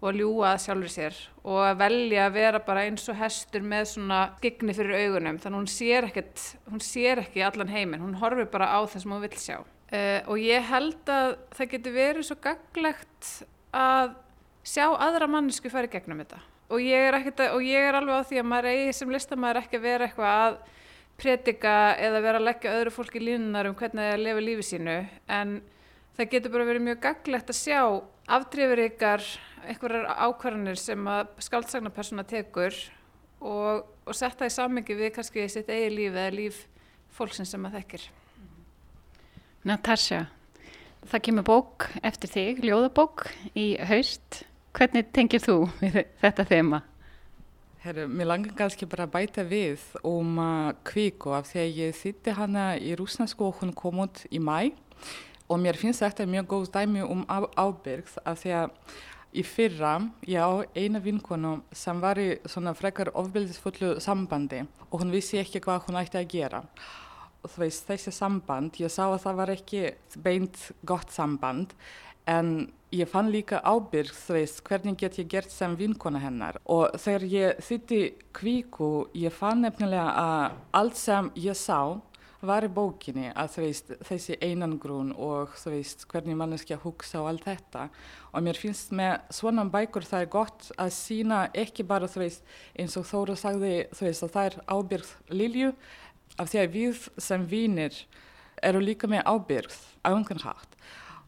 og 0.00 0.16
ljúa 0.16 0.54
sjálfur 0.60 0.92
sér 0.92 1.20
og 1.44 1.60
að 1.68 1.78
velja 1.84 2.26
að 2.26 2.38
vera 2.38 2.62
bara 2.64 2.86
eins 2.88 3.06
og 3.12 3.20
hestur 3.20 3.64
með 3.74 3.90
svona 3.92 4.24
skigni 4.40 4.76
fyrir 4.76 5.04
augunum 5.04 5.38
þannig 5.42 5.62
hún 5.62 5.70
sér 5.70 6.08
ekkert, 6.08 6.48
hún 6.72 6.82
sér 6.82 7.22
ekki 7.26 7.44
allan 7.44 7.72
heiminn, 7.72 8.02
hún 8.02 8.18
horfir 8.22 8.50
bara 8.50 8.72
á 8.72 8.80
það 8.82 9.04
sem 9.04 9.14
hún 9.14 9.24
vil 9.26 9.38
sjá. 9.38 9.58
Uh, 9.94 10.20
og 10.32 10.40
ég 10.40 10.64
held 10.64 11.10
að 11.12 11.34
það 11.54 11.72
getur 11.74 11.94
verið 11.94 12.26
svo 12.26 12.38
gaglegt 12.42 13.28
að 13.76 14.14
sjá 14.64 14.88
aðra 14.88 15.28
mannesku 15.30 15.70
fara 15.72 15.88
í 15.88 15.92
gegnum 15.92 16.22
þetta. 16.24 16.40
Og 16.72 16.80
ég 16.80 17.08
er, 17.10 17.18
ekkit, 17.18 17.44
og 17.52 17.62
ég 17.62 17.88
er 17.90 17.98
alveg 17.98 18.24
á 18.24 18.28
því 18.28 18.40
að 18.40 18.48
maður 18.50 18.70
eigi 18.72 18.96
sem 18.96 19.12
listamæður 19.12 19.60
ekki 19.60 19.78
að 19.78 19.84
vera 19.84 20.08
eitthvað 20.08 20.40
að 20.40 20.56
predika 21.20 21.74
eða 22.00 22.22
vera 22.24 22.40
að 22.40 22.48
leggja 22.48 22.74
öðru 22.78 22.92
fólki 22.94 23.22
línunar 23.22 23.68
um 23.68 23.76
hvernig 23.78 24.00
það 24.02 24.10
er 24.10 24.18
að 24.18 24.24
lifa 24.24 24.44
lífi 24.48 24.66
sínu. 24.70 24.96
En 25.30 25.54
það 26.16 26.30
getur 26.32 26.54
bara 26.54 26.68
verið 26.70 26.86
mjög 26.88 27.00
gaglegt 27.04 27.52
að 27.52 27.60
sjá 27.60 27.80
afdrifir 28.34 28.84
ykkar 28.88 29.26
einhverjar 29.64 30.08
ákvarðanir 30.26 30.80
sem 30.80 31.08
að 31.08 31.32
skáldsagnapersona 31.44 32.24
tekur 32.28 32.76
og, 33.44 33.84
og 34.04 34.16
setja 34.16 34.48
í 34.48 34.52
sammingi 34.52 34.96
við 34.98 35.12
kannski 35.16 35.46
sitt 35.52 35.70
eigi 35.72 35.92
líf 35.92 36.16
eða 36.16 36.34
líf 36.34 36.62
fólksinn 37.14 37.48
sem 37.48 37.68
að 37.68 37.78
þekkir. 37.78 38.08
Natasja, 39.64 40.24
það 41.08 41.24
kemur 41.28 41.46
bók 41.48 41.88
eftir 42.04 42.32
þig, 42.32 42.64
ljóðabók 42.66 43.28
í 43.56 43.74
haust. 43.88 44.42
Hvernig 44.74 45.06
tengir 45.14 45.38
þú 45.38 45.68
þetta 46.18 46.44
þema? 46.48 46.80
Herru, 47.84 48.08
mér 48.10 48.26
langar 48.26 48.56
kannski 48.58 48.88
bara 48.90 49.04
að 49.06 49.12
bæta 49.12 49.44
við 49.46 49.82
um 50.02 50.38
uh, 50.42 50.72
kvíku 50.88 51.30
af 51.36 51.46
því 51.46 51.60
að 51.62 51.78
ég 51.78 51.94
sitti 51.94 52.34
hana 52.34 52.64
í 52.82 52.96
rúsnarsku 52.98 53.46
og 53.46 53.60
hún 53.60 53.70
kom 53.76 54.00
út 54.02 54.24
í 54.34 54.40
mæ 54.42 54.72
og 55.46 55.60
mér 55.62 55.78
finnst 55.78 56.02
þetta 56.02 56.26
mjög 56.26 56.48
góð 56.50 56.66
dæmi 56.74 57.04
um 57.06 57.22
á, 57.30 57.46
ábyrgð 57.54 58.18
af 58.24 58.40
því 58.42 58.54
að 58.64 58.74
í 59.34 59.46
fyrra 59.46 59.94
ég 60.26 60.42
á 60.42 60.66
eina 60.74 61.02
vinkonu 61.04 61.54
sem 61.70 62.02
var 62.02 62.18
í 62.18 62.28
svona 62.42 62.74
frekar 62.74 63.12
ofbildisfullu 63.14 64.00
sambandi 64.02 64.64
og 64.88 65.04
hún 65.04 65.14
vissi 65.14 65.38
ekki 65.38 65.62
hvað 65.62 65.86
hún 65.86 66.00
ætti 66.02 66.18
að 66.18 66.30
gera 66.34 66.64
veist 67.60 67.86
þessi 67.86 68.10
samband, 68.10 68.74
ég 68.82 68.90
sá 68.90 69.04
að 69.06 69.20
það 69.28 69.38
var 69.44 69.54
ekki 69.54 69.86
beint 70.24 70.70
gott 70.82 71.14
samband 71.14 71.76
en 72.26 72.72
ég 72.94 73.10
fann 73.10 73.30
líka 73.32 73.60
ábyrg 73.64 74.14
þú 74.14 74.36
veist 74.38 74.62
hvernig 74.66 74.96
get 75.00 75.18
ég 75.18 75.28
gert 75.30 75.52
sem 75.52 75.74
vinkona 75.78 76.22
hennar? 76.22 76.60
Og 76.70 76.94
þegar 77.00 77.28
ég 77.32 77.62
þitti 77.64 78.00
kvíku 78.36 78.90
ég 79.18 79.34
fann 79.34 79.64
nefnilega 79.64 80.10
að 80.20 80.58
allt 80.80 81.00
sem 81.00 81.30
ég 81.34 81.58
sá 81.58 82.00
var 82.44 82.66
í 82.66 82.70
bókinni 82.72 83.30
að 83.32 83.52
þú 83.54 83.62
veist 83.64 83.92
þessi 84.04 84.36
einangrún 84.44 85.12
og 85.16 85.54
þú 85.58 85.72
veist 85.74 86.04
hvernig 86.10 86.36
manneskja 86.38 86.78
hugsa 86.82 87.22
og 87.22 87.30
allt 87.30 87.46
þetta. 87.48 87.86
Og 88.32 88.44
mér 88.44 88.60
finnst 88.60 88.92
með 88.96 89.14
svona 89.34 89.64
bækur 89.72 90.06
það 90.08 90.26
er 90.26 90.32
gott 90.34 90.70
að 90.76 90.92
sína 90.96 91.44
ekki 91.64 91.86
bara 91.88 92.10
þú 92.10 92.24
veist 92.24 92.44
eins 92.76 92.98
og 93.00 93.08
Þóra 93.08 93.38
sagði 93.40 93.74
þú 93.96 94.08
veist 94.08 94.26
að 94.26 94.34
það 94.36 94.50
er 94.50 94.58
ábyrgð 94.76 95.14
Lilju 95.40 95.72
af 96.38 96.50
því 96.50 96.62
að 96.62 96.76
við 96.76 97.08
sem 97.22 97.48
vinir 97.48 98.04
eru 98.62 98.82
líka 98.82 99.10
með 99.10 99.24
ábyrgð 99.28 99.80
á 100.04 100.08
einhvern 100.12 100.44
hægt 100.44 100.76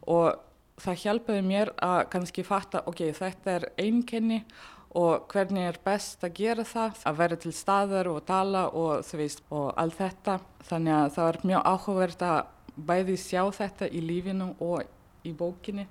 og 0.06 0.45
það 0.80 1.02
hjálpaði 1.02 1.44
mér 1.46 1.72
að 1.82 2.00
kannski 2.12 2.44
fatta 2.46 2.82
ok, 2.90 3.04
þetta 3.16 3.54
er 3.58 3.68
einkenni 3.80 4.42
og 4.96 5.26
hvernig 5.32 5.68
er 5.68 5.78
best 5.84 6.24
að 6.24 6.38
gera 6.38 6.64
það 6.64 7.02
að 7.08 7.18
vera 7.20 7.38
til 7.40 7.52
staðar 7.56 8.08
og 8.10 8.22
tala 8.28 8.66
og 8.70 9.04
þú 9.04 9.20
veist 9.20 9.42
og 9.50 9.68
allt 9.76 9.98
þetta 10.00 10.38
þannig 10.68 10.96
að 10.96 11.08
það 11.16 11.28
var 11.28 11.38
mjög 11.50 11.66
áhugavert 11.72 12.26
að 12.26 12.38
bæði 12.76 13.16
sjá 13.20 13.42
þetta 13.56 13.88
í 13.88 14.02
lífinu 14.04 14.50
og 14.64 15.26
í 15.26 15.32
bókinni 15.36 15.86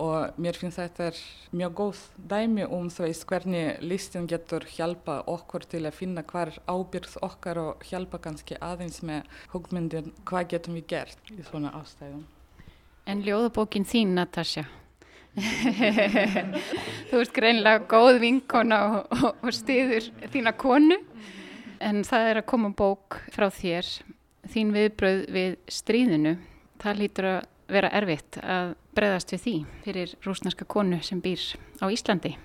og 0.00 0.36
mér 0.40 0.58
finnst 0.60 0.80
þetta 0.80 1.08
er 1.08 1.20
mjög 1.56 1.76
góð 1.80 2.00
dæmi 2.32 2.66
um 2.68 2.88
þú 2.92 3.06
veist 3.06 3.26
hvernig 3.28 3.82
listin 3.84 4.28
getur 4.28 4.66
hjálpa 4.76 5.22
okkur 5.32 5.64
til 5.64 5.86
að 5.88 5.96
finna 5.96 6.24
hvar 6.28 6.52
ábyrgð 6.68 7.18
okkar 7.24 7.62
og 7.64 7.88
hjálpa 7.88 8.20
kannski 8.28 8.60
aðeins 8.60 9.00
með 9.02 9.24
hugmyndin 9.54 10.12
hvað 10.28 10.50
getum 10.54 10.80
við 10.80 10.88
gert 10.92 11.32
í 11.32 11.40
svona 11.48 11.72
ástæðum. 11.80 12.26
En 13.06 13.22
ljóðabókin 13.22 13.86
þín, 13.86 14.16
Natasja? 14.18 14.64
Þú 17.08 17.20
ert 17.20 17.34
greinlega 17.36 17.84
góð 17.90 18.20
vinkona 18.22 18.78
og, 18.86 19.12
og, 19.14 19.44
og 19.44 19.54
stiður 19.54 20.08
þína 20.32 20.52
konu. 20.58 20.98
En 21.78 22.00
það 22.08 22.30
er 22.30 22.40
að 22.40 22.48
koma 22.50 22.72
bók 22.74 23.20
frá 23.34 23.46
þér 23.52 23.90
þín 24.50 24.72
viðbröð 24.74 25.22
við 25.36 25.54
stríðinu. 25.70 26.34
Það 26.82 27.00
lítur 27.02 27.30
að 27.30 27.38
vera 27.76 27.92
erfitt 27.98 28.38
að 28.42 28.74
breðast 28.96 29.34
við 29.34 29.42
því 29.44 29.54
fyrir 29.84 30.14
rúsnarska 30.26 30.66
konu 30.70 30.98
sem 31.04 31.20
býr 31.22 31.42
á 31.82 31.86
Íslandi. 31.92 32.36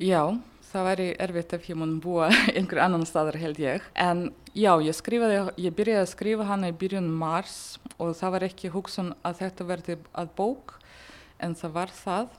Já, 0.00 0.38
það 0.70 0.86
væri 0.86 1.08
erfitt 1.26 1.54
ef 1.56 1.68
ég 1.70 1.78
mun 1.78 1.96
búa 2.02 2.28
einhver 2.56 2.82
annan 2.84 3.06
staðar 3.08 3.38
held 3.40 3.60
ég. 3.62 3.86
En 3.94 4.28
já, 4.54 4.72
ég 4.82 4.96
skrifaði, 4.96 5.40
ég 5.60 5.74
byrjaði 5.76 6.04
að 6.04 6.12
skrifa 6.12 6.46
hana 6.50 6.70
í 6.70 6.76
byrjun 6.76 7.10
mars 7.10 7.80
og 7.98 8.14
það 8.18 8.36
var 8.36 8.46
ekki 8.50 8.72
hugsun 8.74 9.12
að 9.26 9.42
þetta 9.42 9.68
verði 9.72 9.98
að 10.12 10.32
bók 10.38 10.78
en 11.40 11.56
það 11.58 11.76
var 11.76 11.96
það. 11.96 12.38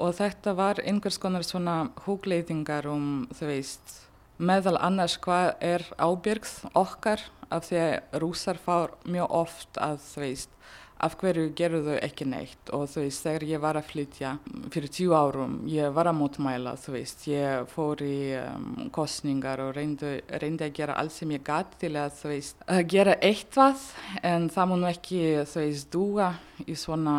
Og 0.00 0.14
þetta 0.16 0.54
var 0.56 0.80
einhvers 0.84 1.18
konar 1.20 1.44
svona 1.44 1.80
hugleitingar 2.06 2.86
um 2.88 3.26
þú 3.36 3.50
veist 3.50 3.98
meðal 4.40 4.78
annars 4.80 5.18
hvað 5.20 5.50
er 5.60 5.84
ábyrgð 6.00 6.70
okkar 6.78 7.26
af 7.52 7.66
því 7.66 7.80
að 7.82 8.20
rúsar 8.22 8.60
fár 8.62 8.94
mjög 9.04 9.34
oft 9.42 9.80
að 9.82 9.98
þú 10.06 10.22
veist 10.24 10.56
af 11.00 11.14
hverju 11.20 11.50
gerur 11.56 11.84
þau 11.86 11.96
ekki 12.04 12.26
neitt? 12.28 12.70
Og 12.76 12.84
þú 12.92 13.04
veist 13.06 13.24
þegar 13.24 13.44
ég 13.48 13.62
var 13.62 13.78
að 13.80 13.88
flytja 13.88 14.32
fyrir 14.72 14.92
tíu 14.92 15.14
árum 15.16 15.56
ég 15.70 15.92
var 15.96 16.10
að 16.10 16.18
mótmæla 16.18 16.74
þú 16.80 16.94
veist. 16.96 17.24
Ég 17.30 17.70
fór 17.72 18.02
í 18.04 18.16
um, 18.40 18.66
kostningar 18.92 19.62
og 19.64 19.72
reyndi, 19.78 20.18
reyndi 20.42 20.66
að 20.66 20.76
gera 20.76 20.98
allt 21.00 21.16
sem 21.16 21.32
ég 21.32 21.44
gæti 21.46 21.80
til 21.86 21.92
að 22.00 22.12
þú 22.18 22.32
veist 22.34 22.66
að 22.66 22.82
gera 22.94 23.16
eitthvað. 23.30 23.86
En 24.32 24.50
það 24.52 24.72
mun 24.72 24.88
ekki 24.90 25.22
þú 25.48 25.64
veist 25.64 25.90
duga 25.94 26.30
í 26.66 26.76
svona 26.76 27.16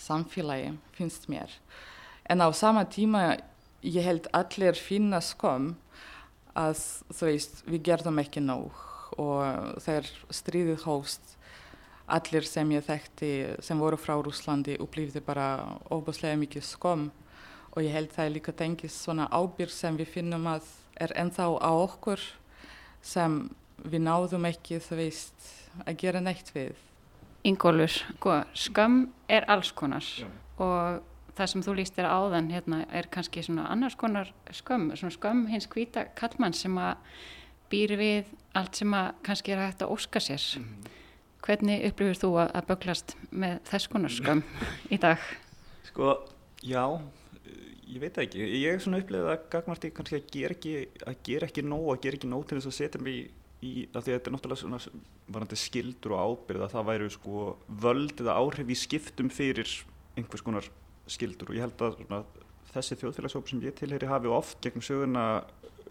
samfélagi 0.00 0.72
finnst 0.96 1.28
mér. 1.32 1.52
En 2.24 2.40
á 2.40 2.48
sama 2.56 2.86
tíma 2.88 3.34
ég 3.84 4.04
held 4.04 4.30
allir 4.32 4.80
finna 4.80 5.20
skom 5.20 5.74
að 6.56 6.80
þú 7.12 7.28
veist 7.28 7.64
við 7.68 7.84
gerðum 7.90 8.24
ekki 8.24 8.40
nóg. 8.44 8.82
Og 9.20 9.76
þegar 9.84 10.08
stríðið 10.34 10.86
hóst 10.88 11.33
allir 12.06 12.44
sem 12.44 12.70
ég 12.74 12.84
þekkti 12.84 13.30
sem 13.64 13.78
voru 13.80 13.96
frá 13.96 14.14
Rúslandi 14.20 14.76
upplýfði 14.82 15.22
bara 15.24 15.78
óbúslega 15.90 16.36
mikið 16.40 16.66
skom 16.68 17.10
og 17.74 17.82
ég 17.82 17.94
held 17.94 18.12
það 18.12 18.24
er 18.24 18.34
líka 18.36 18.52
tengis 18.56 18.96
svona 19.06 19.28
ábyrg 19.32 19.72
sem 19.72 19.96
við 19.96 20.12
finnum 20.18 20.46
að 20.50 20.68
er 21.00 21.14
ennþá 21.18 21.48
á 21.58 21.72
okkur 21.72 22.20
sem 23.02 23.38
við 23.82 24.04
náðum 24.04 24.46
ekki 24.48 24.80
þú 24.84 25.00
veist 25.00 25.48
að 25.84 25.96
gera 26.04 26.22
neitt 26.22 26.52
við 26.54 26.76
Ingólfur, 27.44 27.92
skam 28.56 29.10
er 29.28 29.44
alls 29.52 29.68
konar 29.76 30.00
Já. 30.00 30.24
og 30.56 31.02
það 31.36 31.50
sem 31.50 31.64
þú 31.66 31.74
líst 31.76 31.96
þér 31.98 32.06
áðan 32.08 32.50
hérna, 32.54 32.78
er 32.88 33.08
kannski 33.12 33.42
svona 33.44 33.66
annars 33.68 33.96
konar 34.00 34.30
skömm, 34.48 34.94
svona 34.96 35.12
skömm 35.12 35.42
hins 35.50 35.68
hvita 35.68 36.06
kallmann 36.16 36.56
sem 36.56 36.76
að 36.80 36.94
býr 37.72 37.96
við 38.00 38.30
allt 38.56 38.80
sem 38.80 38.96
að 38.96 39.10
kannski 39.26 39.52
er 39.52 39.64
hægt 39.64 39.82
að 39.84 39.92
óska 39.92 40.20
sér. 40.22 40.44
Mm 40.56 40.64
-hmm. 40.64 41.03
Hvernig 41.44 41.84
upplifir 41.90 42.20
þú 42.22 42.30
að, 42.40 42.54
að 42.56 42.68
böglast 42.72 43.16
með 43.30 43.58
þess 43.68 43.92
konar 43.92 44.14
skömm 44.14 44.42
í 44.88 44.98
dag? 45.02 45.28
Sko, 45.90 46.14
já, 46.64 46.84
ég 47.90 48.00
veit 48.00 48.20
ekki. 48.24 48.40
Ég 48.62 48.68
er 48.72 48.82
svona 48.82 49.02
upplifið 49.04 49.32
að 49.34 49.48
gagmarti 49.52 49.92
kannski 49.94 50.20
að 50.20 50.28
gera 50.32 50.56
ekki, 50.56 50.76
að 51.04 51.18
gera 51.28 51.50
ekki 51.50 51.66
nóg, 51.66 51.88
að 51.92 52.04
gera 52.06 52.20
ekki 52.20 52.30
nóg 52.32 52.46
til 52.48 52.60
þess 52.60 52.72
að 52.72 52.78
setja 52.78 53.04
mig 53.04 53.20
í 53.20 53.24
í, 53.64 53.72
af 53.92 54.04
því 54.04 54.12
að 54.12 54.18
þetta 54.18 54.30
er 54.30 54.34
náttúrulega 54.36 54.60
svona 54.62 55.02
varandi 55.34 55.58
skildur 55.58 56.14
og 56.14 56.22
ábyrð 56.24 56.64
að 56.66 56.72
það 56.74 56.88
væri 56.90 57.10
sko 57.14 57.44
völd 57.84 58.22
eða 58.24 58.38
áhrif 58.40 58.72
í 58.72 58.78
skiptum 58.78 59.30
fyrir 59.32 59.70
einhvers 60.18 60.44
konar 60.44 60.68
skildur 61.10 61.50
og 61.50 61.58
ég 61.58 61.64
held 61.64 61.84
að 61.84 61.98
svona, 61.98 62.20
þessi 62.74 62.98
þjóðfélagshóp 63.00 63.50
sem 63.50 63.62
ég 63.64 63.76
tilheri 63.78 64.10
hafi 64.10 64.32
oft 64.32 64.60
gegn 64.64 64.84
söguna 64.84 65.24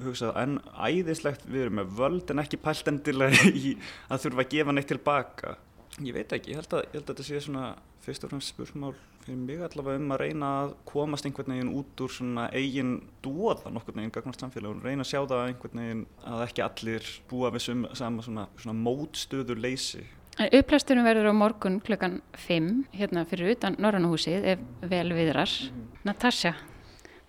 hugsað 0.01 0.37
en 0.41 0.57
æðislegt 0.73 1.45
við 1.45 1.67
erum 1.67 1.79
með 1.81 1.93
völd 1.99 2.33
en 2.33 2.41
ekki 2.43 2.57
pælt 2.57 2.87
endilega 2.89 3.51
í 3.65 3.75
að 4.09 4.25
þurfa 4.25 4.45
að 4.45 4.51
gefa 4.55 4.75
neitt 4.75 4.91
tilbaka 4.93 5.57
Ég 6.01 6.13
veit 6.15 6.31
ekki, 6.33 6.53
ég 6.53 6.57
held 6.57 6.71
að, 6.73 6.85
ég 6.87 6.95
held 6.97 7.03
að 7.03 7.09
þetta 7.11 7.23
sé 7.27 7.39
svona 7.43 7.65
fyrst 8.01 8.23
og 8.25 8.31
fremst 8.31 8.49
spursmál 8.49 8.95
fyrir 9.23 9.37
mig 9.37 9.61
allavega 9.61 10.01
um 10.01 10.13
að 10.15 10.21
reyna 10.23 10.47
að 10.63 10.73
komast 10.89 11.27
einhvern 11.27 11.53
veginn 11.53 11.69
út 11.77 12.01
úr 12.03 12.11
svona 12.11 12.47
eigin 12.49 12.95
dóða 13.23 13.69
nokkur 13.71 13.99
neginn 13.99 14.13
gagnast 14.15 14.41
samfélag 14.41 14.73
og 14.73 14.87
reyna 14.87 15.05
að 15.05 15.11
sjá 15.11 15.19
það 15.21 15.43
einhvern 15.45 15.83
veginn 15.83 16.01
að 16.33 16.43
ekki 16.47 16.65
allir 16.65 17.13
búa 17.29 17.53
við 17.53 17.65
sum, 17.67 17.85
sama 17.93 18.25
svona, 18.25 18.47
svona 18.57 18.75
mótstöður 18.81 19.61
leysi. 19.61 20.01
Upplæstunum 20.33 21.05
verður 21.05 21.29
á 21.29 21.33
morgun 21.37 21.77
klukkan 21.85 22.19
5 22.47 22.71
hérna 22.97 23.27
fyrir 23.29 23.53
utan 23.53 23.77
Norrannahúsið 23.77 24.49
ef 24.55 24.67
vel 24.81 25.13
viðrar. 25.13 25.51
Mm 25.61 25.77
-hmm. 25.77 26.05
Natasja, 26.09 26.55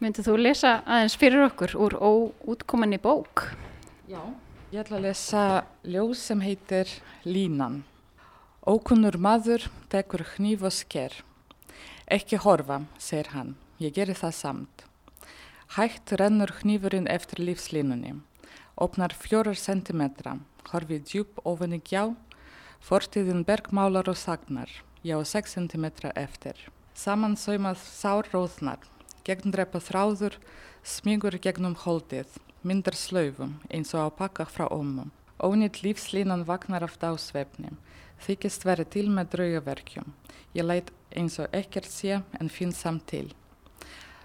myndið 0.03 0.28
þú 0.28 0.36
lesa 0.40 0.72
aðeins 0.86 1.16
fyrir 1.20 1.45
okkur 1.47 1.74
úr 1.78 1.99
óútkominni 1.99 2.99
bók? 3.03 3.51
Já. 4.11 4.22
Ég 4.74 4.80
ætla 4.82 4.99
að 4.99 5.05
lesa 5.07 5.42
ljós 5.86 6.22
sem 6.26 6.40
heitir 6.42 6.90
Línan. 7.22 7.84
Ókunnur 8.66 9.14
maður 9.22 9.68
tekur 9.92 10.24
hníf 10.34 10.64
og 10.66 10.72
sker. 10.74 11.12
Ekki 12.11 12.40
horfa, 12.42 12.80
segir 12.99 13.30
hann. 13.36 13.55
Ég 13.78 13.95
gerir 13.95 14.18
það 14.18 14.34
samt. 14.34 14.84
Hægt 15.76 16.14
rennur 16.18 16.51
hnífurinn 16.61 17.07
eftir 17.07 17.45
lífslínunni. 17.45 18.16
Opnar 18.74 19.14
fjórar 19.14 19.55
sentimetra. 19.55 20.40
Horfi 20.72 20.99
djúb 21.07 21.38
ofan 21.45 21.76
í 21.76 21.80
gjá. 21.84 22.16
Fortíðin 22.82 23.45
bergmálar 23.47 24.11
og 24.11 24.18
sagnar. 24.18 24.72
Já, 25.05 25.20
6 25.22 25.55
centimetra 25.55 26.11
eftir. 26.16 26.59
Saman 26.95 27.36
saumað 27.36 27.78
sár 27.84 28.26
róðnar. 28.32 28.80
Gegndrepa 29.25 29.81
þráður. 29.81 30.39
Smígur 30.85 31.39
gegnum 31.41 31.75
holdið. 31.87 32.29
Myndar 32.62 32.97
slöfum 32.97 33.59
eins 33.72 33.95
og 33.97 34.07
á 34.07 34.09
pakka 34.12 34.45
frá 34.49 34.68
ómum. 34.68 35.11
Ónýtt 35.41 35.83
lífslínan 35.83 36.47
vagnar 36.49 36.85
af 36.85 36.99
dásvefni 37.01 37.75
þykist 38.22 38.64
verið 38.64 38.91
til 38.95 39.09
með 39.12 39.33
draugaverkjum. 39.35 40.12
Ég 40.57 40.66
læt 40.66 40.93
eins 41.14 41.39
og 41.43 41.53
ekkert 41.53 41.91
sé 41.91 42.20
en 42.41 42.51
finn 42.51 42.72
samt 42.72 43.07
til. 43.11 43.29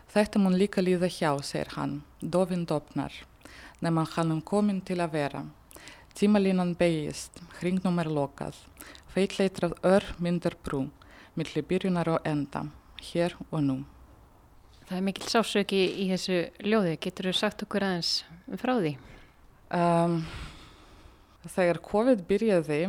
Þetta 0.10 0.42
mun 0.42 0.58
líka 0.58 0.82
líða 0.82 1.10
hjá, 1.12 1.32
segir 1.44 1.76
hann, 1.76 2.02
dofinn 2.22 2.66
dopnar, 2.66 3.14
nema 3.82 4.06
hann 4.16 4.34
um 4.34 4.42
komin 4.42 4.82
til 4.82 5.00
að 5.04 5.14
vera. 5.18 5.44
Tímalínan 6.18 6.74
beigist, 6.80 7.38
hringnum 7.60 8.02
er 8.02 8.10
lokað, 8.10 8.58
feitleitrað 9.14 9.78
ör 9.86 10.10
myndar 10.18 10.58
brú, 10.66 10.88
millir 11.36 11.68
byrjunar 11.70 12.16
og 12.16 12.26
enda, 12.26 12.66
hér 13.12 13.38
og 13.52 13.64
nú. 13.64 13.80
Það 14.90 14.98
er 14.98 15.04
mikil 15.06 15.28
sásöki 15.30 15.80
í 16.02 16.08
þessu 16.10 16.38
ljóði, 16.66 16.96
getur 16.98 17.28
þú 17.30 17.32
sagt 17.38 17.62
okkur 17.62 17.84
aðeins 17.86 18.24
frá 18.58 18.72
því? 18.80 18.96
Um, 19.78 20.16
þegar 21.46 21.78
COVID 21.86 22.24
byrjaði, 22.26 22.80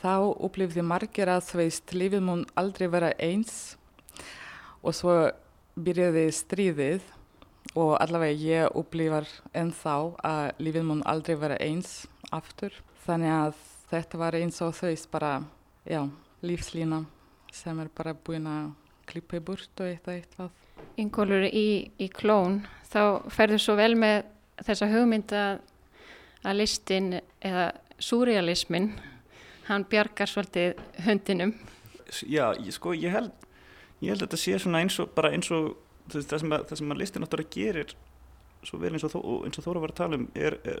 þá 0.00 0.14
upplifði 0.32 0.82
margir 0.82 1.30
að 1.30 1.44
þú 1.46 1.60
veist, 1.60 1.92
lífið 1.94 2.24
mun 2.26 2.42
aldrei 2.58 2.88
vera 2.90 3.12
eins 3.22 3.76
og 4.82 4.96
svo 4.98 5.14
byrjaði 5.78 6.24
stríðið 6.34 7.06
og 7.78 7.92
allavega 8.02 8.34
ég 8.34 8.78
upplifar 8.82 9.30
ennþá 9.54 9.96
að 10.26 10.64
lífið 10.66 10.88
mun 10.88 11.04
aldrei 11.06 11.36
vera 11.38 11.60
eins 11.62 12.08
aftur. 12.34 12.74
Þannig 13.04 13.36
að 13.36 13.60
þetta 13.92 14.20
var 14.24 14.40
eins 14.40 14.58
og 14.66 14.74
veist 14.82 15.06
bara, 15.14 15.36
já, 15.86 16.02
lífslína 16.42 17.04
sem 17.54 17.78
er 17.78 17.94
bara 17.94 18.18
búin 18.18 18.50
að 18.50 18.72
klippa 19.06 19.38
í 19.38 19.46
burt 19.46 19.70
og 19.78 19.92
eitthvað 19.92 20.18
eitthvað. 20.18 20.50
Yngolur 20.98 21.46
í, 21.46 21.90
í 21.98 22.08
klón, 22.12 22.64
þá 22.90 23.28
ferður 23.32 23.62
svo 23.62 23.76
vel 23.78 23.92
með 23.98 24.24
þessa 24.66 24.90
hugmynd 24.90 25.34
að, 25.36 25.60
listin 26.56 27.20
eða 27.44 27.70
súrealismin 28.00 28.94
hann 29.68 29.84
bjargar 29.88 30.28
svolítið 30.28 30.80
hundinum. 31.04 31.54
Já, 32.26 32.50
ég, 32.58 32.72
sko, 32.74 32.94
ég 32.96 33.12
held 33.14 33.32
ég 34.00 34.14
held 34.14 34.24
að 34.24 34.28
þetta 34.28 34.40
sé 34.40 34.60
svona 34.60 34.82
eins 34.84 34.96
og 35.02 35.10
bara 35.16 35.32
eins 35.34 35.50
og 35.54 35.74
það 36.10 36.38
sem 36.42 36.54
að, 36.54 36.62
það 36.70 36.80
sem 36.80 36.94
að 36.94 37.00
listin 37.00 37.24
náttúrulega 37.24 37.54
gerir 37.56 37.92
svo 38.66 38.80
vel 38.80 38.94
eins 38.96 39.04
og, 39.06 39.16
og 39.20 39.58
Þóra 39.60 39.82
var 39.82 39.92
að 39.92 40.00
tala 40.00 40.20
um 40.20 40.26
er, 40.36 40.56
er, 40.68 40.80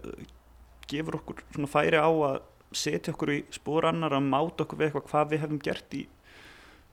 gefur 0.90 1.20
okkur 1.20 1.44
svona 1.52 1.70
færi 1.70 2.00
á 2.00 2.08
að 2.08 2.40
setja 2.76 3.14
okkur 3.14 3.34
í 3.34 3.38
spór 3.54 3.88
annar 3.90 4.16
að 4.16 4.26
máta 4.30 4.64
okkur 4.64 4.80
við 4.80 4.90
eitthvað 4.90 5.06
hvað 5.10 5.30
við 5.32 5.44
hefum 5.44 5.62
gert 5.64 5.96
í 5.96 6.02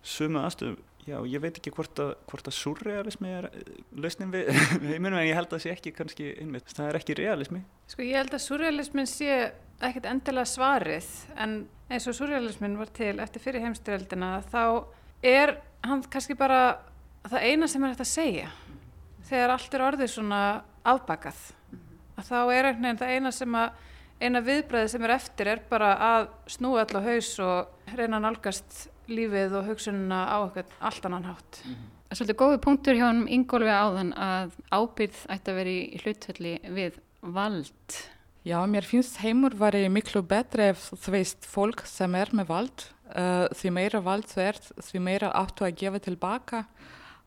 sumu 0.05 0.41
aðstöðum 0.43 0.77
Já, 1.07 1.15
ég 1.23 1.39
veit 1.39 1.55
ekki 1.55 1.71
hvort 1.71 1.99
að, 2.03 2.09
hvort 2.27 2.49
að 2.49 2.55
surrealismi 2.57 3.29
er 3.31 3.47
eh, 3.47 3.71
lausnin 3.95 4.31
við 4.35 4.49
heiminum 4.89 5.21
en 5.21 5.27
ég 5.29 5.37
held 5.37 5.47
að 5.47 5.55
það 5.55 5.63
sé 5.63 5.73
ekki 5.77 5.95
kannski 5.95 6.33
einmitt, 6.41 6.73
það 6.75 6.89
er 6.89 6.99
ekki 6.99 7.17
realismi. 7.21 7.63
Sko 7.87 8.03
ég 8.03 8.19
held 8.19 8.35
að 8.35 8.43
surrealismin 8.43 9.09
sé 9.09 9.31
ekkert 9.77 10.09
endilega 10.09 10.49
svarið 10.49 11.09
en 11.39 11.57
eins 11.87 12.07
og 12.09 12.17
surrealismin 12.17 12.77
var 12.79 12.91
til 12.95 13.15
eftir 13.23 13.43
fyrir 13.43 13.63
heimstyrjaldina 13.63 14.31
þá 14.51 14.63
er 15.23 15.57
hann 15.85 16.03
kannski 16.11 16.35
bara 16.37 16.79
það 17.27 17.45
eina 17.51 17.69
sem 17.71 17.83
er 17.83 17.93
hægt 17.93 18.03
að 18.03 18.11
segja 18.11 18.49
þegar 19.27 19.53
allt 19.53 19.77
er 19.77 19.85
orðið 19.87 20.11
svona 20.11 20.41
afbakað 20.87 21.39
að 22.17 22.29
þá 22.31 22.39
er 22.41 22.69
einhvern 22.71 22.83
veginn 22.83 23.01
það 23.01 23.15
eina 23.15 23.33
sem 23.35 23.57
að 23.59 23.85
eina 24.17 24.41
viðbræði 24.41 24.91
sem 24.91 25.05
er 25.05 25.13
eftir 25.13 25.51
er 25.53 25.63
bara 25.69 25.93
að 26.01 26.29
snúa 26.49 26.83
all 26.83 26.99
á 26.99 27.01
haus 27.05 27.31
og 27.43 27.91
reyna 27.93 28.17
að 28.17 28.25
nálgast 28.25 28.77
lífið 29.07 29.55
og 29.59 29.69
hugsununa 29.71 30.25
á 30.27 30.37
allt 30.79 31.05
annan 31.05 31.29
hátt. 31.29 31.61
Mm 31.65 31.73
-hmm. 31.73 31.93
Er 32.07 32.15
svolítið 32.15 32.37
góði 32.39 32.59
punktur 32.63 32.95
hjá 32.95 33.03
hann 33.09 33.25
Ingólfi 33.27 33.67
áðan 33.67 34.13
að 34.15 34.53
ábyrð 34.71 35.17
ætti 35.27 35.51
að 35.51 35.57
vera 35.59 35.69
í 35.69 35.99
hlutfölli 35.99 36.53
við 36.63 37.01
vald. 37.21 37.97
Já, 38.47 38.61
mér 38.63 38.87
finnst 38.87 39.17
heimur 39.19 39.51
verið 39.59 39.89
miklu 39.91 40.21
betri 40.23 40.69
ef 40.71 40.85
þú 41.03 41.11
veist 41.17 41.43
fólk 41.51 41.83
sem 41.89 42.15
er 42.15 42.31
með 42.31 42.47
vald. 42.47 42.85
Uh, 43.11 43.43
því 43.51 43.73
meira 43.75 43.99
vald 44.03 44.29
þú 44.31 44.41
ert, 44.45 44.71
því 44.87 45.03
meira 45.03 45.33
áttu 45.35 45.67
að 45.67 45.75
gefa 45.83 46.03
tilbaka. 46.07 46.63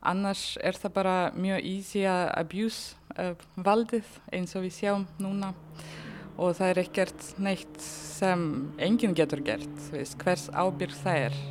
Annars 0.00 0.56
er 0.64 0.80
það 0.80 0.96
bara 0.96 1.14
mjög 1.36 1.70
easy 1.74 2.06
að 2.08 2.24
abuse 2.40 2.96
uh, 3.20 3.36
valdið 3.60 4.16
eins 4.32 4.56
og 4.56 4.64
við 4.64 4.76
sjáum 4.78 5.08
núna. 5.20 5.52
Og 6.40 6.56
það 6.56 6.72
er 6.72 6.84
ekkert 6.86 7.32
neitt 7.36 7.80
sem 7.84 8.50
enginn 8.80 9.12
getur 9.12 9.44
gert, 9.44 9.88
veist, 9.92 10.16
hvers 10.24 10.48
ábyrg 10.56 10.96
það 11.04 11.26
er 11.28 11.42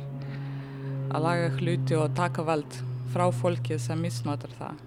að 1.10 1.24
laga 1.26 1.50
hluti 1.58 1.98
og 1.98 2.14
taka 2.18 2.44
vald 2.46 2.78
frá 3.10 3.26
fólkið 3.34 3.82
sem 3.82 4.00
misnotar 4.00 4.52
það. 4.58 4.78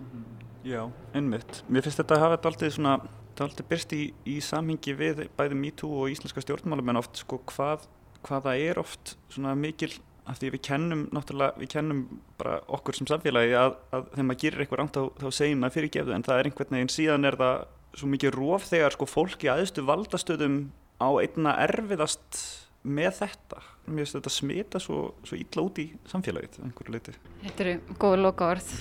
Já, 0.64 0.86
einmitt. 1.12 1.60
Mér 1.68 1.84
finnst 1.84 2.00
þetta 2.00 2.16
að 2.16 2.24
hafa 2.24 2.38
þetta 2.38 2.52
alltaf 2.52 2.74
svona, 2.78 2.94
þetta 3.28 3.46
alltaf 3.48 3.70
byrst 3.74 3.96
í, 3.98 4.02
í 4.32 4.38
samhengi 4.44 4.96
við 4.96 5.26
bæði 5.36 5.60
MeToo 5.60 6.00
og 6.06 6.14
íslenska 6.14 6.44
stjórnmálum 6.46 6.94
en 6.94 7.02
oft 7.02 7.20
sko 7.20 7.42
hvað, 7.52 7.84
hvað 8.24 8.48
það 8.48 8.66
er 8.70 8.82
oft 8.82 9.16
svona 9.34 9.56
mikil 9.60 9.92
af 10.24 10.40
því 10.40 10.54
við 10.54 10.62
kennum 10.70 11.02
náttúrulega, 11.12 11.60
við 11.60 11.72
kennum 11.74 12.04
bara 12.40 12.62
okkur 12.72 12.96
sem 12.96 13.10
samfélagi 13.10 13.58
að, 13.60 13.76
að 13.92 14.06
þegar 14.14 14.28
maður 14.30 14.42
gerir 14.46 14.64
eitthvað 14.64 14.80
rámt 14.80 14.96
þá, 14.96 15.04
þá 15.20 15.28
segjum 15.36 15.64
maður 15.64 15.76
fyrirgefðu 15.78 16.16
en 16.16 16.26
það 16.28 16.40
er 16.40 16.50
einhvern 16.50 16.78
veginn 16.78 16.94
síðan 16.94 17.28
er 17.28 17.38
það 17.42 17.66
svo 18.00 18.12
mikið 18.14 18.38
róf 18.38 18.70
þegar 18.70 18.96
sko 18.96 19.08
fólki 19.10 19.52
aðstu 19.52 19.84
valdastöðum 19.90 20.58
á 21.04 21.10
einna 21.20 21.58
erfiðast 21.66 22.40
með 22.84 23.12
þetta. 23.22 23.62
Mér 23.88 24.04
finnst 24.04 24.18
þetta 24.18 24.34
smita 24.34 24.82
svo, 24.82 25.00
svo 25.28 25.40
illa 25.40 25.64
út 25.64 25.80
í 25.82 25.88
samfélagið 26.12 26.60
einhverju 26.64 26.96
leiti. 26.96 27.16
Þetta 27.44 27.66
eru 27.66 27.96
góða 28.00 28.20
loka 28.24 28.50
orð 28.54 28.74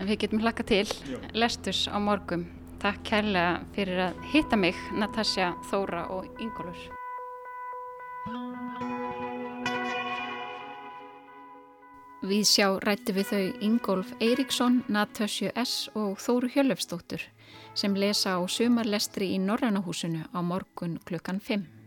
við 0.00 0.16
getum 0.24 0.40
hlaka 0.44 0.64
til. 0.66 0.86
Já. 1.08 1.18
lesturs 1.32 1.86
á 1.88 1.96
morgum 2.00 2.46
takk 2.80 3.02
kærlega 3.04 3.60
fyrir 3.74 4.06
að 4.08 4.22
hitta 4.32 4.56
mig 4.56 4.78
Natasja, 4.96 5.52
Þóra 5.70 6.06
og 6.14 6.40
Ingólfur. 6.40 6.96
Við 12.20 12.44
sjá 12.44 12.66
rætti 12.84 13.14
við 13.16 13.30
þau 13.30 13.44
Ingólf 13.64 14.10
Eiríksson, 14.20 14.82
Natasju 14.92 15.52
S. 15.56 15.88
og 15.96 16.20
Þóru 16.20 16.50
Hjörlefsdóttur 16.52 17.24
sem 17.74 17.96
lesa 17.96 18.36
á 18.36 18.40
sumarlestri 18.44 19.32
í 19.34 19.40
Norrannahúsinu 19.40 20.28
á 20.28 20.38
morgun 20.44 20.98
klukkan 21.08 21.40
5 21.40 21.79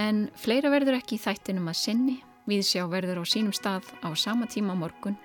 En 0.00 0.28
fleira 0.34 0.72
verður 0.72 0.98
ekki 0.98 1.18
í 1.18 1.22
þættinum 1.22 1.70
að 1.70 1.80
sinni. 1.80 2.16
Við 2.50 2.64
sjá 2.68 2.82
verður 2.90 3.22
á 3.22 3.24
sínum 3.24 3.54
stað 3.56 3.88
á 4.04 4.10
sama 4.18 4.50
tíma 4.50 4.76
morgun. 4.76 5.16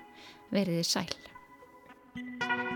Verðið 0.54 0.86
sæl. 0.88 2.69